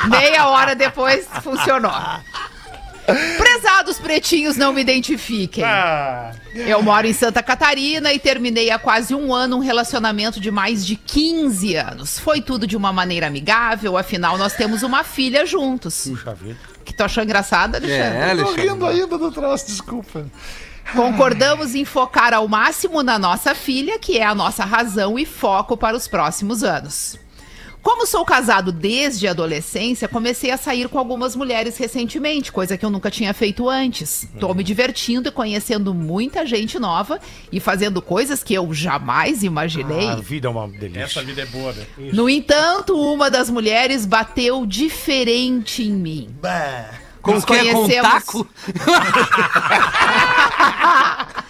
Meia 0.09 0.49
hora 0.49 0.75
depois 0.75 1.27
funcionou. 1.43 1.93
Prezados 3.37 3.99
pretinhos, 3.99 4.57
não 4.57 4.73
me 4.73 4.81
identifiquem. 4.81 5.65
Ah, 5.65 6.33
Eu 6.55 6.83
moro 6.83 7.07
em 7.07 7.13
Santa 7.13 7.43
Catarina 7.43 8.13
e 8.13 8.19
terminei 8.19 8.71
há 8.71 8.79
quase 8.79 9.15
um 9.15 9.33
ano 9.35 9.57
um 9.57 9.61
relacionamento 9.61 10.39
de 10.41 10.51
mais 10.51 10.85
de 10.87 10.97
15 10.97 11.75
anos. 11.77 12.19
Foi 12.19 12.41
tudo 12.41 12.67
de 12.67 12.77
uma 12.77 12.93
maneira 12.93 13.27
amigável, 13.27 13.97
afinal 13.97 14.37
nós 14.37 14.55
temos 14.55 14.83
uma 14.83 15.03
filha 15.05 15.47
juntos. 15.47 16.07
Puxa 16.09 16.35
vida. 16.35 16.59
Que 16.85 16.93
tu 16.95 17.03
achou 17.03 17.23
engraçada, 17.23 17.79
Alexandre? 17.79 18.19
É, 18.19 18.25
Tô 18.35 18.41
Alexandre. 18.43 18.69
rindo 18.69 18.87
ainda 18.87 19.19
do 19.19 19.31
troço, 19.33 19.67
desculpa. 19.67 20.27
Concordamos 20.95 21.75
em 21.75 21.85
focar 21.85 22.33
ao 22.33 22.49
máximo 22.49 23.03
na 23.03 23.19
nossa 23.19 23.55
filha, 23.55 23.99
que 23.99 24.19
é 24.19 24.25
a 24.25 24.35
nossa 24.35 24.65
razão 24.65 25.19
e 25.19 25.27
foco 25.27 25.77
para 25.77 25.97
os 25.97 26.09
próximos 26.09 26.63
anos. 26.65 27.19
Como 27.83 28.07
sou 28.07 28.25
casado 28.25 28.71
desde 28.73 29.27
a 29.27 29.31
adolescência, 29.31 30.09
comecei 30.09 30.51
a 30.51 30.57
sair 30.57 30.89
com 30.89 30.99
algumas 30.99 31.35
mulheres 31.35 31.77
recentemente, 31.79 32.53
coisa 32.53 32.77
que 32.77 32.85
eu 32.85 32.91
nunca 32.91 33.11
tinha 33.11 33.33
feito 33.33 33.69
antes. 33.69 34.29
Tô 34.39 34.53
me 34.53 34.63
divertindo 34.63 35.29
e 35.29 35.33
conhecendo 35.33 35.95
muita 35.95 36.45
gente 36.45 36.79
nova 36.79 37.19
e 37.51 37.59
fazendo 37.61 38.03
coisas 38.03 38.43
que 38.43 38.53
eu 38.55 38.73
jamais 38.75 39.43
imaginei. 39.43 40.09
A 40.09 40.17
vida 40.17 40.49
é 40.49 40.51
uma 40.51 40.69
delícia. 40.69 41.03
essa 41.03 41.23
vida 41.23 41.43
é 41.43 41.47
boa, 41.47 41.73
né? 41.73 41.87
No 42.13 42.29
entanto, 42.29 42.99
uma 43.01 43.31
das 43.31 43.49
mulheres 43.49 44.05
bateu 44.05 44.67
diferente 44.67 45.83
em 45.83 45.93
mim. 45.93 46.29
Bah. 46.43 46.91
Com 47.23 47.33
Nos 47.35 47.43
o 47.43 47.47
quê? 47.47 47.59
Com 47.73 47.83
conhecemos- 47.83 48.11
taco? 48.11 48.49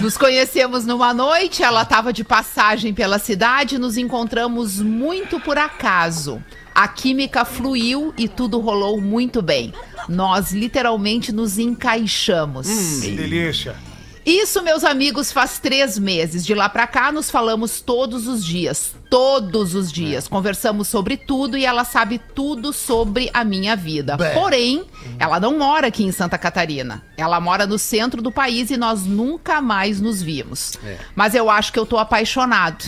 Nos 0.00 0.16
conhecemos 0.16 0.84
numa 0.84 1.14
noite, 1.14 1.62
ela 1.62 1.82
estava 1.82 2.12
de 2.12 2.22
passagem 2.24 2.92
pela 2.92 3.18
cidade 3.18 3.78
nos 3.78 3.96
encontramos 3.96 4.80
muito 4.80 5.40
por 5.40 5.56
acaso. 5.56 6.42
A 6.74 6.88
química 6.88 7.44
fluiu 7.44 8.14
e 8.16 8.28
tudo 8.28 8.58
rolou 8.58 9.00
muito 9.00 9.42
bem. 9.42 9.72
Nós 10.08 10.52
literalmente 10.52 11.32
nos 11.32 11.58
encaixamos. 11.58 12.66
Que 13.02 13.10
delícia. 13.10 13.76
Isso, 14.24 14.62
meus 14.62 14.84
amigos, 14.84 15.32
faz 15.32 15.58
três 15.58 15.98
meses. 15.98 16.44
De 16.44 16.54
lá 16.54 16.68
pra 16.68 16.86
cá, 16.86 17.10
nos 17.10 17.30
falamos 17.30 17.80
todos 17.80 18.26
os 18.26 18.44
dias. 18.44 18.94
Todos 19.10 19.74
os 19.74 19.90
dias. 19.90 20.28
Conversamos 20.28 20.88
sobre 20.88 21.16
tudo 21.16 21.56
e 21.56 21.66
ela 21.66 21.84
sabe 21.84 22.20
tudo 22.34 22.72
sobre 22.72 23.30
a 23.34 23.44
minha 23.44 23.74
vida. 23.76 24.16
Bé. 24.16 24.30
Porém, 24.30 24.84
ela 25.18 25.40
não 25.40 25.58
mora 25.58 25.88
aqui 25.88 26.04
em 26.04 26.12
Santa 26.12 26.38
Catarina. 26.38 27.04
Ela 27.16 27.40
mora 27.40 27.66
no 27.66 27.78
centro 27.78 28.22
do 28.22 28.30
país 28.30 28.70
e 28.70 28.76
nós 28.76 29.04
nunca 29.04 29.60
mais 29.60 30.00
nos 30.00 30.22
vimos. 30.22 30.78
Mas 31.14 31.34
eu 31.34 31.50
acho 31.50 31.72
que 31.72 31.78
eu 31.78 31.86
tô 31.86 31.98
apaixonado. 31.98 32.84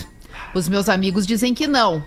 Os 0.54 0.68
meus 0.68 0.88
amigos 0.88 1.26
dizem 1.26 1.52
que 1.52 1.66
não. 1.66 2.04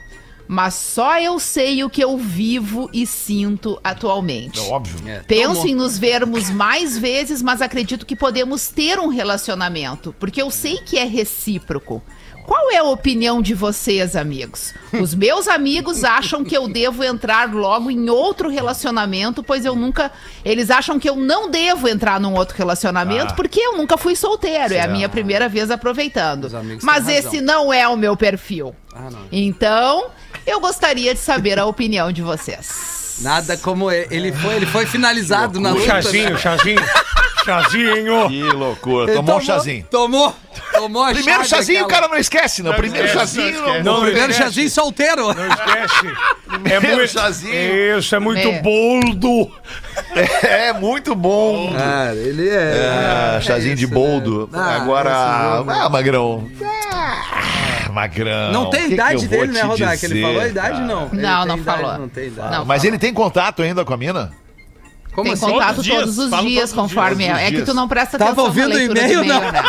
Mas 0.47 0.73
só 0.75 1.19
eu 1.19 1.39
sei 1.39 1.83
o 1.83 1.89
que 1.89 2.03
eu 2.03 2.17
vivo 2.17 2.89
e 2.93 3.05
sinto 3.05 3.79
atualmente. 3.83 4.59
Óbvio. 4.61 5.07
É, 5.07 5.19
Penso 5.19 5.67
em 5.67 5.75
nos 5.75 5.97
vermos 5.97 6.49
mais 6.49 6.97
vezes, 6.97 7.41
mas 7.41 7.61
acredito 7.61 8.05
que 8.05 8.15
podemos 8.15 8.67
ter 8.69 8.99
um 8.99 9.07
relacionamento, 9.07 10.15
porque 10.19 10.41
eu 10.41 10.49
sei 10.49 10.77
que 10.77 10.97
é 10.97 11.03
recíproco. 11.03 12.01
Qual 12.47 12.71
é 12.71 12.77
a 12.77 12.83
opinião 12.83 13.41
de 13.41 13.53
vocês, 13.53 14.15
amigos? 14.15 14.73
Os 14.93 15.13
meus 15.13 15.49
amigos 15.49 16.05
acham 16.05 16.45
que 16.45 16.55
eu 16.55 16.65
devo 16.69 17.03
entrar 17.03 17.53
logo 17.53 17.91
em 17.91 18.09
outro 18.09 18.49
relacionamento, 18.49 19.43
pois 19.43 19.65
eu 19.65 19.75
nunca. 19.75 20.09
Eles 20.45 20.69
acham 20.69 20.97
que 20.97 21.09
eu 21.09 21.17
não 21.17 21.51
devo 21.51 21.89
entrar 21.89 22.21
num 22.21 22.35
outro 22.35 22.55
relacionamento, 22.57 23.35
porque 23.35 23.59
eu 23.59 23.75
nunca 23.75 23.97
fui 23.97 24.15
solteiro. 24.15 24.73
É 24.73 24.79
a 24.79 24.87
minha 24.87 25.09
primeira 25.09 25.49
vez 25.49 25.69
aproveitando. 25.69 26.45
Os 26.45 26.53
amigos 26.55 26.85
Mas 26.85 27.09
esse 27.09 27.41
não 27.41 27.73
é 27.73 27.85
o 27.85 27.97
meu 27.97 28.15
perfil. 28.15 28.73
Ah, 28.95 29.09
não. 29.11 29.19
Então, 29.29 30.05
eu 30.47 30.59
gostaria 30.59 31.13
de 31.13 31.19
saber 31.19 31.59
a 31.59 31.65
opinião 31.65 32.11
de 32.11 32.21
vocês. 32.21 33.17
Nada 33.19 33.57
como 33.57 33.91
ele 33.91 34.07
ele 34.11 34.31
foi, 34.31 34.55
ele 34.55 34.65
foi 34.65 34.85
finalizado 34.85 35.59
na 35.59 35.71
O 35.71 35.73
luta. 35.73 35.85
chazinho, 35.85 36.29
né? 36.29 36.35
o 36.35 36.37
chazinho. 36.39 36.81
Chazinho. 37.45 38.27
Que 38.27 38.43
loucura. 38.43 39.13
Tomou 39.13 39.37
um 39.37 39.41
chazinho. 39.41 39.85
Tomou. 39.89 40.35
Tomou 40.73 41.01
a 41.03 41.07
Primeiro 41.13 41.39
chave 41.39 41.49
chazinho 41.49 41.81
o 41.81 41.85
aquela. 41.85 42.01
cara 42.01 42.11
não 42.13 42.19
esquece, 42.19 42.61
não. 42.61 42.73
Primeiro 42.73 43.07
esquece, 43.07 43.35
chazinho. 43.37 43.61
não 43.61 43.73
não- 43.75 43.83
Não, 43.83 44.01
Primeiro 44.01 44.31
esquece. 44.31 44.39
chazinho 44.49 44.69
solteiro. 44.69 45.33
Não 45.33 45.47
esquece. 45.47 46.13
É 46.71 46.79
muito, 46.79 47.07
chazinho. 47.07 47.97
Isso, 47.99 48.15
é 48.15 48.19
muito 48.19 48.47
É. 48.47 48.61
boldo. 48.61 49.51
É 50.43 50.73
muito 50.73 51.15
bom. 51.15 51.73
Cara, 51.75 52.15
ele 52.15 52.49
é. 52.49 53.35
Ah, 53.37 53.41
chazinho 53.41 53.75
de 53.75 53.87
boldo. 53.87 54.49
Ah, 54.53 54.75
Agora. 54.75 55.11
Ah, 55.15 55.89
Magrão. 55.89 56.49
Ah, 56.91 57.21
Magrão. 57.97 58.51
Não 58.51 58.69
tem 58.69 58.81
que 58.81 58.87
que 58.89 58.93
idade 58.93 59.17
vou 59.17 59.27
dele, 59.27 59.51
né, 59.53 59.61
Rodak? 59.61 60.05
Ele 60.05 60.13
dizer, 60.13 60.21
falou 60.21 60.41
a 60.41 60.47
idade, 60.47 60.69
cara? 60.69 60.85
não. 60.85 61.09
Ele 61.11 61.21
Não, 61.21 61.45
não 61.45 61.57
idade, 61.57 61.81
falou. 61.81 61.97
Não 61.97 62.09
tem 62.09 62.27
idade. 62.27 62.51
Não. 62.51 62.65
Mas 62.65 62.83
ele 62.83 62.99
tem 62.99 63.13
contato 63.13 63.61
ainda 63.63 63.83
com 63.83 63.93
a 63.93 63.97
mina? 63.97 64.31
Como 65.17 65.25
Tem 65.25 65.33
assim? 65.33 65.51
contato 65.51 65.75
Todos 65.77 65.79
os 65.79 65.83
dias, 65.85 65.99
todos 65.99 66.17
os 66.19 66.29
falo 66.29 66.47
dias, 66.47 66.69
todos 66.69 66.85
os 66.85 66.93
conforme 66.93 67.23
dias. 67.23 67.37
é. 67.39 67.47
É 67.47 67.51
que 67.51 67.61
tu 67.63 67.73
não 67.73 67.87
presta 67.87 68.19
Tava 68.19 68.31
atenção 68.33 68.45
ouvindo 68.45 68.69
na 68.69 68.75
o 68.75 68.77
leitura 68.77 68.99
e-mail, 68.99 69.25
não? 69.25 69.51
né? 69.51 69.63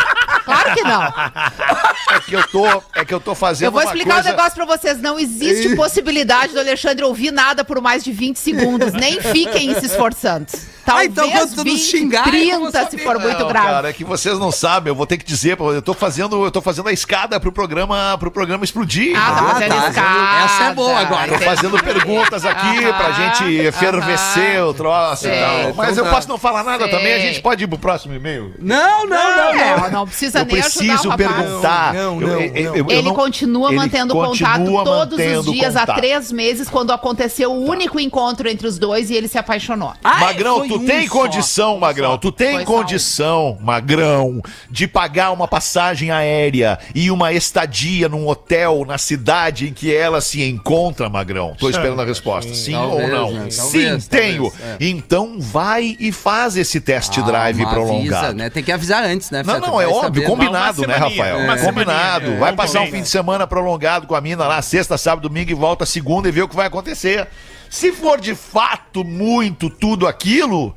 Claro 0.44 0.74
que 0.74 0.82
não. 0.82 1.02
É 2.10 2.20
que 2.20 2.34
eu 2.34 2.46
tô, 2.48 2.64
é 2.94 3.04
que 3.04 3.12
eu 3.12 3.20
tô 3.20 3.34
fazendo 3.34 3.66
Eu 3.66 3.72
vou 3.72 3.82
uma 3.82 3.86
explicar 3.86 4.14
coisa... 4.14 4.28
um 4.28 4.32
negócio 4.32 4.54
pra 4.54 4.64
vocês. 4.64 4.98
Não 4.98 5.18
existe 5.18 5.76
possibilidade 5.76 6.54
do 6.54 6.58
Alexandre 6.58 7.04
ouvir 7.04 7.30
nada 7.30 7.64
por 7.64 7.82
mais 7.82 8.02
de 8.02 8.12
20 8.12 8.36
segundos. 8.36 8.92
Nem 8.94 9.20
fiquem 9.20 9.78
se 9.78 9.86
esforçando. 9.86 10.46
Ah, 10.88 10.92
Talvez 10.92 11.10
então 11.10 11.30
quando 11.30 11.50
tu 11.50 11.64
nos 11.64 11.74
20, 11.74 11.78
xingar, 11.78 12.26
eu 12.26 12.32
30 12.32 12.58
vou 12.58 12.70
se 12.90 12.98
for 12.98 13.18
muito 13.18 13.40
Não, 13.40 13.48
grave. 13.48 13.66
cara, 13.66 13.90
é 13.90 13.92
que 13.92 14.04
vocês 14.04 14.38
não 14.38 14.50
sabem, 14.50 14.90
eu 14.90 14.94
vou 14.94 15.06
ter 15.06 15.18
que 15.18 15.24
dizer, 15.24 15.58
eu 15.60 15.82
tô 15.82 15.92
fazendo, 15.92 16.42
eu 16.42 16.50
tô 16.50 16.62
fazendo 16.62 16.88
a 16.88 16.92
escada 16.92 17.38
pro 17.38 17.52
programa, 17.52 18.16
pro 18.18 18.30
programa 18.30 18.64
explodir. 18.64 19.14
Ah, 19.14 19.20
tá 19.20 19.56
entendeu? 19.56 19.76
fazendo 19.76 19.82
tá. 19.82 19.88
escada. 19.90 20.44
Essa 20.44 20.64
é 20.64 20.74
boa 20.74 20.98
agora. 20.98 21.28
Tô 21.30 21.38
fazendo 21.40 21.84
perguntas 21.84 22.44
aqui 22.46 22.90
pra 22.96 23.12
gente 23.12 23.44
efervescer 23.54 24.64
o 24.64 24.72
troço 24.72 25.26
e 25.28 25.30
Tal. 25.40 25.74
Mas 25.74 25.92
Então 25.92 26.04
eu 26.04 26.10
tá. 26.10 26.16
posso 26.16 26.28
não 26.28 26.38
falar 26.38 26.64
nada 26.64 26.84
Sei. 26.84 26.92
também, 26.92 27.12
a 27.14 27.18
gente 27.18 27.40
pode 27.40 27.64
ir 27.64 27.66
pro 27.66 27.78
próximo 27.78 28.14
e-mail? 28.14 28.54
Não, 28.58 29.06
não, 29.06 29.36
não, 29.36 29.54
não. 29.54 29.60
É, 29.86 29.90
não 29.90 30.06
precisa 30.06 30.40
Eu 30.40 30.44
nem 30.46 30.58
ajudar 30.60 30.72
preciso 30.78 31.16
perguntar. 31.16 31.94
Não, 31.94 32.00
Eu- 32.00 32.20
não, 32.20 32.28
eu- 32.28 32.38
não. 32.38 32.56
eu- 32.56 32.74
eu 32.76 32.86
Ele 32.90 33.02
não- 33.08 33.14
continua 33.14 33.68
ele 33.68 33.76
mantendo 33.76 34.14
continua 34.14 34.50
contato 34.58 34.84
todos 34.84 35.18
mantendo 35.18 35.40
os 35.40 35.52
dias 35.52 35.76
há 35.76 35.80
contato. 35.80 35.96
três 35.96 36.32
meses, 36.32 36.68
quando 36.68 36.92
aconteceu 36.92 37.52
o 37.52 37.64
único 37.64 37.98
encontro 38.00 38.48
entre 38.48 38.66
os 38.66 38.78
dois 38.78 39.10
e 39.10 39.14
ele 39.14 39.28
se 39.28 39.38
apaixonou. 39.38 39.92
Ai, 40.02 40.20
Magrão, 40.20 40.58
foi 40.58 40.68
tu 40.68 40.74
um 40.76 40.84
tem 40.86 41.06
só. 41.06 41.12
condição, 41.14 41.78
Magrão, 41.78 42.18
tu 42.18 42.32
tem 42.32 42.52
Foi 42.52 42.64
só 42.64 42.66
condição, 42.72 43.58
Magrão, 43.60 44.40
de 44.70 44.86
pagar 44.86 45.30
uma 45.32 45.46
passagem 45.48 46.10
aérea 46.10 46.78
e 46.94 47.10
uma 47.10 47.32
estadia 47.32 48.08
num 48.08 48.26
hotel 48.28 48.84
na 48.86 48.98
cidade 48.98 49.68
em 49.68 49.72
que 49.72 49.94
ela 49.94 50.20
se 50.20 50.42
encontra, 50.42 51.08
Magrão? 51.08 51.54
Tô 51.58 51.68
esperando 51.70 52.00
a 52.02 52.04
resposta. 52.04 52.52
Sim 52.54 52.72
Talvez, 52.72 53.02
ou 53.04 53.08
não? 53.16 53.30
né? 53.32 53.50
Sim, 53.50 53.58
Talvez, 53.60 54.08
tenho. 54.08 54.52
é. 54.60 54.76
Então 54.80 55.27
vai 55.38 55.96
e 55.98 56.12
faz 56.12 56.56
esse 56.56 56.80
test 56.80 57.18
Ah, 57.18 57.22
drive 57.22 57.62
mas 57.62 57.72
prolongado. 57.72 58.26
avisa, 58.26 58.32
né? 58.34 58.50
Tem 58.50 58.62
que 58.62 58.72
avisar 58.72 59.04
antes, 59.04 59.30
né? 59.30 59.42
Não, 59.44 59.58
não, 59.60 59.80
é 59.80 59.86
óbvio, 59.86 60.22
saber, 60.22 60.26
combinado, 60.26 60.86
né, 60.86 60.96
Rafael? 60.96 61.38
uma 61.38 61.58
combinado. 61.58 62.36
vai 62.36 62.52
é, 62.52 62.56
passar 62.56 62.80
um 62.82 62.86
fim 62.86 63.02
de 63.02 63.08
semana 63.08 63.46
prolongado 63.46 64.06
com 64.06 64.14
a 64.14 64.20
mina 64.20 64.46
lá, 64.46 64.60
sexta, 64.62 64.96
sábado, 64.96 65.28
domingo 65.28 65.50
e 65.50 65.54
volta 65.54 65.84
segunda 65.84 66.28
e 66.28 66.32
vê 66.32 66.42
o 66.42 66.48
que 66.48 66.56
vai 66.56 66.66
acontecer. 66.66 67.28
Se 67.70 67.92
for 67.92 68.18
de 68.18 68.34
fato 68.34 69.04
muito 69.04 69.68
tudo 69.68 70.06
aquilo, 70.06 70.74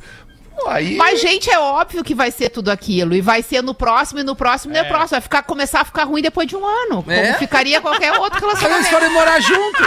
aí. 0.68 0.96
Mas, 0.96 1.22
gente, 1.22 1.50
é 1.50 1.60
óbvio 1.60 2.04
que 2.04 2.14
vai 2.16 2.32
ser 2.32 2.50
tudo 2.50 2.70
aquilo. 2.70 3.14
E 3.14 3.22
vai 3.22 3.42
ser 3.42 3.62
no 3.62 3.74
próximo, 3.74 4.20
e 4.20 4.24
no 4.24 4.36
próximo, 4.36 4.74
e 4.74 4.78
no 4.78 4.86
próximo. 4.88 5.10
Vai 5.12 5.22
ficar, 5.22 5.44
começar 5.44 5.82
a 5.82 5.86
ficar 5.86 6.04
ruim 6.04 6.22
depois 6.22 6.48
de 6.48 6.56
um 6.56 6.66
ano. 6.66 7.04
É? 7.08 7.24
Como 7.24 7.38
ficaria 7.40 7.82
qualquer 7.82 8.12
outro 8.14 8.40
Mas 8.48 8.62
eles 8.62 8.62
relacionamento. 8.62 8.90
forem 8.90 9.10
morar 9.10 9.40
junto. 9.40 9.84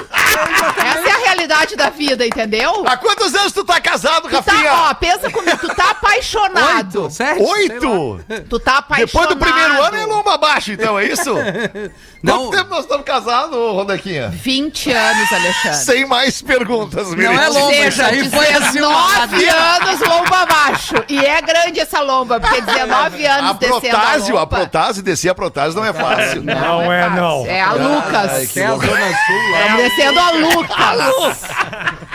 Essa 0.84 1.08
é 1.08 1.12
a 1.12 1.18
realidade 1.18 1.76
da 1.76 1.90
vida, 1.90 2.26
entendeu? 2.26 2.84
Há 2.86 2.96
quantos 2.96 3.34
anos 3.34 3.52
tu 3.52 3.64
tá 3.64 3.80
casado, 3.80 4.28
Tu 4.28 4.34
Rafinha? 4.34 4.64
tá, 4.70 4.90
ó, 4.90 4.94
pensa 4.94 5.30
comigo, 5.30 5.58
tu 5.58 5.74
tá 5.74 5.90
apaixonado. 5.90 7.02
Oito, 7.02 7.10
sete? 7.10 7.42
Oito? 7.42 8.20
Tu 8.48 8.60
tá 8.60 8.78
apaixonado. 8.78 9.06
Depois 9.06 9.28
do 9.28 9.36
primeiro 9.36 9.82
ano 9.82 9.96
é 9.96 10.06
lomba 10.06 10.34
abaixo, 10.34 10.72
então, 10.72 10.98
é 10.98 11.06
isso? 11.06 11.34
Não. 12.24 12.44
Quanto 12.46 12.56
tempo 12.56 12.70
nós 12.70 12.80
estamos 12.80 13.04
casados, 13.04 13.54
Rodequinha? 13.54 14.30
20 14.30 14.90
anos, 14.92 15.30
Alexandre. 15.32 15.76
Sem 15.78 16.06
mais 16.06 16.40
perguntas, 16.40 17.10
Não 17.14 17.32
é 17.38 17.48
lomba, 17.48 17.66
seja, 17.74 17.88
isso 17.90 18.02
aí 18.02 18.30
foi 18.30 18.48
assim 18.54 18.80
uma 18.80 19.26
19 19.26 19.44
anos 19.46 20.00
lomba 20.00 20.36
abaixo. 20.38 20.94
E 21.06 21.18
é 21.18 21.42
grande 21.42 21.80
essa 21.80 22.00
lomba, 22.00 22.40
porque 22.40 22.62
19 22.62 23.26
anos 23.26 23.50
A 23.50 23.52
descendo 23.52 23.76
a 23.76 23.80
protásio, 23.80 24.36
a 24.36 24.40
lomba. 24.40 24.56
protásio, 24.56 25.02
descer 25.02 25.28
a 25.28 25.34
protásio 25.34 25.74
não 25.74 25.84
é 25.84 25.92
fácil. 25.92 26.42
Não 26.42 26.90
é, 26.90 27.02
fácil. 27.02 27.20
não. 27.22 27.46
É 27.46 27.60
a 27.60 27.72
Lucas. 27.74 28.30
Ai, 28.32 28.46
que 28.46 28.60
Até 28.62 28.66
a. 28.66 28.76
Zona 28.76 28.86
Sul 29.26 29.50
lá. 29.50 29.60
Estamos 29.60 29.82
descendo 29.82 30.20
a 30.20 30.30
Lucas. 30.30 31.40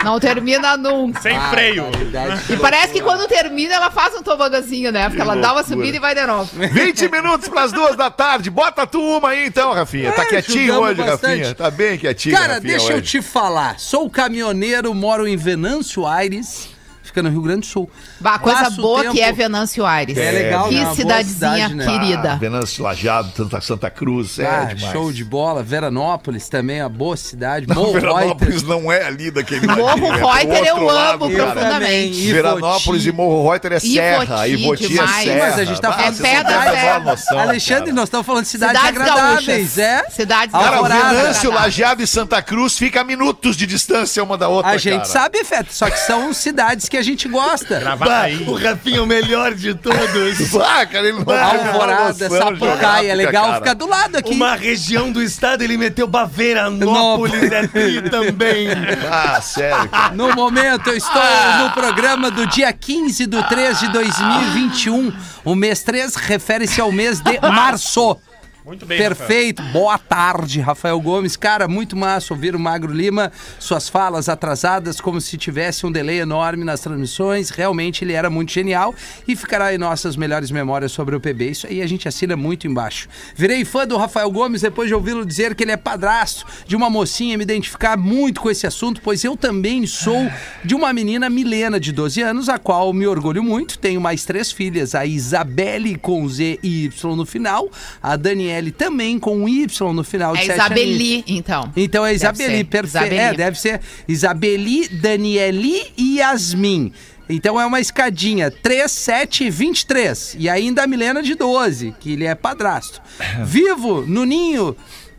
Não 0.04 0.18
termina 0.18 0.76
nunca. 0.76 1.20
Sem 1.20 1.38
freio. 1.50 1.84
E 2.48 2.56
parece 2.56 2.92
que 2.94 3.00
quando 3.02 3.28
termina, 3.28 3.74
ela 3.74 3.90
faz 3.90 4.14
um 4.14 4.22
tobogazinho, 4.22 4.90
né? 4.90 5.08
Porque 5.08 5.20
ela 5.20 5.36
dá 5.36 5.52
uma 5.52 5.62
subida 5.62 5.96
e 5.96 6.00
vai 6.00 6.14
de 6.14 6.24
novo. 6.26 6.50
20 6.56 7.08
minutos 7.10 7.48
pras 7.48 7.70
duas 7.70 7.96
da 7.96 8.10
tarde. 8.10 8.50
Bota 8.50 8.86
tu 8.86 9.00
uma 9.00 9.30
aí 9.30 9.46
então, 9.46 9.72
Rafinha. 9.72 10.10
Tá 10.12 10.22
É, 10.22 10.26
quietinho 10.26 10.74
hoje, 10.80 10.94
bastante. 11.02 11.38
Rafinha. 11.38 11.54
Tá 11.54 11.70
bem 11.70 11.98
quietinho, 11.98 12.34
Cara, 12.34 12.54
Rafinha, 12.54 12.72
deixa 12.78 12.92
eu 12.92 12.96
hoje. 12.98 13.06
te 13.06 13.22
falar. 13.22 13.78
Sou 13.78 14.08
caminhoneiro, 14.08 14.94
moro 14.94 15.26
em 15.28 15.36
Venâncio 15.36 16.06
Aires. 16.06 16.68
Fica 17.10 17.22
no 17.24 17.28
Rio 17.30 17.42
Grande 17.42 17.60
do 17.60 17.66
Sul. 17.66 17.90
Bah, 18.20 18.38
coisa 18.38 18.60
Passo 18.64 18.80
boa 18.80 19.02
tempo- 19.02 19.14
que 19.14 19.20
é 19.20 19.32
Venâncio 19.32 19.84
Aires. 19.84 20.16
É 20.16 20.30
legal, 20.30 20.68
Que 20.68 20.76
né? 20.84 20.94
Cidadezinha 20.94 21.68
cidade, 21.68 21.74
né? 21.74 21.84
querida. 21.86 22.32
Ah, 22.34 22.36
Venâncio 22.36 22.84
Lajado, 22.84 23.32
Santa, 23.36 23.60
Santa 23.60 23.90
Cruz, 23.90 24.38
é 24.38 24.46
Ah, 24.46 24.64
demais. 24.72 24.92
show 24.92 25.12
de 25.12 25.24
bola. 25.24 25.62
Veranópolis 25.62 26.48
também, 26.48 26.80
uma 26.80 26.88
boa 26.88 27.16
cidade. 27.16 27.66
Não, 27.66 27.74
Morro 27.74 27.92
Veranópolis 27.94 28.62
Reuter. 28.62 28.68
não 28.68 28.92
é 28.92 29.04
ali 29.04 29.30
daquele 29.30 29.66
Morro 29.66 29.90
é 29.90 30.18
pro 30.18 30.28
Reuter 30.28 30.64
eu 30.66 30.74
outro 30.76 30.86
lado, 30.86 31.24
amo 31.24 31.36
cara. 31.36 31.50
profundamente. 31.52 32.16
Ivoti. 32.18 32.32
Veranópolis 32.32 33.06
e 33.06 33.12
Morro 33.12 33.50
Reuter 33.50 33.72
é 33.72 33.76
Ivoti, 33.76 33.92
serra, 33.92 34.48
Ivoti 34.48 34.84
é 34.84 34.88
demais. 34.88 35.24
serra. 35.24 35.38
Mas 35.50 35.58
a 35.58 35.64
gente 35.64 35.80
tá 35.80 35.88
Ah, 35.88 35.92
falando 35.92 36.14
de 36.16 36.26
É 36.26 37.40
Alexandre, 37.40 37.80
cara. 37.84 37.92
nós 37.92 38.04
estamos 38.04 38.26
falando 38.26 38.42
de 38.44 38.48
cidades, 38.50 38.76
Cidades 38.80 39.00
agradáveis, 39.00 39.46
gaúchas. 39.46 39.78
é? 39.78 40.04
Cidades 40.10 40.52
Cara, 40.52 40.70
gaúchas. 40.76 40.92
Venâncio. 41.10 41.50
Lajeado 41.50 42.02
e 42.02 42.06
Santa 42.06 42.40
Cruz 42.42 42.78
fica 42.78 43.00
a 43.00 43.04
minutos 43.04 43.56
de 43.56 43.66
distância 43.66 44.22
uma 44.22 44.36
da 44.38 44.48
outra, 44.48 44.70
A 44.72 44.76
gente 44.76 45.08
sabe, 45.08 45.42
Feto, 45.44 45.72
só 45.72 45.88
que 45.90 45.98
são 45.98 46.32
cidades 46.32 46.88
que 46.88 46.96
a 47.00 47.02
gente 47.02 47.26
gosta. 47.28 47.80
Bah, 47.96 48.26
o 48.46 48.54
Rafinha 48.54 48.98
é 48.98 49.00
o 49.00 49.06
melhor 49.06 49.54
de 49.54 49.74
todos. 49.74 49.98
Ah, 50.60 50.84
cara, 50.86 51.08
ele 51.08 51.18
não 51.24 51.34
Alvorada, 51.34 52.28
Sapucaia, 52.28 53.12
é 53.12 53.14
legal 53.14 53.44
cara. 53.46 53.56
ficar 53.56 53.74
do 53.74 53.86
lado 53.88 54.16
aqui. 54.16 54.32
Uma 54.34 54.54
região 54.54 55.10
do 55.10 55.22
estado, 55.22 55.62
ele 55.62 55.76
meteu 55.76 56.06
Baveranópolis, 56.06 57.50
é 57.50 57.66
tri 57.66 58.02
também. 58.10 58.68
Ah, 59.10 59.40
sério, 59.40 59.88
cara. 59.88 60.14
No 60.14 60.34
momento, 60.34 60.88
eu 60.90 60.96
estou 60.96 61.22
no 61.62 61.70
programa 61.70 62.30
do 62.30 62.46
dia 62.46 62.72
15 62.72 63.26
de 63.26 63.48
3 63.48 63.80
de 63.80 63.88
2021. 63.92 65.12
O 65.44 65.54
mês 65.54 65.82
3 65.82 66.14
refere-se 66.16 66.80
ao 66.80 66.92
mês 66.92 67.20
de 67.20 67.40
março. 67.40 68.16
Muito 68.70 68.86
bem, 68.86 68.98
Perfeito. 68.98 69.60
Boa 69.72 69.98
tarde, 69.98 70.60
Rafael 70.60 71.00
Gomes. 71.00 71.36
Cara, 71.36 71.66
muito 71.66 71.96
massa 71.96 72.32
ouvir 72.32 72.54
o 72.54 72.58
Magro 72.60 72.92
Lima, 72.92 73.32
suas 73.58 73.88
falas 73.88 74.28
atrasadas, 74.28 75.00
como 75.00 75.20
se 75.20 75.36
tivesse 75.36 75.84
um 75.84 75.90
delay 75.90 76.20
enorme 76.20 76.62
nas 76.62 76.78
transmissões. 76.78 77.50
Realmente 77.50 78.04
ele 78.04 78.12
era 78.12 78.30
muito 78.30 78.52
genial 78.52 78.94
e 79.26 79.34
ficará 79.34 79.74
em 79.74 79.78
nossas 79.78 80.14
melhores 80.14 80.52
memórias 80.52 80.92
sobre 80.92 81.16
o 81.16 81.20
PB. 81.20 81.50
Isso 81.50 81.66
aí 81.66 81.82
a 81.82 81.86
gente 81.88 82.06
assina 82.06 82.36
muito 82.36 82.68
embaixo. 82.68 83.08
Virei 83.34 83.64
fã 83.64 83.84
do 83.84 83.96
Rafael 83.96 84.30
Gomes 84.30 84.62
depois 84.62 84.86
de 84.86 84.94
ouvi-lo 84.94 85.26
dizer 85.26 85.56
que 85.56 85.64
ele 85.64 85.72
é 85.72 85.76
padrasto 85.76 86.46
de 86.64 86.76
uma 86.76 86.88
mocinha 86.88 87.36
me 87.36 87.42
identificar 87.42 87.96
muito 87.96 88.40
com 88.40 88.52
esse 88.52 88.68
assunto, 88.68 89.00
pois 89.02 89.24
eu 89.24 89.36
também 89.36 89.84
sou 89.84 90.30
de 90.64 90.76
uma 90.76 90.92
menina 90.92 91.28
Milena, 91.28 91.80
de 91.80 91.90
12 91.90 92.22
anos, 92.22 92.48
a 92.48 92.56
qual 92.56 92.92
me 92.92 93.08
orgulho 93.08 93.42
muito. 93.42 93.80
Tenho 93.80 94.00
mais 94.00 94.24
três 94.24 94.52
filhas, 94.52 94.94
a 94.94 95.04
Isabelle 95.04 95.96
com 95.96 96.28
Z 96.28 96.60
e 96.62 96.84
Y 96.84 97.16
no 97.16 97.26
final, 97.26 97.68
a 98.00 98.16
Daniele 98.60 98.70
também 98.70 99.18
com 99.18 99.38
um 99.38 99.48
Y 99.48 99.92
no 99.92 100.04
final 100.04 100.34
de 100.34 100.42
É 100.42 100.46
sete. 100.46 100.58
Isabeli, 100.58 101.24
então. 101.26 101.72
Então 101.74 102.04
é 102.04 102.14
Isabeli, 102.14 102.62
perfeito. 102.64 103.14
É, 103.14 103.32
deve 103.34 103.58
ser 103.58 103.80
Isabeli, 104.06 104.88
Danieli 104.88 105.92
e 105.96 106.18
Yasmin. 106.18 106.92
Então 107.28 107.60
é 107.60 107.64
uma 107.64 107.80
escadinha 107.80 108.50
3, 108.50 108.90
7 108.90 109.44
e 109.44 109.50
23. 109.50 110.36
E 110.38 110.48
ainda 110.48 110.82
a 110.82 110.86
Milena 110.86 111.22
de 111.22 111.34
12, 111.34 111.94
que 111.98 112.12
ele 112.12 112.24
é 112.24 112.34
padrasto. 112.34 113.00
Vivo 113.44 114.02
no 114.06 114.24
ninho 114.24 114.76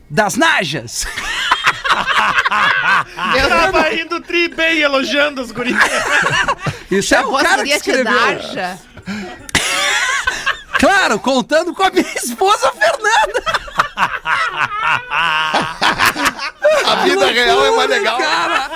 das 0.09 0.35
Najas. 0.35 1.07
Deus, 3.33 3.47
Tava 3.47 3.93
indo 3.93 4.21
tri 4.21 4.49
bem 4.49 4.79
elogiando 4.79 5.41
os 5.41 5.51
guris. 5.51 5.75
Isso 6.91 7.15
é 7.15 7.25
o 7.25 7.37
eu 7.37 7.43
cara 7.43 7.63
que 7.63 7.71
escreveu. 7.71 8.13
Claro, 10.81 11.19
contando 11.19 11.75
com 11.75 11.83
a 11.83 11.91
minha 11.91 12.11
esposa 12.17 12.71
Fernanda. 12.71 13.43
A 16.85 16.95
vida 17.03 17.31
real 17.31 17.65
é 17.65 17.71
mais 17.71 17.89
legal. 17.89 18.17
Cara, 18.17 18.71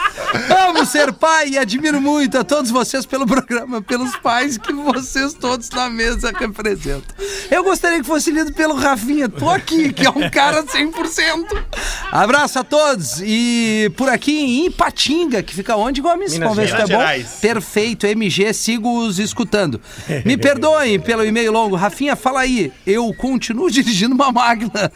Amo 0.68 0.86
ser 0.86 1.14
pai 1.14 1.50
e 1.50 1.58
admiro 1.58 2.02
muito 2.02 2.38
a 2.38 2.44
todos 2.44 2.70
vocês 2.70 3.06
pelo 3.06 3.26
programa, 3.26 3.82
pelos 3.82 4.16
pais 4.18 4.58
que 4.58 4.74
vocês 4.74 5.34
todos 5.34 5.70
na 5.70 5.90
mesa 5.90 6.32
representam. 6.38 7.16
Eu 7.50 7.64
gostaria 7.64 8.00
que 8.00 8.06
fosse 8.06 8.32
lido 8.32 8.54
pelo 8.54 8.76
Rafinha, 8.76 9.30
tô 9.30 9.50
aqui, 9.50 9.94
que 9.94 10.06
é 10.06 10.10
um 10.10 10.30
cara 10.30 10.64
100%. 10.64 11.46
Abraço 12.12 12.60
a 12.60 12.64
todos 12.64 13.22
e 13.22 13.92
por 13.96 14.10
aqui 14.10 14.38
em 14.38 14.66
Ipatinga, 14.66 15.42
que 15.42 15.56
fica 15.56 15.76
onde, 15.76 16.02
Gomes? 16.02 16.34
Minas 16.34 16.50
Vamos 16.50 16.58
ver 16.58 16.68
se 16.70 16.74
tá 16.76 16.82
bom. 16.82 17.00
Gerais. 17.00 17.38
Perfeito, 17.42 18.06
MG, 18.06 18.54
sigo 18.54 19.06
os 19.06 19.20
escutando. 19.20 19.80
Me 20.26 20.38
perdoem 20.38 21.00
pelo 21.00 21.26
e-mail 21.26 21.52
longo. 21.52 21.76
Rafinha, 21.76 22.16
fala 22.16 22.42
aí. 22.42 22.72
Eu 22.86 23.14
continuo 23.14 23.70
dirigindo 23.72 24.16
uma 24.16 24.32
máquina. 24.32 24.92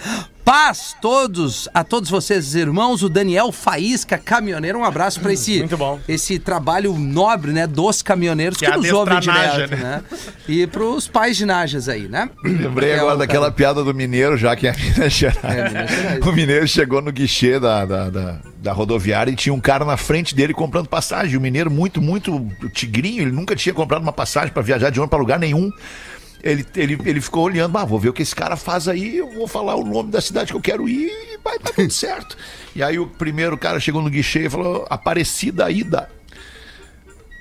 Paz 0.49 0.95
todos, 0.99 1.69
a 1.75 1.83
todos 1.83 2.09
vocês, 2.09 2.55
irmãos, 2.55 3.03
o 3.03 3.07
Daniel 3.07 3.51
Faísca, 3.51 4.17
caminhoneiro, 4.17 4.79
um 4.79 4.83
abraço 4.83 5.19
para 5.19 5.31
esse, 5.31 5.63
esse 6.07 6.39
trabalho 6.39 6.91
nobre, 6.97 7.51
né, 7.51 7.67
dos 7.67 8.01
caminhoneiros 8.01 8.57
que, 8.57 8.65
Que 8.65 8.75
nos 8.75 8.89
ouvem 8.91 9.19
direto, 9.19 9.69
né? 9.69 9.77
né? 9.77 10.03
E 10.47 10.65
pros 10.65 11.07
pais 11.07 11.37
de 11.37 11.45
Najas 11.45 11.87
aí, 11.87 12.07
né? 12.07 12.31
Lembrei 12.43 12.93
É, 12.93 12.99
agora 12.99 13.17
daquela 13.17 13.51
piada 13.51 13.83
do 13.83 13.93
mineiro, 13.93 14.37
já 14.37 14.55
que 14.55 14.67
é 14.67 14.73
Minas 14.75 15.13
Gerais. 15.13 15.37
É, 15.43 15.69
Minas 15.69 15.91
Gerais. 15.91 16.25
O 16.25 16.31
mineiro 16.31 16.67
chegou 16.67 16.99
no 16.99 17.11
guichê 17.11 17.59
da, 17.59 17.85
da, 17.85 18.09
da, 18.09 18.39
da 18.57 18.73
rodoviária 18.73 19.29
e 19.29 19.35
tinha 19.35 19.53
um 19.53 19.59
cara 19.59 19.85
na 19.85 19.97
frente 19.97 20.33
dele 20.33 20.55
comprando 20.55 20.87
passagem. 20.87 21.37
O 21.37 21.41
mineiro, 21.41 21.69
muito, 21.69 22.01
muito 22.01 22.51
tigrinho, 22.73 23.21
ele 23.21 23.31
nunca 23.31 23.55
tinha 23.55 23.71
comprado 23.75 24.01
uma 24.01 24.11
passagem 24.11 24.51
para 24.51 24.63
viajar 24.63 24.89
de 24.89 24.99
ônibus 24.99 25.11
para 25.11 25.19
lugar 25.19 25.37
nenhum. 25.37 25.71
Ele, 26.41 26.65
ele, 26.75 26.97
ele 27.05 27.21
ficou 27.21 27.43
olhando, 27.43 27.77
ah, 27.77 27.83
vou 27.83 27.99
ver 27.99 28.09
o 28.09 28.13
que 28.13 28.21
esse 28.21 28.35
cara 28.35 28.55
faz 28.55 28.87
aí, 28.87 29.17
eu 29.17 29.29
vou 29.29 29.47
falar 29.47 29.75
o 29.75 29.83
nome 29.83 30.09
da 30.09 30.21
cidade 30.21 30.51
que 30.51 30.57
eu 30.57 30.61
quero 30.61 30.87
ir 30.87 31.09
e 31.09 31.37
vai 31.43 31.59
dar 31.59 31.73
tudo 31.73 31.91
certo. 31.91 32.37
E 32.75 32.81
aí 32.81 32.97
o 32.97 33.07
primeiro 33.07 33.57
cara 33.57 33.79
chegou 33.79 34.01
no 34.01 34.09
guichê 34.09 34.45
e 34.45 34.49
falou, 34.49 34.87
Aparecida 34.89 35.69
Ida. 35.69 36.09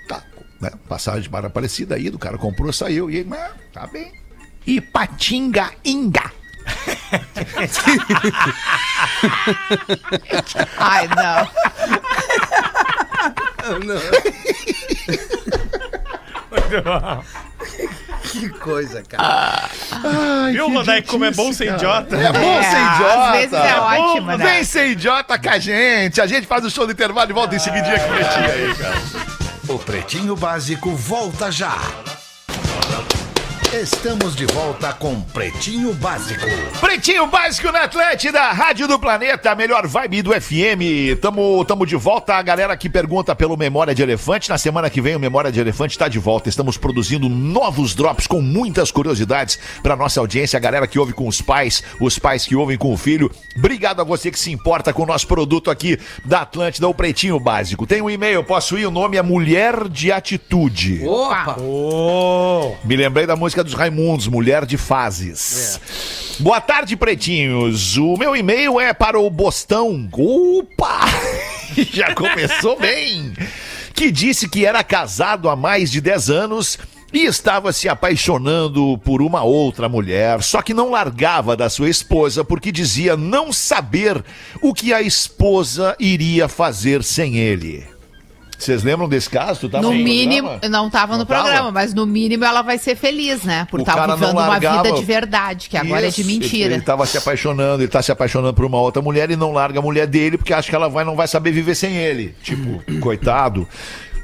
Tá, 0.09 0.23
né? 0.61 0.73
Passagem 0.89 1.31
para 1.31 1.47
Aparecida 1.47 1.97
Ida, 1.99 2.17
o 2.17 2.21
cara 2.21 2.37
comprou, 2.37 2.73
saiu. 2.73 3.09
E 3.09 3.19
ele, 3.19 3.33
ah, 3.33 3.53
tá 3.73 3.87
bem. 3.87 4.13
Ipatinga 4.67 5.71
Inga. 5.85 6.33
Ai, 10.77 11.09
não. 11.09 11.49
Que 18.31 18.49
coisa, 18.51 19.03
cara. 19.03 19.68
Viu, 20.53 20.70
Rodai, 20.72 21.03
como 21.03 21.24
é 21.24 21.31
bom 21.31 21.53
ser 21.53 21.72
idiota? 21.74 22.16
É 22.16 22.33
bom 22.33 22.59
É, 22.59 22.62
ser 22.62 22.76
idiota. 22.76 23.22
às 23.24 23.33
vezes 23.33 23.53
é 23.53 23.81
ótimo, 23.81 24.26
né? 24.37 24.37
Vem 24.37 24.64
ser 24.64 24.87
idiota 24.89 25.39
com 25.39 25.49
a 25.51 25.59
gente. 25.59 26.20
A 26.20 26.26
gente 26.26 26.47
faz 26.47 26.64
o 26.64 26.70
show 26.70 26.87
do 26.87 26.93
intervalo 26.93 27.31
e 27.31 27.33
volta 27.35 27.55
em 27.55 27.59
seguidinha 27.59 27.99
com 27.99 28.07
o 28.07 28.14
Pretinho 28.14 28.51
aí, 28.53 28.74
cara. 28.74 28.95
O 29.68 29.79
Pretinho 29.79 30.37
Básico 30.37 30.95
volta 30.95 31.51
já. 31.51 31.76
Estamos 33.73 34.35
de 34.35 34.47
volta 34.47 34.95
com 34.95 35.21
Pretinho 35.21 35.93
Básico. 35.93 36.47
Pretinho 36.81 37.27
Básico 37.27 37.71
na 37.71 37.83
Atlântida, 37.83 38.41
Rádio 38.51 38.89
do 38.89 38.99
Planeta, 38.99 39.55
melhor 39.55 39.87
vibe 39.87 40.23
do 40.23 40.33
FM. 40.33 41.21
Tamo, 41.21 41.62
tamo 41.66 41.85
de 41.85 41.95
volta. 41.95 42.37
A 42.37 42.43
galera 42.43 42.75
que 42.79 42.89
pergunta 42.89 43.37
pelo 43.37 43.59
Memória 43.59 43.95
de 43.95 44.03
Elefante. 44.03 44.49
Na 44.49 44.57
semana 44.57 44.89
que 44.89 45.03
vem 45.03 45.14
o 45.14 45.21
Memória 45.21 45.53
de 45.53 45.61
Elefante 45.61 45.93
está 45.93 46.09
de 46.09 46.19
volta. 46.19 46.49
Estamos 46.49 46.79
produzindo 46.79 47.29
novos 47.29 47.95
drops 47.95 48.27
com 48.27 48.41
muitas 48.41 48.91
curiosidades 48.91 49.59
para 49.83 49.95
nossa 49.95 50.19
audiência. 50.19 50.57
A 50.57 50.61
galera 50.61 50.87
que 50.87 50.99
ouve 50.99 51.12
com 51.12 51.29
os 51.29 51.43
pais, 51.43 51.85
os 52.01 52.19
pais 52.19 52.47
que 52.47 52.57
ouvem 52.57 52.79
com 52.79 52.91
o 52.91 52.97
filho. 52.97 53.31
Obrigado 53.55 54.01
a 54.01 54.05
você 54.05 54.31
que 54.31 54.39
se 54.39 54.51
importa 54.51 54.95
com 54.95 55.03
o 55.03 55.07
nosso 55.07 55.27
produto 55.27 55.71
aqui 55.71 55.99
da 56.25 56.41
Atlântida, 56.41 56.89
o 56.89 56.95
Pretinho 56.95 57.39
Básico. 57.39 57.87
Tem 57.87 58.01
um 58.01 58.09
e-mail, 58.09 58.43
posso 58.43 58.79
ir? 58.79 58.87
O 58.87 58.91
nome 58.91 59.19
é 59.19 59.23
Mulher 59.23 59.89
de 59.91 60.11
Atitude. 60.11 61.07
Opa! 61.07 61.61
Ô, 61.61 62.75
Me 62.83 62.97
lembrei 62.97 63.27
da 63.27 63.37
música 63.37 63.58
dos 63.63 63.75
Raimundos, 63.75 64.27
Mulher 64.29 64.65
de 64.65 64.77
Fases. 64.77 65.81
Boa 66.41 66.61
tarde, 66.61 66.97
pretinhos. 66.97 67.97
O 67.97 68.17
meu 68.17 68.35
e-mail 68.37 68.81
é 68.81 68.93
para 68.93 69.19
o 69.19 69.29
Bostão. 69.29 70.09
Opa! 70.13 71.01
Já 71.93 72.15
começou 72.15 72.79
bem. 72.81 73.33
Que 73.95 74.11
disse 74.11 74.49
que 74.49 74.65
era 74.65 74.85
casado 74.85 75.49
há 75.49 75.57
mais 75.57 75.91
de 75.91 76.01
10 76.01 76.31
anos 76.31 76.79
e 77.13 77.25
estava 77.25 77.73
se 77.73 77.89
apaixonando 77.89 78.99
por 78.99 79.23
uma 79.23 79.43
outra 79.43 79.89
mulher, 79.89 80.43
só 80.43 80.61
que 80.61 80.75
não 80.75 80.91
largava 80.91 81.57
da 81.57 81.71
sua 81.71 81.89
esposa 81.89 82.45
porque 82.45 82.71
dizia 82.71 83.17
não 83.17 83.53
saber 83.53 84.23
o 84.61 84.75
que 84.75 84.93
a 84.93 85.01
esposa 85.01 85.97
iria 85.99 86.49
fazer 86.49 87.03
sem 87.03 87.37
ele. 87.37 87.98
Vocês 88.59 88.83
lembram 88.83 89.09
desse 89.09 89.31
caso? 89.31 89.61
Tu 89.61 89.69
tava 89.69 89.83
No 89.85 89.93
no 89.93 89.99
mínimo, 90.03 90.49
programa? 90.49 90.69
não 90.69 90.91
tava 90.91 91.13
Não 91.13 91.21
no 91.21 91.25
tava? 91.27 91.43
programa, 91.45 91.71
mas 91.71 91.95
no 91.95 92.05
mínimo 92.05 92.45
ela 92.45 92.61
vai 92.61 92.77
ser 92.77 92.97
feliz, 92.97 93.45
né? 93.45 93.67
Por 93.71 93.81
estar 93.81 94.07
vivendo 94.17 94.33
uma 94.33 94.59
vida 94.59 94.93
de 94.93 95.05
verdade, 95.05 95.69
que 95.69 95.77
agora 95.77 96.07
é 96.09 96.11
de 96.11 96.21
Isso, 96.21 96.29
mentira. 96.29 96.65
Ele, 96.67 96.75
ele 96.75 96.83
tava 96.83 97.07
se 97.07 97.17
apaixonando, 97.17 97.83
ele 97.83 97.89
tá 97.91 98.03
se 98.03 98.11
apaixonando 98.11 98.55
por 98.55 98.65
uma 98.65 98.81
outra 98.81 99.01
mulher 99.01 99.31
e 99.31 99.37
não 99.37 99.53
larga 99.53 99.79
a 99.79 99.83
mulher 99.83 100.07
dele 100.09 100.37
porque 100.37 100.53
acha 100.53 100.69
que 100.69 100.75
ela 100.75 100.89
vai, 100.89 101.05
não 101.05 101.15
vai 101.15 101.29
saber 101.29 101.53
viver 101.53 101.77
sem 101.77 101.95
ele. 101.97 102.35
Tipo, 102.43 102.83
coitado. 103.01 103.67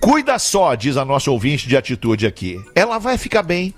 Cuida 0.00 0.38
só, 0.38 0.74
diz 0.74 0.96
a 0.98 1.04
nossa 1.04 1.30
ouvinte 1.30 1.66
de 1.68 1.76
atitude 1.76 2.26
aqui. 2.26 2.60
Ela 2.74 2.98
vai 2.98 3.16
ficar 3.16 3.42
bem. 3.42 3.72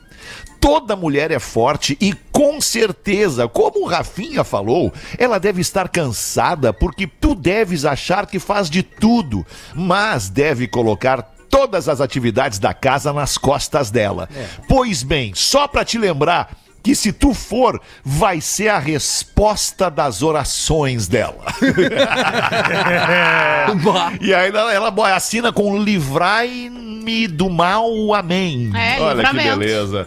Toda 0.60 0.96
mulher 0.96 1.30
é 1.30 1.38
forte 1.38 1.96
e 2.00 2.12
com 2.32 2.60
certeza, 2.60 3.48
como 3.48 3.84
o 3.84 3.88
Rafinha 3.88 4.42
falou, 4.44 4.92
ela 5.18 5.38
deve 5.38 5.60
estar 5.60 5.88
cansada 5.88 6.72
porque 6.72 7.06
tu 7.06 7.34
deves 7.34 7.84
achar 7.84 8.26
que 8.26 8.38
faz 8.38 8.68
de 8.68 8.82
tudo, 8.82 9.46
mas 9.74 10.28
deve 10.28 10.66
colocar 10.66 11.22
todas 11.48 11.88
as 11.88 12.00
atividades 12.00 12.58
da 12.58 12.74
casa 12.74 13.12
nas 13.12 13.38
costas 13.38 13.90
dela. 13.90 14.28
Pois 14.68 15.02
bem, 15.02 15.32
só 15.34 15.66
pra 15.66 15.84
te 15.84 15.98
lembrar 15.98 16.56
que 16.86 16.94
se 16.94 17.12
tu 17.12 17.34
for, 17.34 17.82
vai 18.04 18.40
ser 18.40 18.68
a 18.68 18.78
resposta 18.78 19.90
das 19.90 20.22
orações 20.22 21.08
dela. 21.08 21.44
e 24.20 24.32
aí 24.32 24.50
ela, 24.50 24.72
ela 24.72 25.16
assina 25.16 25.52
com 25.52 25.82
livrai-me 25.82 27.26
do 27.26 27.50
mal, 27.50 28.14
amém. 28.14 28.70
É, 28.72 29.00
Olha 29.00 29.28
que 29.28 29.34
beleza. 29.34 30.06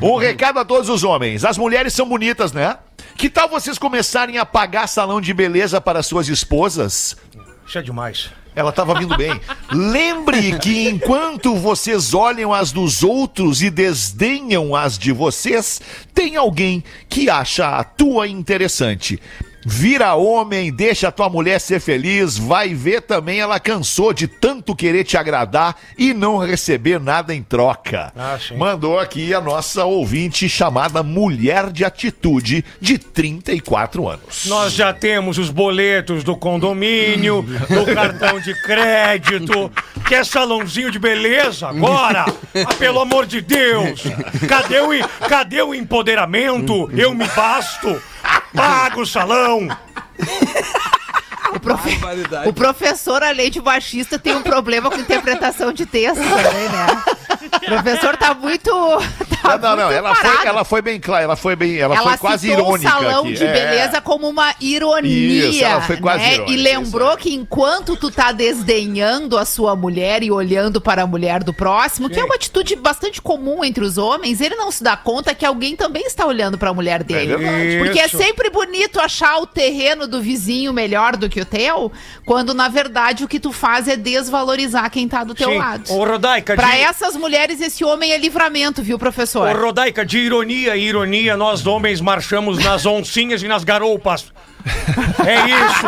Um 0.00 0.18
recado 0.18 0.60
a 0.60 0.64
todos 0.64 0.88
os 0.88 1.02
homens. 1.02 1.44
As 1.44 1.58
mulheres 1.58 1.94
são 1.94 2.08
bonitas, 2.08 2.52
né? 2.52 2.78
Que 3.16 3.28
tal 3.28 3.48
vocês 3.48 3.76
começarem 3.76 4.38
a 4.38 4.46
pagar 4.46 4.86
salão 4.86 5.20
de 5.20 5.34
beleza 5.34 5.80
para 5.80 6.00
suas 6.00 6.28
esposas? 6.28 7.16
Isso 7.66 7.76
é 7.76 7.82
demais. 7.82 8.30
Ela 8.54 8.70
estava 8.70 8.98
vindo 8.98 9.16
bem. 9.16 9.40
Lembre 9.72 10.58
que 10.58 10.88
enquanto 10.88 11.54
vocês 11.56 12.14
olham 12.14 12.52
as 12.52 12.72
dos 12.72 13.02
outros 13.02 13.62
e 13.62 13.70
desdenham 13.70 14.74
as 14.74 14.98
de 14.98 15.12
vocês, 15.12 15.80
tem 16.14 16.36
alguém 16.36 16.82
que 17.08 17.30
acha 17.30 17.68
a 17.68 17.84
tua 17.84 18.26
interessante. 18.26 19.20
Vira 19.64 20.14
homem, 20.14 20.72
deixa 20.72 21.08
a 21.08 21.12
tua 21.12 21.28
mulher 21.28 21.60
ser 21.60 21.80
feliz, 21.80 22.38
vai 22.38 22.72
ver 22.72 23.02
também 23.02 23.40
ela 23.40 23.60
cansou 23.60 24.12
de 24.12 24.26
tanto 24.26 24.74
querer 24.74 25.04
te 25.04 25.18
agradar 25.18 25.76
e 25.98 26.14
não 26.14 26.38
receber 26.38 26.98
nada 26.98 27.34
em 27.34 27.42
troca. 27.42 28.12
Ah. 28.16 28.38
Mandou 28.56 28.98
aqui 28.98 29.34
a 29.34 29.40
nossa 29.40 29.84
ouvinte 29.84 30.48
chamada 30.48 31.02
Mulher 31.02 31.70
de 31.70 31.84
Atitude, 31.84 32.64
de 32.80 32.96
34 32.96 34.08
anos. 34.08 34.46
Nós 34.46 34.72
já 34.72 34.94
temos 34.94 35.36
os 35.36 35.50
boletos 35.50 36.24
do 36.24 36.36
condomínio, 36.36 37.42
do 37.42 37.94
cartão 37.94 38.40
de 38.40 38.54
crédito. 38.62 39.70
Quer 40.08 40.24
salãozinho 40.24 40.90
de 40.90 40.98
beleza 40.98 41.68
agora? 41.68 42.24
Ah, 42.54 42.74
pelo 42.78 43.00
amor 43.00 43.26
de 43.26 43.40
Deus! 43.40 44.02
Cadê 44.48 44.80
o, 44.80 44.90
cadê 45.28 45.62
o 45.62 45.74
empoderamento? 45.74 46.90
Eu 46.96 47.14
me 47.14 47.26
basto! 47.28 48.00
Paga 48.54 49.00
o 49.00 49.06
salão! 49.06 49.68
O, 51.54 51.60
profe- 51.60 51.98
o 52.46 52.52
professor, 52.52 53.22
além 53.22 53.50
de 53.50 53.60
baixista, 53.60 54.18
tem 54.18 54.34
um 54.34 54.42
problema 54.42 54.90
com 54.90 54.98
interpretação 54.98 55.72
de 55.72 55.84
texto 55.86 56.16
também, 56.22 56.68
né? 56.68 57.02
O 57.56 57.60
professor 57.66 58.16
tá 58.16 58.34
muito. 58.34 58.70
Tá 59.42 59.56
Não, 59.56 59.70
não, 59.70 59.76
não, 59.76 59.84
muito 59.86 59.96
ela 59.98 60.14
parado. 60.14 60.36
foi, 60.38 60.46
ela 60.46 60.64
foi 60.64 60.82
bem 60.82 61.00
clara, 61.00 61.24
ela 61.24 61.36
foi 61.36 61.56
bem, 61.56 61.76
ela, 61.78 61.96
Ela 61.96 62.10
foi 62.10 62.18
quase 62.18 62.50
irônica 62.50 62.88
o 62.88 62.92
salão 63.00 63.20
aqui. 63.24 63.32
de 63.34 63.44
É. 63.44 63.52
beleza 63.52 64.00
como 64.00 64.28
uma 64.28 64.54
ironia. 64.60 65.46
Isso, 65.48 65.64
ela 65.64 65.80
foi 65.80 65.96
quase 65.96 66.18
né? 66.24 66.34
irônica, 66.34 66.52
E 66.52 66.56
lembrou 66.62 67.08
isso, 67.08 67.18
é. 67.18 67.22
que 67.22 67.34
enquanto 67.34 67.96
tu 67.96 68.10
tá 68.10 68.32
desdenhando 68.32 69.36
a 69.38 69.44
sua 69.44 69.74
mulher 69.74 70.22
e 70.22 70.30
olhando 70.30 70.80
para 70.80 71.02
a 71.02 71.06
mulher 71.06 71.42
do 71.42 71.52
próximo, 71.52 72.08
que 72.08 72.18
é 72.20 72.24
uma 72.24 72.34
atitude 72.34 72.76
bastante 72.76 73.20
comum 73.20 73.64
entre 73.64 73.82
os 73.84 73.96
homens, 73.98 74.40
ele 74.40 74.54
não 74.54 74.70
se 74.70 74.82
dá 74.82 74.96
conta 74.96 75.34
que 75.34 75.44
alguém 75.46 75.74
também 75.76 76.04
está 76.06 76.26
olhando 76.26 76.58
para 76.58 76.70
a 76.70 76.74
mulher 76.74 77.02
dele. 77.02 77.36
verdade. 77.36 77.78
Porque 77.78 77.98
é 77.98 78.08
sempre 78.08 78.50
bonito 78.50 79.00
achar 79.00 79.38
o 79.38 79.46
terreno 79.46 80.06
do 80.06 80.20
vizinho 80.20 80.72
melhor 80.72 81.16
do 81.16 81.28
que 81.28 81.39
o 81.40 81.44
teu, 81.44 81.90
quando 82.24 82.54
na 82.54 82.68
verdade 82.68 83.24
o 83.24 83.28
que 83.28 83.40
tu 83.40 83.52
faz 83.52 83.88
é 83.88 83.96
desvalorizar 83.96 84.90
quem 84.90 85.08
tá 85.08 85.24
do 85.24 85.34
teu 85.34 85.50
Sim. 85.50 85.58
lado. 85.58 85.92
Ô, 85.92 86.04
Rodaica, 86.04 86.54
Pra 86.54 86.70
de, 86.70 86.80
essas 86.80 87.16
mulheres, 87.16 87.60
esse 87.60 87.84
homem 87.84 88.12
é 88.12 88.18
livramento, 88.18 88.82
viu, 88.82 88.98
professor? 88.98 89.48
ô, 89.54 89.60
Rodaica, 89.60 90.04
de 90.04 90.18
ironia 90.18 90.76
e 90.76 90.82
ironia, 90.84 91.36
nós 91.36 91.66
homens 91.66 92.00
marchamos 92.00 92.58
nas 92.62 92.86
oncinhas 92.86 93.42
e 93.42 93.48
nas 93.48 93.64
garoupas. 93.64 94.32
É 95.26 95.46
isso. 95.46 95.86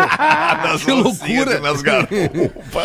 Nas 0.69 0.85
Que 0.85 0.91
loucura. 0.93 1.61
Nas 1.61 1.83
garupas. 1.83 2.85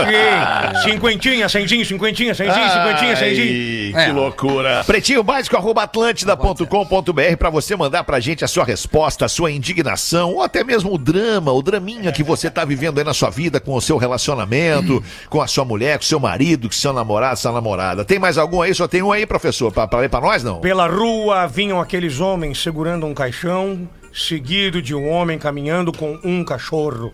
Sim. 0.84 0.92
Cinquentinha, 0.92 1.50
cenzinho, 1.50 1.86
cinquentinha, 1.86 2.34
cenzinho, 2.36 2.70
cinquentinha, 2.70 3.16
cenzinho. 3.16 3.96
Ai, 3.98 4.06
que 4.06 4.10
É. 4.10 4.14
loucura. 4.14 4.84
Pretinho 4.86 5.24
básico, 5.24 5.56
arroba 5.58 5.84
atlântida.com.br 5.84 7.38
pra 7.38 7.50
você 7.50 7.76
mandar 7.76 8.04
pra 8.04 8.20
gente 8.20 8.44
a 8.44 8.48
sua 8.48 8.64
resposta, 8.64 9.26
a 9.26 9.30
sua 9.30 9.52
indignação, 9.52 10.34
ou 10.34 10.42
até 10.42 10.64
mesmo 10.64 10.94
o 10.94 10.98
drama, 10.98 11.52
o 11.52 11.62
draminha 11.62 12.12
que 12.12 12.24
você 12.24 12.50
tá 12.50 12.64
vivendo 12.66 12.98
aí 12.98 13.04
na 13.04 13.14
sua 13.14 13.30
vida 13.30 13.60
com 13.60 13.74
o 13.76 13.82
seu 13.82 13.98
relacionamento, 13.98 15.04
com 15.30 15.42
a 15.42 15.48
sua 15.48 15.66
mulher, 15.66 15.98
com 15.98 16.04
o 16.04 16.08
seu 16.08 16.20
marido, 16.20 16.68
com 16.68 16.74
o 16.74 16.78
seu 16.78 16.94
namorado, 16.94 17.38
sua 17.40 17.52
namorada. 17.52 18.04
Tem 18.06 18.20
mais 18.20 18.38
algum 18.38 18.62
aí? 18.62 18.74
Só 18.74 18.88
tem 18.88 19.02
um 19.02 19.12
aí, 19.12 19.26
professor, 19.26 19.72
pra, 19.72 19.88
pra 19.88 20.00
ler 20.00 20.10
pra 20.10 20.22
nós, 20.22 20.44
não? 20.44 20.60
Pela 20.60 20.88
rua 20.88 21.48
vinham 21.48 21.80
aqueles 21.80 22.20
homens 22.20 22.62
segurando 22.62 23.06
um 23.06 23.14
caixão, 23.14 23.88
seguido 24.18 24.82
de 24.82 24.96
um 24.96 25.10
homem 25.10 25.38
caminhando 25.38 25.92
com 25.92 26.20
um 26.24 26.44
cachorro. 26.44 27.14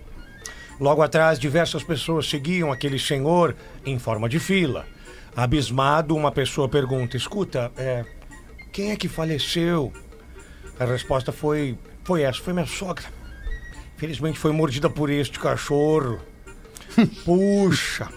Logo 0.80 1.01
atrás, 1.01 1.38
diversas 1.38 1.84
pessoas 1.84 2.28
seguiam 2.28 2.72
aquele 2.72 2.97
senhor 2.97 3.56
em 3.86 3.99
forma 3.99 4.30
de 4.30 4.39
fila. 4.39 4.86
Abismado, 5.36 6.16
uma 6.16 6.32
pessoa 6.32 6.70
pergunta: 6.70 7.18
Escuta, 7.18 7.72
é, 7.78 8.06
quem 8.72 8.91
é 8.91 8.95
que 8.95 9.08
faleceu? 9.08 9.91
A 10.80 10.86
resposta 10.86 11.32
foi: 11.32 11.78
Foi 12.04 12.22
essa, 12.22 12.41
foi 12.41 12.54
minha 12.54 12.66
sogra. 12.66 13.06
Felizmente 13.97 14.39
foi 14.39 14.51
mordida 14.51 14.89
por 14.89 15.10
este 15.10 15.39
cachorro. 15.39 16.20
Puxa, 17.26 18.10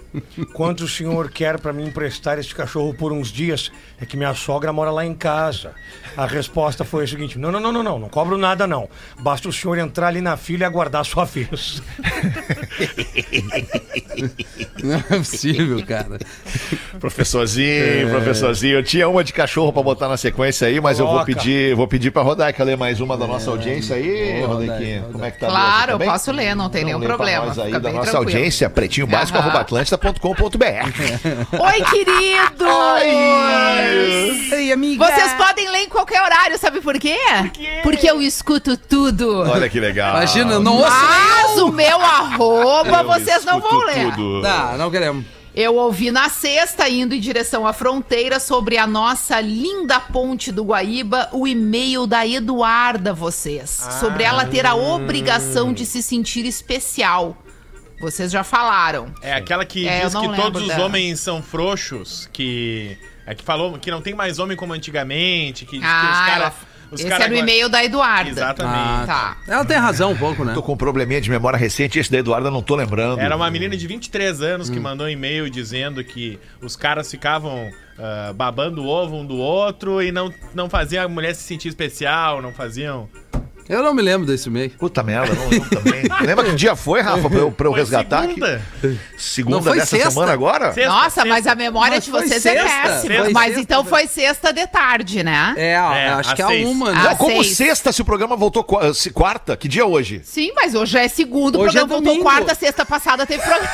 quanto 0.52 0.84
o 0.84 0.88
senhor 0.88 1.30
quer 1.30 1.58
para 1.58 1.72
me 1.72 1.84
emprestar 1.84 2.38
este 2.38 2.54
cachorro 2.54 2.94
por 2.94 3.12
uns 3.12 3.28
dias? 3.28 3.70
É 4.00 4.06
que 4.06 4.16
minha 4.16 4.34
sogra 4.34 4.72
mora 4.72 4.90
lá 4.90 5.04
em 5.04 5.14
casa. 5.14 5.72
A 6.16 6.26
resposta 6.26 6.84
foi 6.84 7.04
a 7.04 7.06
seguinte: 7.06 7.38
não, 7.38 7.50
não, 7.52 7.60
não, 7.60 7.72
não, 7.72 7.82
não, 7.82 7.98
não 7.98 8.08
cobro 8.08 8.36
nada 8.38 8.66
não. 8.66 8.88
Basta 9.20 9.48
o 9.48 9.52
senhor 9.52 9.78
entrar 9.78 10.08
ali 10.08 10.20
na 10.20 10.36
fila 10.36 10.62
e 10.62 10.66
aguardar 10.66 11.00
a 11.00 11.04
sua 11.04 11.24
vez. 11.24 11.82
Não 14.82 14.96
é 14.96 15.02
possível, 15.18 15.84
cara. 15.86 16.18
Professorzinho, 17.00 18.08
professorzinho. 18.10 18.74
Eu 18.78 18.82
tinha 18.82 19.08
uma 19.08 19.22
de 19.24 19.32
cachorro 19.32 19.72
pra 19.72 19.82
botar 19.82 20.08
na 20.08 20.16
sequência 20.16 20.68
aí, 20.68 20.80
mas 20.80 20.98
eu 20.98 21.06
vou 21.06 21.14
Coloca. 21.16 21.32
pedir, 21.34 21.74
vou 21.74 21.88
pedir 21.88 22.10
pra 22.10 22.22
Rodaica 22.22 22.62
ler 22.64 22.76
mais 22.76 23.00
uma 23.00 23.16
da 23.16 23.26
nossa 23.26 23.50
audiência 23.50 23.96
aí, 23.96 24.40
Boa, 24.40 24.48
Rodaiquinha. 24.54 25.04
Como 25.12 25.24
é 25.24 25.30
que 25.30 25.38
tá? 25.38 25.46
Claro, 25.48 25.98
Tá 25.98 26.04
eu 26.04 26.10
posso 26.10 26.32
ler, 26.32 26.54
não 26.54 26.68
tem 26.68 26.84
nenhum 26.84 26.98
lê 26.98 27.06
pra 27.06 27.16
problema, 27.16 27.46
aí 27.46 27.66
fica 27.66 27.80
da 27.80 27.90
nossa 27.92 28.10
tranquilo. 28.10 28.36
audiência, 28.36 28.70
pretinho 28.70 29.06
básico, 29.06 29.38
Aham. 29.38 29.48
arroba 29.48 29.64
atlântida.com.br. 30.06 31.62
Oi, 31.62 31.82
querido! 31.90 32.66
Ei, 34.52 34.72
amiga. 34.72 35.04
Vocês 35.06 35.32
podem 35.34 35.68
ler 35.70 35.84
em 35.84 35.88
qualquer 35.88 36.22
horário, 36.22 36.58
sabe 36.58 36.80
por 36.80 36.98
quê? 36.98 37.16
Porque 37.82 38.08
eu 38.08 38.22
escuto 38.22 38.76
tudo. 38.76 39.40
Olha 39.40 39.68
que 39.68 39.80
legal. 39.80 40.16
Imagina, 40.16 40.60
não 40.60 40.76
ouço 40.76 40.90
Mas 40.90 41.58
o 41.58 41.72
meu 41.72 42.00
arroba 42.00 42.98
Eu 42.98 43.04
vocês 43.06 43.44
não 43.44 43.60
vão 43.60 43.78
ler. 43.84 44.10
tudo. 44.14 44.40
Não, 44.42 44.78
não 44.78 44.90
queremos. 44.90 45.24
Eu 45.54 45.76
ouvi 45.76 46.10
na 46.10 46.28
sexta, 46.28 46.86
indo 46.86 47.14
em 47.14 47.20
direção 47.20 47.66
à 47.66 47.72
fronteira, 47.72 48.38
sobre 48.38 48.76
a 48.76 48.86
nossa 48.86 49.40
linda 49.40 49.98
ponte 49.98 50.52
do 50.52 50.62
Guaíba, 50.62 51.30
o 51.32 51.48
e-mail 51.48 52.06
da 52.06 52.26
Eduarda, 52.26 53.14
vocês. 53.14 53.70
Sobre 53.98 54.22
ela 54.22 54.44
ter 54.44 54.66
a 54.66 54.74
obrigação 54.74 55.72
de 55.72 55.86
se 55.86 56.02
sentir 56.02 56.44
especial. 56.44 57.38
Vocês 58.00 58.30
já 58.30 58.44
falaram. 58.44 59.12
É 59.22 59.32
aquela 59.34 59.64
que 59.64 59.86
É, 59.88 60.04
diz 60.04 60.14
que 60.14 60.28
todos 60.36 60.62
os 60.62 60.68
dela. 60.68 60.84
homens 60.84 61.20
são 61.20 61.42
frouxos, 61.42 62.28
que. 62.32 62.96
É 63.26 63.34
que 63.34 63.42
falou 63.42 63.76
que 63.78 63.90
não 63.90 64.00
tem 64.00 64.14
mais 64.14 64.38
homem 64.38 64.56
como 64.56 64.72
antigamente, 64.72 65.64
que, 65.66 65.78
que 65.78 65.84
Ah, 65.84 66.02
os 66.02 66.18
ela- 66.18 66.26
caras. 66.50 66.52
Os 66.88 67.00
esse 67.00 67.08
cara 67.08 67.24
era 67.24 67.34
o 67.34 67.36
e-mail 67.36 67.68
da 67.68 67.82
Eduarda. 67.84 68.30
Exatamente. 68.30 68.78
Ah, 68.78 69.04
Tá. 69.04 69.36
Ela 69.52 69.64
tem 69.64 69.76
razão 69.76 70.12
um 70.12 70.16
pouco, 70.16 70.44
né? 70.44 70.54
Tô 70.54 70.62
com 70.62 70.74
um 70.74 70.76
probleminha 70.76 71.20
de 71.20 71.28
memória 71.28 71.58
recente, 71.58 71.98
esse 71.98 72.08
da 72.12 72.18
Eduarda 72.18 72.46
eu 72.46 72.52
não 72.52 72.62
tô 72.62 72.76
lembrando. 72.76 73.18
Era 73.18 73.34
uma 73.34 73.50
menina 73.50 73.76
de 73.76 73.84
23 73.88 74.40
anos 74.40 74.70
Hum. 74.70 74.72
que 74.74 74.78
mandou 74.78 75.04
um 75.08 75.10
e-mail 75.10 75.50
dizendo 75.50 76.04
que 76.04 76.38
os 76.62 76.76
caras 76.76 77.10
ficavam 77.10 77.68
ah, 77.98 78.32
babando 78.32 78.84
o 78.84 78.86
ovo 78.86 79.16
um 79.16 79.26
do 79.26 79.36
outro 79.36 80.00
e 80.00 80.12
não, 80.12 80.32
não 80.54 80.70
faziam 80.70 81.04
a 81.04 81.08
mulher 81.08 81.34
se 81.34 81.42
sentir 81.42 81.66
especial, 81.68 82.40
não 82.40 82.52
faziam. 82.52 83.08
Eu 83.68 83.82
não 83.82 83.92
me 83.94 84.02
lembro 84.02 84.26
desse 84.26 84.48
e-mail. 84.48 84.70
Puta 84.70 85.02
merda, 85.02 85.34
não 85.34 85.48
lembro 85.48 85.68
também. 85.70 86.02
Lembra 86.20 86.44
que 86.44 86.54
dia 86.54 86.76
foi, 86.76 87.00
Rafa, 87.00 87.28
pra 87.28 87.38
eu, 87.38 87.50
pra 87.50 87.66
eu 87.66 87.72
Foi 87.72 87.80
resgatar? 87.80 88.22
aqui? 88.24 88.34
segunda. 88.34 88.62
Segunda 89.16 89.56
Não 89.56 89.62
foi 89.62 89.74
dessa 89.78 89.86
sexta? 89.96 90.10
semana 90.10 90.32
agora? 90.32 90.72
Sexta, 90.72 90.90
Nossa, 90.90 91.10
sexta. 91.10 91.28
mas 91.28 91.46
a 91.46 91.54
memória 91.54 91.94
Mas 91.96 92.04
de 92.04 92.10
vocês 92.10 92.32
é 92.46 92.54
sexta. 92.54 92.82
péssima. 92.88 93.14
Foi 93.24 93.32
Mas 93.32 93.44
sexta. 93.46 93.60
então 93.60 93.84
foi 93.84 94.06
sexta 94.06 94.52
de 94.52 94.66
tarde, 94.66 95.22
né? 95.22 95.54
É, 95.56 95.72
É, 95.72 96.08
acho 96.10 96.34
que 96.34 96.42
é 96.42 96.46
seis. 96.46 96.66
uma. 96.68 96.92
Né? 96.92 97.02
Não, 97.02 97.16
como 97.16 97.42
seis. 97.42 97.56
sexta 97.56 97.92
se 97.92 98.02
o 98.02 98.04
programa 98.04 98.36
voltou 98.36 98.64
se- 98.94 99.10
quarta? 99.10 99.56
Que 99.56 99.68
dia 99.68 99.82
é 99.82 99.84
hoje? 99.84 100.20
Sim, 100.24 100.52
mas 100.54 100.74
hoje 100.74 100.98
é 100.98 101.08
segundo, 101.08 101.56
o 101.56 101.62
Hoje 101.62 101.72
programa 101.78 101.94
é 101.94 102.02
voltou 102.02 102.22
quarta, 102.22 102.54
sexta 102.54 102.84
passada 102.84 103.26
teve 103.26 103.42
programa. 103.42 103.68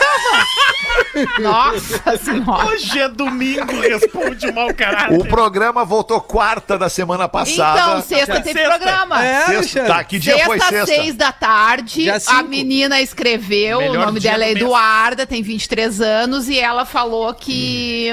Nossa 1.41 2.17
senhora. 2.19 2.67
Hoje 2.67 2.99
é 3.01 3.09
domingo, 3.09 3.81
responde 3.81 4.47
o 4.49 4.55
mau 4.55 4.73
caráter. 4.75 5.19
O 5.19 5.25
programa 5.27 5.85
voltou 5.85 6.21
quarta 6.21 6.79
da 6.79 6.89
semana 6.89 7.29
passada. 7.29 7.81
Então, 7.81 8.03
sexta 8.03 8.41
teve 8.41 8.59
Sexta. 8.61 8.79
programa. 8.79 9.25
É, 9.25 9.47
Sexta, 9.47 9.82
Alexandre. 9.83 9.87
tá, 9.89 10.05
que 10.05 10.19
dia 10.19 10.45
foi 10.45 10.59
Sexta, 10.59 10.77
sexta? 10.87 10.95
seis 10.95 11.15
da 11.15 11.33
tarde, 11.33 12.07
a 12.27 12.43
menina 12.43 13.01
escreveu, 13.01 13.79
Melhor 13.81 14.03
o 14.03 14.07
nome 14.07 14.21
dela 14.21 14.45
é. 14.45 14.53
Eduarda, 14.53 15.27
tem 15.27 15.43
23 15.43 16.01
anos, 16.01 16.49
e 16.49 16.59
ela 16.59 16.85
falou 16.85 17.33
que 17.35 18.09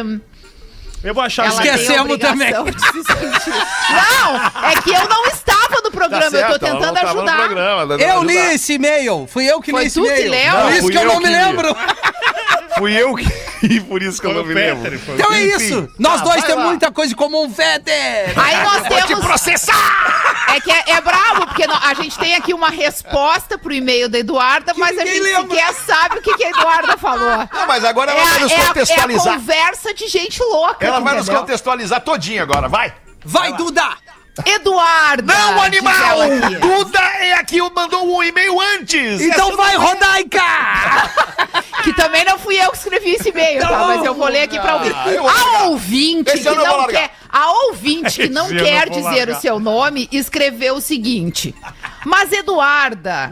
Eu 1.03 1.13
vou 1.13 1.23
achar 1.23 1.45
ela 1.45 1.53
Esquecemos 1.63 2.17
de 2.17 2.25
se. 2.27 2.51
Não, 3.89 4.65
é 4.69 4.81
que 4.83 4.89
eu 4.91 5.07
não 5.07 5.25
estava 5.27 5.81
no 5.83 5.91
programa, 5.91 6.25
eu 6.25 6.31
tô 6.31 6.37
Tá 6.37 6.47
certo, 6.47 6.59
tentando 6.59 6.85
não 6.85 6.93
tava 6.93 7.13
no 7.13 7.19
ajudar. 7.21 7.37
programa, 7.37 7.93
Eu 8.01 8.15
não 8.15 8.23
li 8.23 8.37
ajudar. 8.37 8.53
esse 8.55 8.73
e-mail. 8.73 9.27
Fui 9.31 9.45
eu 9.45 9.61
que 9.61 9.71
Foi 9.71 9.81
li 9.81 9.87
esse 9.87 9.99
tu 9.99 10.05
que 10.05 10.11
e-mail. 10.25 10.31
leu? 10.31 10.61
Por 10.65 10.73
isso 10.73 10.89
que 10.89 10.97
eu 10.97 11.01
eu 11.03 11.07
não 11.07 11.19
me 11.19 11.29
lembro. 11.29 11.75
Fui 12.77 12.93
eu 12.93 13.15
que. 13.15 13.25
E 13.61 13.77
por 13.81 14.01
isso 14.01 14.21
que 14.21 14.25
eu 14.25 14.33
não 14.33 14.45
me 14.45 14.53
lembro. 14.53 14.89
Então 14.95 15.33
é 15.33 15.43
isso. 15.43 15.89
Nós 15.99 16.19
Tá, 16.21 16.29
dois 16.29 16.43
temos 16.45 16.63
lá. 16.63 16.69
muita 16.69 16.89
coisa 16.93 17.11
em 17.11 17.15
comum, 17.15 17.53
Fetter. 17.53 18.33
Aí 18.39 18.55
nós 18.63 18.87
Vou 18.87 19.01
te 19.01 19.07
temos... 19.07 19.25
processar! 19.25 20.45
É 20.55 20.61
que 20.61 20.71
é, 20.71 20.83
é 20.91 21.01
bravo, 21.01 21.45
porque 21.45 21.67
nó- 21.67 21.77
a 21.83 21.93
gente 21.93 22.17
tem 22.17 22.35
aqui 22.35 22.53
uma 22.53 22.69
resposta 22.69 23.57
pro 23.57 23.73
e-mail 23.73 24.07
da 24.07 24.17
Eduarda, 24.17 24.73
mas 24.77 24.97
a 24.97 25.03
ninguém 25.03 25.15
gente 25.15 25.23
lembra. 25.23 25.57
sequer 25.57 25.73
sabe 25.73 26.19
o 26.19 26.21
que, 26.21 26.33
que 26.37 26.43
a 26.45 26.49
Eduarda 26.51 26.97
falou. 26.97 27.49
Não, 27.51 27.67
mas 27.67 27.83
agora 27.83 28.11
ela 28.11 28.21
É, 28.21 28.25
vai 28.25 28.39
nos 28.39 28.51
é 28.51 28.55
a- 28.55 28.57
é 28.59 28.61
a 28.63 28.67
contextualizar. 28.67 29.33
conversa 29.33 29.93
de 29.93 30.07
gente 30.07 30.41
louca. 30.41 30.85
ela 30.85 31.01
vai 31.01 31.15
nos 31.15 31.23
entendeu? 31.25 31.41
contextualizar 31.41 31.99
todinho 31.99 32.41
agora, 32.41 32.69
vai! 32.69 32.93
Vai, 33.25 33.51
Duda. 33.57 33.83
Eduarda! 34.45 35.33
Não, 35.33 35.61
animal! 35.61 36.19
Duda 36.61 36.99
é 36.99 37.33
aqui, 37.33 37.59
mandou 37.73 38.15
um 38.15 38.23
e-mail 38.23 38.59
antes! 38.77 39.21
Então 39.21 39.47
Essa 39.49 39.57
vai, 39.57 39.75
não 39.75 39.83
é- 39.83 39.85
Rodaica. 39.87 40.43
Que 41.83 41.93
também 41.93 42.25
não 42.25 42.37
fui 42.37 42.57
eu 42.61 42.71
que 42.71 42.77
escrevi 42.77 43.11
esse 43.11 43.29
e-mail, 43.29 43.61
tá? 43.61 43.87
Mas 43.87 44.03
eu 44.03 44.13
vou 44.13 44.27
ler 44.27 44.41
aqui 44.41 44.59
pra 44.59 44.75
ouvir. 44.75 44.93
Ah, 44.93 45.59
A 45.61 45.63
ouvinte 45.67 46.29
Esse 46.29 46.41
que 46.41 46.49
eu 46.49 46.55
não 46.55 46.87
quer. 46.87 47.11
A 47.29 47.51
ouvinte 47.67 48.19
que 48.23 48.29
não 48.29 48.47
Esse 48.47 48.55
quer 48.65 48.89
dizer 48.89 49.03
largar. 49.03 49.37
o 49.37 49.41
seu 49.41 49.59
nome 49.61 50.09
escreveu 50.11 50.75
o 50.75 50.81
seguinte. 50.81 51.55
Mas, 52.05 52.31
Eduarda, 52.31 53.31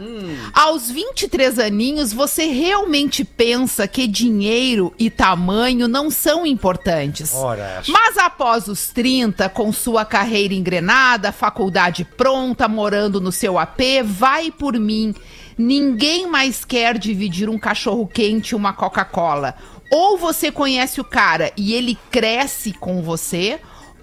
aos 0.52 0.90
23 0.90 1.58
aninhos, 1.58 2.12
você 2.12 2.46
realmente 2.46 3.24
pensa 3.24 3.86
que 3.88 4.06
dinheiro 4.06 4.94
e 4.98 5.10
tamanho 5.10 5.88
não 5.88 6.10
são 6.10 6.44
importantes. 6.46 7.34
Ora. 7.34 7.82
Mas 7.88 8.16
após 8.18 8.68
os 8.68 8.88
30, 8.88 9.48
com 9.48 9.72
sua 9.72 10.04
carreira 10.04 10.54
engrenada, 10.54 11.32
faculdade 11.32 12.04
pronta, 12.04 12.68
morando 12.68 13.20
no 13.20 13.32
seu 13.32 13.58
AP, 13.58 13.80
vai 14.04 14.50
por 14.50 14.78
mim. 14.78 15.14
Ninguém 15.56 16.26
mais 16.26 16.64
quer 16.64 16.96
dividir 16.96 17.48
um 17.48 17.58
cachorro 17.58 18.06
quente 18.06 18.50
e 18.50 18.54
uma 18.54 18.72
Coca-Cola. 18.72 19.56
Ou 19.90 20.18
você 20.18 20.52
conhece 20.52 21.00
o 21.00 21.04
cara 21.04 21.50
e 21.56 21.72
ele 21.74 21.98
cresce 22.10 22.72
com 22.72 23.02
você, 23.02 23.58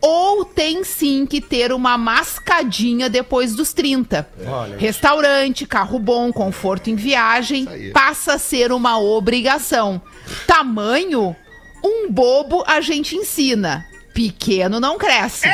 ou 0.07 0.45
tem 0.45 0.83
sim 0.83 1.25
que 1.25 1.41
ter 1.41 1.73
uma 1.73 1.97
mascadinha 1.97 3.09
depois 3.09 3.55
dos 3.55 3.73
30. 3.73 4.29
Olha 4.45 4.77
Restaurante, 4.77 5.65
carro 5.65 5.97
bom, 5.97 6.31
conforto 6.31 6.91
em 6.91 6.95
viagem, 6.95 7.67
passa 7.91 8.33
a 8.33 8.37
ser 8.37 8.71
uma 8.71 8.99
obrigação. 8.99 9.99
Tamanho, 10.45 11.35
um 11.83 12.11
bobo 12.11 12.63
a 12.67 12.81
gente 12.81 13.15
ensina. 13.15 13.83
Pequeno 14.13 14.79
não 14.79 14.97
cresce. 14.99 15.47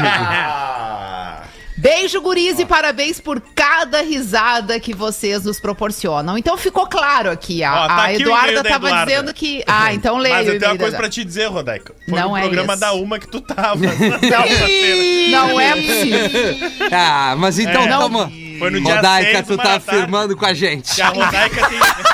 Ah, 0.00 1.42
Beijo, 1.80 2.20
guris, 2.20 2.58
e 2.58 2.66
parabéns 2.66 3.18
por 3.18 3.40
cada 3.54 4.02
risada 4.02 4.78
que 4.78 4.92
vocês 4.94 5.44
nos 5.44 5.58
proporcionam. 5.58 6.36
Então 6.36 6.56
ficou 6.58 6.86
claro 6.86 7.30
aqui. 7.30 7.64
A, 7.64 7.72
Ó, 7.84 7.88
tá 7.88 7.94
a 7.94 8.04
aqui 8.04 8.22
Eduarda 8.22 8.48
e-mail 8.48 8.62
da 8.62 8.68
tava 8.70 8.86
Eduarda. 8.88 9.10
dizendo 9.10 9.34
que. 9.34 9.64
Ah, 9.72 9.94
então 9.94 10.18
leia. 10.18 10.36
Mas 10.36 10.48
eu 10.48 10.58
tenho 10.58 10.72
uma 10.72 10.78
coisa 10.78 10.96
pra 10.96 11.08
te 11.08 11.24
dizer, 11.24 11.46
Rodaica. 11.46 11.94
Foi 12.08 12.18
Não 12.18 12.30
no 12.30 12.36
é 12.36 12.40
programa 12.42 12.72
isso. 12.74 12.80
da 12.80 12.92
Uma 12.92 13.18
que 13.18 13.26
tu 13.28 13.40
tava. 13.40 13.78
Não 15.30 15.60
é 15.60 15.74
possível. 15.74 16.88
Ah, 16.92 17.34
mas 17.38 17.58
então 17.58 17.82
É. 17.84 17.88
tamo. 17.88 18.30
Foi 18.58 18.70
no 18.70 18.78
dia 18.82 18.96
Rodaica, 18.96 19.32
6, 19.42 19.46
tu 19.46 19.56
tá 19.56 19.80
firmando 19.80 20.36
com 20.36 20.44
a 20.44 20.52
gente. 20.52 20.94
Que 20.94 21.00
a 21.00 21.08
Rodaica 21.08 21.66
tem. 21.66 21.78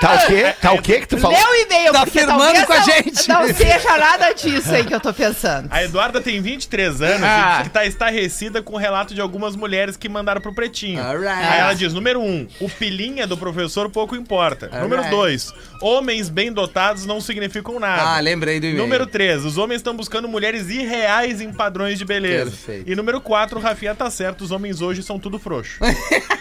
Tá 0.00 0.14
o 0.14 0.26
quê? 0.26 0.54
Tá 0.60 0.72
o 0.72 0.82
quê 0.82 1.00
que 1.00 1.08
tu 1.08 1.18
falou? 1.18 1.36
Lê 1.38 1.44
o 1.44 1.54
e-mail, 1.66 1.92
Tá 1.92 2.00
porque 2.04 2.18
firmando 2.18 2.38
talvez 2.42 2.64
com 2.66 2.72
a 2.72 2.76
não- 2.78 2.84
gente. 2.84 3.28
Não 3.28 3.54
seja 3.54 3.98
nada 3.98 4.32
disso 4.32 4.74
aí 4.74 4.84
que 4.84 4.94
eu 4.94 5.00
tô 5.00 5.12
pensando. 5.12 5.68
A 5.70 5.82
Eduarda 5.84 6.20
tem 6.20 6.40
23 6.40 7.00
anos 7.02 7.22
Ah. 7.22 7.50
e 7.50 7.56
diz 7.58 7.62
que 7.68 7.70
tá 7.74 7.86
estarrecida 7.86 8.62
com 8.62 8.74
o 8.74 8.76
relato 8.78 9.14
de 9.14 9.20
algumas 9.20 9.54
mulheres 9.56 9.96
que 9.96 10.08
mandaram 10.08 10.40
pro 10.40 10.52
Pretinho. 10.54 11.02
Alright. 11.02 11.28
Aí 11.28 11.60
ela 11.60 11.74
diz, 11.74 11.92
número 11.92 12.20
um, 12.20 12.46
o 12.60 12.68
pilinha 12.68 13.26
do 13.26 13.36
professor 13.36 13.88
pouco 13.90 14.16
importa. 14.16 14.66
Número 14.68 15.02
Alright. 15.02 15.10
dois, 15.10 15.52
homens 15.82 16.28
bem 16.28 16.52
dotados 16.52 17.06
não 17.06 17.20
significam 17.20 17.78
nada. 17.78 18.02
Ah, 18.16 18.20
lembrei 18.20 18.58
do 18.60 18.66
e-mail. 18.66 18.82
Número 18.82 19.06
3, 19.06 19.44
os 19.44 19.56
homens 19.58 19.76
estão 19.78 19.94
buscando 19.94 20.26
mulheres 20.28 20.68
irreais 20.68 21.40
em 21.40 21.52
padrões 21.52 21.98
de 21.98 22.04
beleza. 22.04 22.50
Perfeito. 22.50 22.90
E 22.90 22.94
número 22.96 23.20
4, 23.20 23.58
o 23.58 23.62
Rafinha 23.62 23.94
tá 23.94 24.10
certo, 24.10 24.42
os 24.42 24.50
homens 24.50 24.80
hoje 24.80 25.02
são 25.02 25.18
tudo 25.18 25.38
frouxo. 25.38 25.78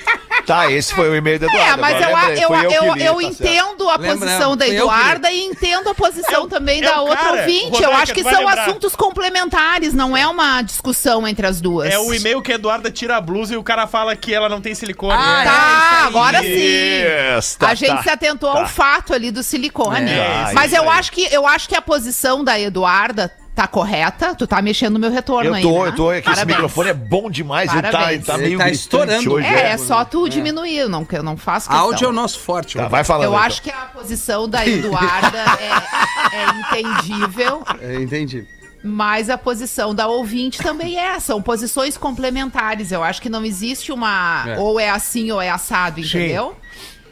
Tá, 0.48 0.72
esse 0.72 0.96
foi 0.96 1.10
o 1.10 1.16
e-mail 1.16 1.40
do 1.40 1.46
Eduardo. 1.46 1.74
É, 1.74 1.76
mas 1.76 2.02
eu, 2.02 2.16
lembrei, 2.16 2.44
eu, 2.78 2.86
eu, 2.86 2.96
eu, 2.96 3.20
li, 3.20 3.28
tá 3.28 3.34
certo. 3.34 3.44
entendo 3.44 3.90
a 3.90 4.00
posição 4.00 4.56
da. 4.56 4.66
Eduarda 4.66 5.30
e 5.30 5.44
entendo 5.44 5.90
a 5.90 5.94
posição 5.94 6.46
É 6.48 6.48
também 6.48 6.80
é 6.82 6.90
da 6.90 7.02
outra 7.02 7.34
ouvinte. 7.34 7.84
eu 7.84 7.92
acho 7.94 8.14
que 8.14 8.24
são 8.24 8.46
lembrar. 8.46 8.62
assuntos 8.62 8.96
complementares, 8.96 9.94
não 9.94 10.16
é 10.16 10.26
uma 10.26 10.62
discussão 10.62 11.28
entre 11.28 11.46
as 11.46 11.60
duas. 11.60 11.92
É 11.92 12.00
o 12.00 12.14
e-mail 12.14 12.42
que 12.42 12.54
a 12.54 12.56
Eduarda 12.56 12.90
tira 12.90 13.18
a 13.18 13.22
blusa 13.22 13.56
e 13.56 13.58
o 13.58 13.64
cara 13.64 13.88
fala 13.88 14.16
que 14.16 14.34
ela 14.34 14.48
não 14.48 14.62
tem 14.62 14.74
silicone. 14.74 15.14
Ah, 15.18 15.40
É. 15.40 15.42
é. 15.42 15.46
Tá, 15.46 16.00
aí. 16.00 16.08
agora 16.08 16.42
sim. 16.42 17.58
Tá, 17.60 17.68
a 17.68 17.76
gente 17.76 17.98
tá. 17.98 18.04
se 18.04 18.10
atentou 18.10 18.50
ao 18.50 18.68
fato 18.68 19.14
ali 19.14 19.32
do 19.32 19.44
silicone. 19.44 20.12
É, 20.12 20.54
Mas 20.54 20.72
eu 20.72 20.90
acho 20.90 21.12
que 21.12 21.28
eu 21.30 21.46
acho 21.46 21.68
que 21.68 21.76
a 21.76 21.82
posição 21.82 22.42
da 22.42 22.58
Eduarda 22.58 23.30
tá 23.58 23.68
correta. 23.68 24.36
Tu 24.36 24.46
tá 24.46 24.62
mexendo 24.62 24.94
no 24.94 25.00
meu 25.00 25.10
retorno 25.12 25.50
Eu 25.50 25.54
aí. 25.56 25.62
tô, 25.64 25.84
né? 25.84 25.90
eu 25.90 25.96
tô. 25.96 26.12
É 26.12 26.22
que 26.22 26.28
esse 26.30 26.36
Parabéns. 26.36 26.58
microfone 26.58 26.90
é 26.90 26.94
bom 26.94 27.30
demais. 27.30 27.72
Ele 27.74 27.82
tá, 27.82 27.92
Parabéns. 27.92 28.14
ele 28.16 28.24
tá 28.24 28.34
Ele 28.36 28.44
meio 28.46 28.60
tá 28.60 28.70
estourando. 28.70 29.34
hoje. 29.34 29.48
É, 29.48 29.72
é 29.72 29.78
só 29.78 30.06
tu 30.06 30.30
diminuir, 30.30 30.88
não, 30.88 31.04
que 31.04 31.18
eu 31.18 31.24
não 31.24 31.36
faço 31.36 31.68
questão. 31.68 31.86
Áudio 31.86 32.06
é 32.06 32.10
o 32.10 32.14
nosso 32.14 32.40
forte. 32.40 32.78
Tá, 32.78 32.88
vai 32.88 33.04
falando. 33.04 33.26
Eu 33.26 33.32
então. 33.34 33.44
acho 33.44 33.62
que 33.64 33.72
a 33.72 33.86
posição 33.94 34.48
da 34.48 34.66
Eduarda 34.68 35.38
é, 36.32 36.38
é 36.38 36.82
entendível, 36.84 37.64
É, 37.82 37.96
entendi. 37.96 38.46
mas 38.84 39.30
a 39.30 39.38
posição 39.38 39.94
da 39.96 40.08
ouvinte 40.08 40.60
também 40.60 41.00
é. 41.00 41.20
São 41.20 41.42
posições 41.42 41.98
complementares. 41.98 42.92
Eu 42.92 43.04
acho 43.04 43.22
que 43.22 43.30
não 43.30 43.44
existe 43.44 43.92
uma. 43.92 44.44
É. 44.48 44.60
Ou 44.60 44.80
é 44.80 44.90
assim 44.90 45.32
ou 45.32 45.42
é 45.42 45.50
assado, 45.50 46.00
entendeu? 46.00 46.56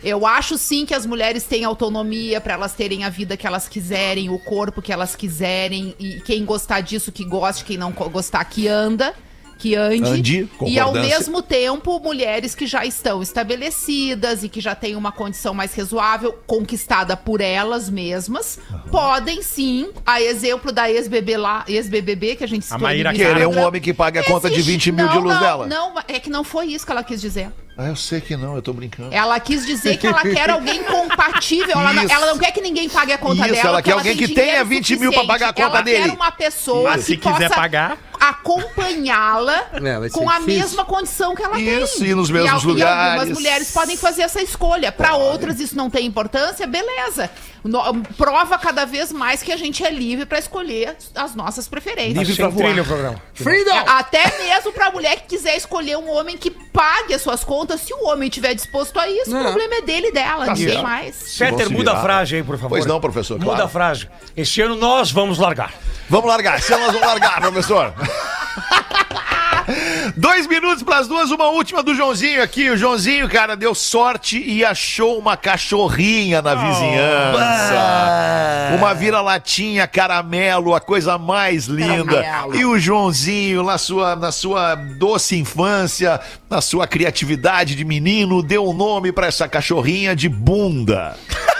Eu 0.03 0.25
acho 0.25 0.57
sim 0.57 0.85
que 0.85 0.93
as 0.93 1.05
mulheres 1.05 1.43
têm 1.45 1.63
autonomia 1.63 2.39
para 2.39 2.53
elas 2.53 2.73
terem 2.73 3.03
a 3.03 3.09
vida 3.09 3.35
que 3.35 3.47
elas 3.47 3.67
quiserem, 3.67 4.29
o 4.29 4.37
corpo 4.37 4.81
que 4.81 4.93
elas 4.93 5.15
quiserem, 5.15 5.95
e 5.99 6.21
quem 6.21 6.45
gostar 6.45 6.81
disso 6.81 7.11
que 7.11 7.25
goste, 7.25 7.65
quem 7.65 7.77
não 7.77 7.91
gostar 7.91 8.43
que 8.45 8.67
anda, 8.67 9.13
que 9.57 9.75
ande. 9.75 10.09
Ande, 10.09 10.49
e 10.67 10.79
ao 10.79 10.91
mesmo 10.93 11.41
tempo, 11.41 11.99
mulheres 11.99 12.53
que 12.53 12.67
já 12.67 12.85
estão 12.85 13.21
estabelecidas 13.21 14.43
e 14.43 14.49
que 14.49 14.59
já 14.61 14.75
têm 14.75 14.95
uma 14.95 15.11
condição 15.11 15.53
mais 15.53 15.73
razoável, 15.73 16.33
conquistada 16.45 17.15
por 17.17 17.41
elas 17.41 17.89
mesmas, 17.89 18.59
podem 18.91 19.41
sim, 19.41 19.89
a 20.05 20.21
exemplo 20.21 20.71
da 20.71 20.89
ex-BB 20.89 21.37
lá, 21.37 21.63
ex-BBB 21.67 22.35
que 22.35 22.43
a 22.43 22.47
gente 22.47 22.63
citou 22.65 22.81
Maíra 22.81 23.11
do 23.11 23.17
Querer 23.17 23.47
um 23.47 23.59
homem 23.59 23.81
que 23.81 23.93
pague 23.93 24.19
a 24.19 24.23
conta 24.23 24.49
de 24.49 24.55
existe- 24.55 24.71
20 24.71 24.91
mil 24.91 25.07
de 25.07 25.15
não, 25.15 25.21
luz 25.21 25.35
não, 25.35 25.41
dela. 25.41 25.67
Não, 25.67 25.93
é 26.07 26.19
que 26.19 26.29
não 26.29 26.43
foi 26.43 26.67
isso 26.67 26.85
que 26.85 26.91
ela 26.91 27.03
quis 27.03 27.21
dizer. 27.21 27.49
Ah, 27.77 27.87
eu 27.89 27.95
sei 27.97 28.21
que 28.21 28.37
não, 28.37 28.55
eu 28.55 28.61
tô 28.61 28.71
brincando. 28.71 29.13
Ela 29.13 29.37
quis 29.37 29.65
dizer 29.65 29.97
que 29.97 30.07
ela 30.07 30.21
quer 30.21 30.49
alguém 30.49 30.81
compatível. 30.85 31.71
Ela 31.77 31.91
não, 31.91 32.03
ela 32.03 32.25
não 32.27 32.37
quer 32.37 32.51
que 32.51 32.61
ninguém 32.61 32.87
pague 32.87 33.11
a 33.11 33.17
conta 33.17 33.41
Isso, 33.43 33.53
dela. 33.53 33.67
ela 33.67 33.77
porque 33.79 33.89
quer 33.91 33.97
alguém 33.97 34.15
que 34.15 34.27
tenha 34.29 34.45
dinheiro 34.63 34.69
20 34.69 34.95
mil 34.97 35.11
pra 35.11 35.25
pagar 35.25 35.49
a 35.49 35.53
conta 35.53 35.81
dele. 35.81 35.97
Ela 35.97 36.07
quer 36.07 36.15
uma 36.15 36.31
pessoa 36.31 36.91
Mas 36.91 37.03
se 37.03 37.17
que 37.17 37.23
quiser 37.29 37.49
possa 37.49 37.55
pagar- 37.61 37.97
acompanhá-la 38.29 39.65
É, 39.75 40.09
com 40.09 40.29
a 40.29 40.39
difícil. 40.39 40.59
mesma 40.61 40.85
condição 40.85 41.35
que 41.35 41.43
ela 41.43 41.59
Isso, 41.59 41.99
tem. 41.99 42.09
e 42.09 42.15
nos 42.15 42.29
mesmos 42.29 42.63
E 42.63 42.67
lugares. 42.67 43.19
algumas 43.21 43.37
mulheres 43.37 43.71
podem 43.71 43.97
fazer 43.97 44.23
essa 44.23 44.41
escolha. 44.41 44.91
Para 44.91 45.15
outras 45.15 45.59
isso 45.59 45.75
não 45.75 45.89
tem 45.89 46.05
importância, 46.05 46.65
beleza. 46.67 47.29
No- 47.63 48.03
prova 48.15 48.59
cada 48.59 48.85
vez 48.85 49.11
mais 49.11 49.41
que 49.41 49.51
a 49.51 49.57
gente 49.57 49.83
é 49.83 49.89
livre 49.89 50.25
para 50.25 50.37
escolher 50.37 50.95
as 51.15 51.33
nossas 51.35 51.67
preferências. 51.67 52.15
Livre 52.27 52.35
pra 52.35 52.49
Sem 52.51 52.57
trilha 52.57 52.81
o 52.81 52.85
voar. 52.85 52.97
programa. 52.99 53.21
Freedom! 53.33 53.83
Até 53.87 54.37
mesmo 54.37 54.71
pra 54.71 54.91
mulher 54.91 55.15
que 55.21 55.23
quiser 55.35 55.55
escolher 55.57 55.97
um 55.97 56.09
homem 56.11 56.37
que 56.37 56.51
pague 56.51 57.13
as 57.15 57.21
suas 57.23 57.43
contas, 57.43 57.81
se 57.81 57.91
o 57.93 58.05
homem 58.07 58.29
estiver 58.29 58.53
disposto 58.53 58.99
a 58.99 59.09
isso, 59.09 59.31
Não. 59.31 59.39
o 59.39 59.43
problema 59.45 59.75
é 59.75 59.81
dele 59.81 60.07
e 60.07 60.11
dela, 60.11 60.45
ninguém 60.47 60.69
certo. 60.69 60.83
mais. 60.83 61.35
Peter, 61.37 61.69
muda 61.71 61.93
a 61.93 62.01
frase 62.01 62.35
aí, 62.35 62.43
por 62.43 62.55
favor. 62.55 62.69
Pois 62.69 62.85
não, 62.85 63.01
professor, 63.01 63.35
Muda 63.39 63.45
claro. 63.51 63.63
a 63.63 63.67
frase. 63.69 64.07
Este 64.37 64.61
ano 64.61 64.75
nós 64.75 65.11
vamos 65.11 65.39
largar. 65.39 65.73
Vamos 66.07 66.27
largar, 66.27 66.61
se 66.61 66.69
nós 66.71 66.85
vamos 66.85 67.01
largar, 67.01 67.41
professor. 67.41 67.93
Dois 70.15 70.47
minutos 70.47 70.83
pras 70.83 71.07
duas, 71.07 71.31
uma 71.31 71.49
última 71.49 71.81
do 71.81 71.95
Joãozinho 71.95 72.41
aqui. 72.41 72.69
O 72.69 72.77
Joãozinho, 72.77 73.27
cara, 73.27 73.55
deu 73.55 73.73
sorte 73.73 74.37
e 74.37 74.63
achou 74.63 75.17
uma 75.17 75.35
cachorrinha 75.35 76.41
na 76.41 76.53
vizinhança. 76.55 77.75
Uma 78.77 78.93
vira-latinha 78.93 79.87
caramelo, 79.87 80.75
a 80.75 80.79
coisa 80.79 81.17
mais 81.17 81.65
linda. 81.65 82.21
Caramelo. 82.21 82.55
E 82.55 82.65
o 82.65 82.77
Joãozinho, 82.77 83.63
na 83.63 83.77
sua, 83.77 84.15
na 84.15 84.31
sua 84.31 84.75
doce 84.75 85.35
infância, 85.35 86.19
na 86.49 86.61
sua 86.61 86.85
criatividade 86.85 87.75
de 87.75 87.83
menino, 87.83 88.43
deu 88.43 88.65
o 88.65 88.73
nome 88.73 89.11
pra 89.11 89.27
essa 89.27 89.47
cachorrinha 89.47 90.15
de 90.15 90.29
Bunda. 90.29 91.17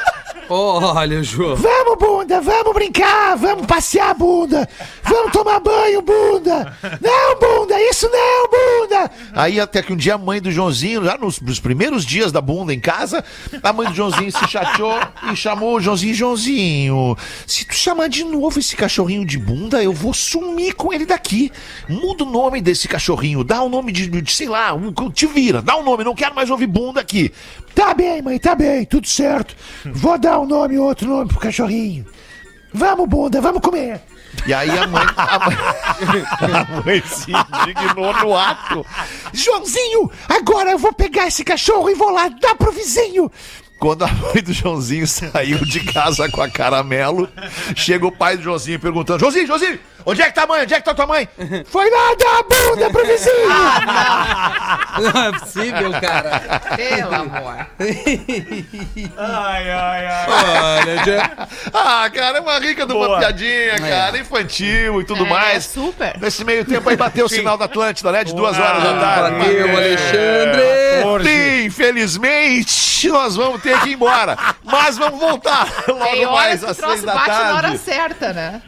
Olha, 0.50 1.24
João. 1.24 1.56
Vamos, 1.56 1.98
bunda, 1.98 2.40
vamos 2.40 2.74
brincar, 2.74 3.36
vamos 3.36 3.66
passear, 3.66 4.14
bunda. 4.14 4.68
Vamos 5.04 5.32
tomar 5.32 5.60
banho, 5.60 6.02
bunda. 6.02 6.78
Não, 7.02 7.40
bunda, 7.40 7.82
isso 7.82 8.08
não, 8.10 8.48
bunda. 8.50 9.12
Aí 9.34 9.60
até 9.60 9.82
que 9.82 9.92
um 9.92 9.96
dia 9.96 10.16
a 10.16 10.18
mãe 10.18 10.40
do 10.40 10.52
Joãozinho, 10.52 11.04
já 11.04 11.18
nos, 11.18 11.40
nos 11.40 11.60
primeiros 11.60 12.06
dias 12.06 12.32
da 12.32 12.42
bunda 12.42 12.74
em 12.74 12.80
casa, 12.80 13.24
a 13.64 13.74
mãe 13.74 13.88
do 13.88 13.94
Joãozinho 13.96 14.32
se 14.32 14.48
chateou 14.48 15.00
e 15.32 15.36
chamou 15.36 15.76
o 15.76 15.82
Joãozinho, 15.82 16.14
Joãozinho, 16.14 17.18
se 17.48 17.66
tu 17.66 17.74
chamar 17.74 18.08
de 18.08 18.24
novo 18.24 18.60
esse 18.60 18.76
cachorrinho 18.76 19.26
de 19.26 19.40
bunda, 19.40 19.84
eu 19.84 19.94
vou 19.94 20.14
sumir 20.14 20.76
com 20.76 20.94
ele 20.94 21.06
daqui. 21.06 21.52
Muda 21.90 22.24
o 22.24 22.30
nome 22.30 22.62
desse 22.62 22.88
cachorrinho, 22.88 23.44
dá 23.44 23.64
o 23.64 23.70
nome 23.70 23.92
de, 23.92 24.08
de, 24.08 24.32
sei 24.32 24.48
lá, 24.48 24.74
um, 24.74 24.92
te 25.12 25.26
vira, 25.26 25.62
dá 25.62 25.76
o 25.76 25.84
nome, 25.84 26.04
não 26.04 26.16
quero 26.16 26.36
mais 26.36 26.50
ouvir 26.50 26.68
bunda 26.68 27.02
aqui. 27.02 27.32
Tá 27.74 27.94
bem, 27.94 28.22
mãe, 28.22 28.40
tá 28.40 28.56
bem, 28.56 28.86
tudo 28.86 29.06
certo. 29.06 29.54
Vou 29.86 30.18
dar 30.18 30.35
um 30.40 30.46
nome, 30.46 30.78
outro 30.78 31.08
nome 31.08 31.28
pro 31.28 31.40
cachorrinho. 31.40 32.06
Vamos, 32.74 33.08
bunda, 33.08 33.40
vamos 33.40 33.62
comer. 33.62 34.02
E 34.46 34.54
aí 34.54 34.70
a 34.70 34.86
mãe, 34.88 35.06
a 35.16 35.40
mãe, 35.40 35.58
a 36.42 36.82
mãe 36.84 37.04
se 37.06 37.32
indignou 37.32 38.14
no 38.20 38.36
ato. 38.36 38.86
Joãozinho, 39.34 40.12
agora 40.28 40.72
eu 40.72 40.78
vou 40.78 40.94
pegar 40.94 41.28
esse 41.28 41.44
cachorro 41.44 41.90
e 41.90 41.96
vou 41.96 42.10
lá 42.10 42.28
dar 42.28 42.56
pro 42.56 42.72
vizinho. 42.72 43.32
Quando 43.80 44.04
a 44.04 44.08
mãe 44.08 44.42
do 44.44 44.54
Joãozinho 44.54 45.08
saiu 45.08 45.60
de 45.60 45.80
casa 45.82 46.30
com 46.30 46.42
a 46.42 46.50
caramelo, 46.50 47.30
chega 47.76 48.06
o 48.06 48.12
pai 48.12 48.38
do 48.38 48.44
Joãozinho 48.44 48.80
perguntando: 48.80 49.20
Joãozinho, 49.20 49.48
Joãozinho, 49.48 49.80
onde 50.06 50.22
é 50.22 50.26
que 50.28 50.34
tá 50.34 50.44
a 50.44 50.48
mãe? 50.48 50.62
Onde 50.64 50.74
é 50.74 50.78
que 50.78 50.84
tá 50.86 50.94
tua 50.94 51.08
mãe? 51.08 51.28
Foi 51.68 51.90
lá 51.90 52.16
dar 52.20 52.40
a 52.40 52.44
bunda 52.44 52.90
pro 52.90 53.06
vizinho. 53.06 53.50
Não 55.00 55.22
é 55.26 55.32
possível, 55.40 55.92
cara. 56.00 56.62
Pelo 56.76 57.16
amor. 57.16 57.68
Ai, 59.18 59.72
ai, 59.72 60.08
ai. 60.08 60.26
Olha, 60.28 61.06
já... 61.06 61.48
Ah, 61.74 62.10
cara, 62.14 62.38
é 62.38 62.42
uma 62.42 62.60
rica 62.60 62.86
de 62.86 62.94
uma 62.94 63.08
Boa. 63.08 63.20
piadinha, 63.20 63.76
cara, 63.80 64.18
infantil 64.18 65.02
e 65.02 65.06
tudo 65.06 65.26
É, 65.26 65.30
mais. 65.30 65.66
super. 65.66 66.18
Nesse 66.20 66.44
meio 66.44 66.64
tempo 66.66 66.90
aí 66.90 66.96
bateu 66.96 67.26
o 67.26 67.30
sinal 67.30 67.58
da 67.58 67.66
Atlântida, 67.66 68.12
né? 68.12 68.24
De 68.24 68.34
duas 68.34 68.58
horas 68.58 68.84
da 68.84 68.94
tarde. 69.00 69.38
Bateu, 69.40 69.78
Alexandre. 69.78 71.30
E, 71.30 71.66
infelizmente, 71.66 73.10
nós 73.10 73.36
vamos 73.36 73.62
ter 73.62 73.80
que 73.82 73.90
ir 73.90 73.94
embora. 73.94 74.38
Mas 74.64 74.98
vamos 74.98 75.20
voltar 75.20 75.68
Tem 75.86 75.94
logo 76.26 76.32
mais 76.36 76.60
que 76.62 76.66
o 76.66 76.70
às 76.70 76.78
seis 76.78 76.88
troço 76.88 77.06
da 77.06 77.14
bate 77.16 77.30
na 77.30 77.54
hora 77.56 77.62
tarde. 77.64 77.78
certa, 77.80 78.34
né? 78.34 78.62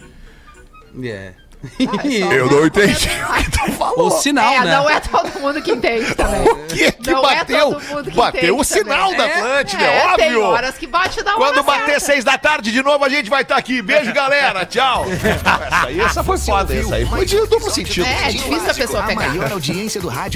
É. 1.03 1.33
Eu 2.35 2.51
não 2.51 2.67
entendi 2.67 3.09
o 3.09 3.33
que 3.43 3.51
tu 3.51 3.57
O 3.67 3.71
falou. 3.73 4.11
sinal, 4.11 4.53
é, 4.53 4.59
né? 4.63 4.75
não 4.77 4.87
é 4.89 4.99
todo 4.99 5.39
mundo 5.39 5.59
que 5.59 5.71
entende 5.71 6.13
também. 6.13 6.41
O 6.47 6.55
que 6.67 6.91
que 6.91 7.09
Não 7.11 7.27
é 7.27 7.35
bateu? 7.37 7.73
todo 7.73 7.83
mundo 7.83 8.11
que 8.11 8.15
bateu 8.17 8.57
o 8.59 8.63
sinal 8.63 9.09
também. 9.09 9.17
da 9.17 9.27
É, 9.27 9.39
Atlântida, 9.39 9.83
é, 9.83 9.87
é, 9.97 10.15
Tem 10.15 10.25
óbvio. 10.27 10.41
horas 10.43 10.77
que 10.77 10.85
bate 10.85 11.23
na 11.23 11.31
hora 11.35 11.39
Quando 11.39 11.63
bater 11.63 11.85
certa. 11.85 11.99
seis 11.99 12.23
da 12.23 12.37
tarde 12.37 12.71
de 12.71 12.83
novo, 12.83 13.03
a 13.03 13.09
gente 13.09 13.27
vai 13.27 13.41
estar 13.41 13.57
aqui. 13.57 13.81
Beijo, 13.81 14.13
galera. 14.13 14.65
Tchau. 14.67 15.07
Essa 15.09 15.87
aí, 15.87 15.99
essa 15.99 16.23
foi 16.23 16.37
foda. 16.37 16.75
Essa 16.75 16.95
aí 16.95 17.05
foi 17.07 17.25
de 17.25 17.37
duplo 17.47 17.71
sentido. 17.71 18.05
É, 18.05 18.29
difícil 18.29 18.69
a 18.69 18.73
pessoa 18.75 19.03
A 19.03 19.07
pegar. 19.07 19.27
maior 19.29 19.51
audiência 19.51 19.99
do 19.99 20.07
rádio 20.09 20.35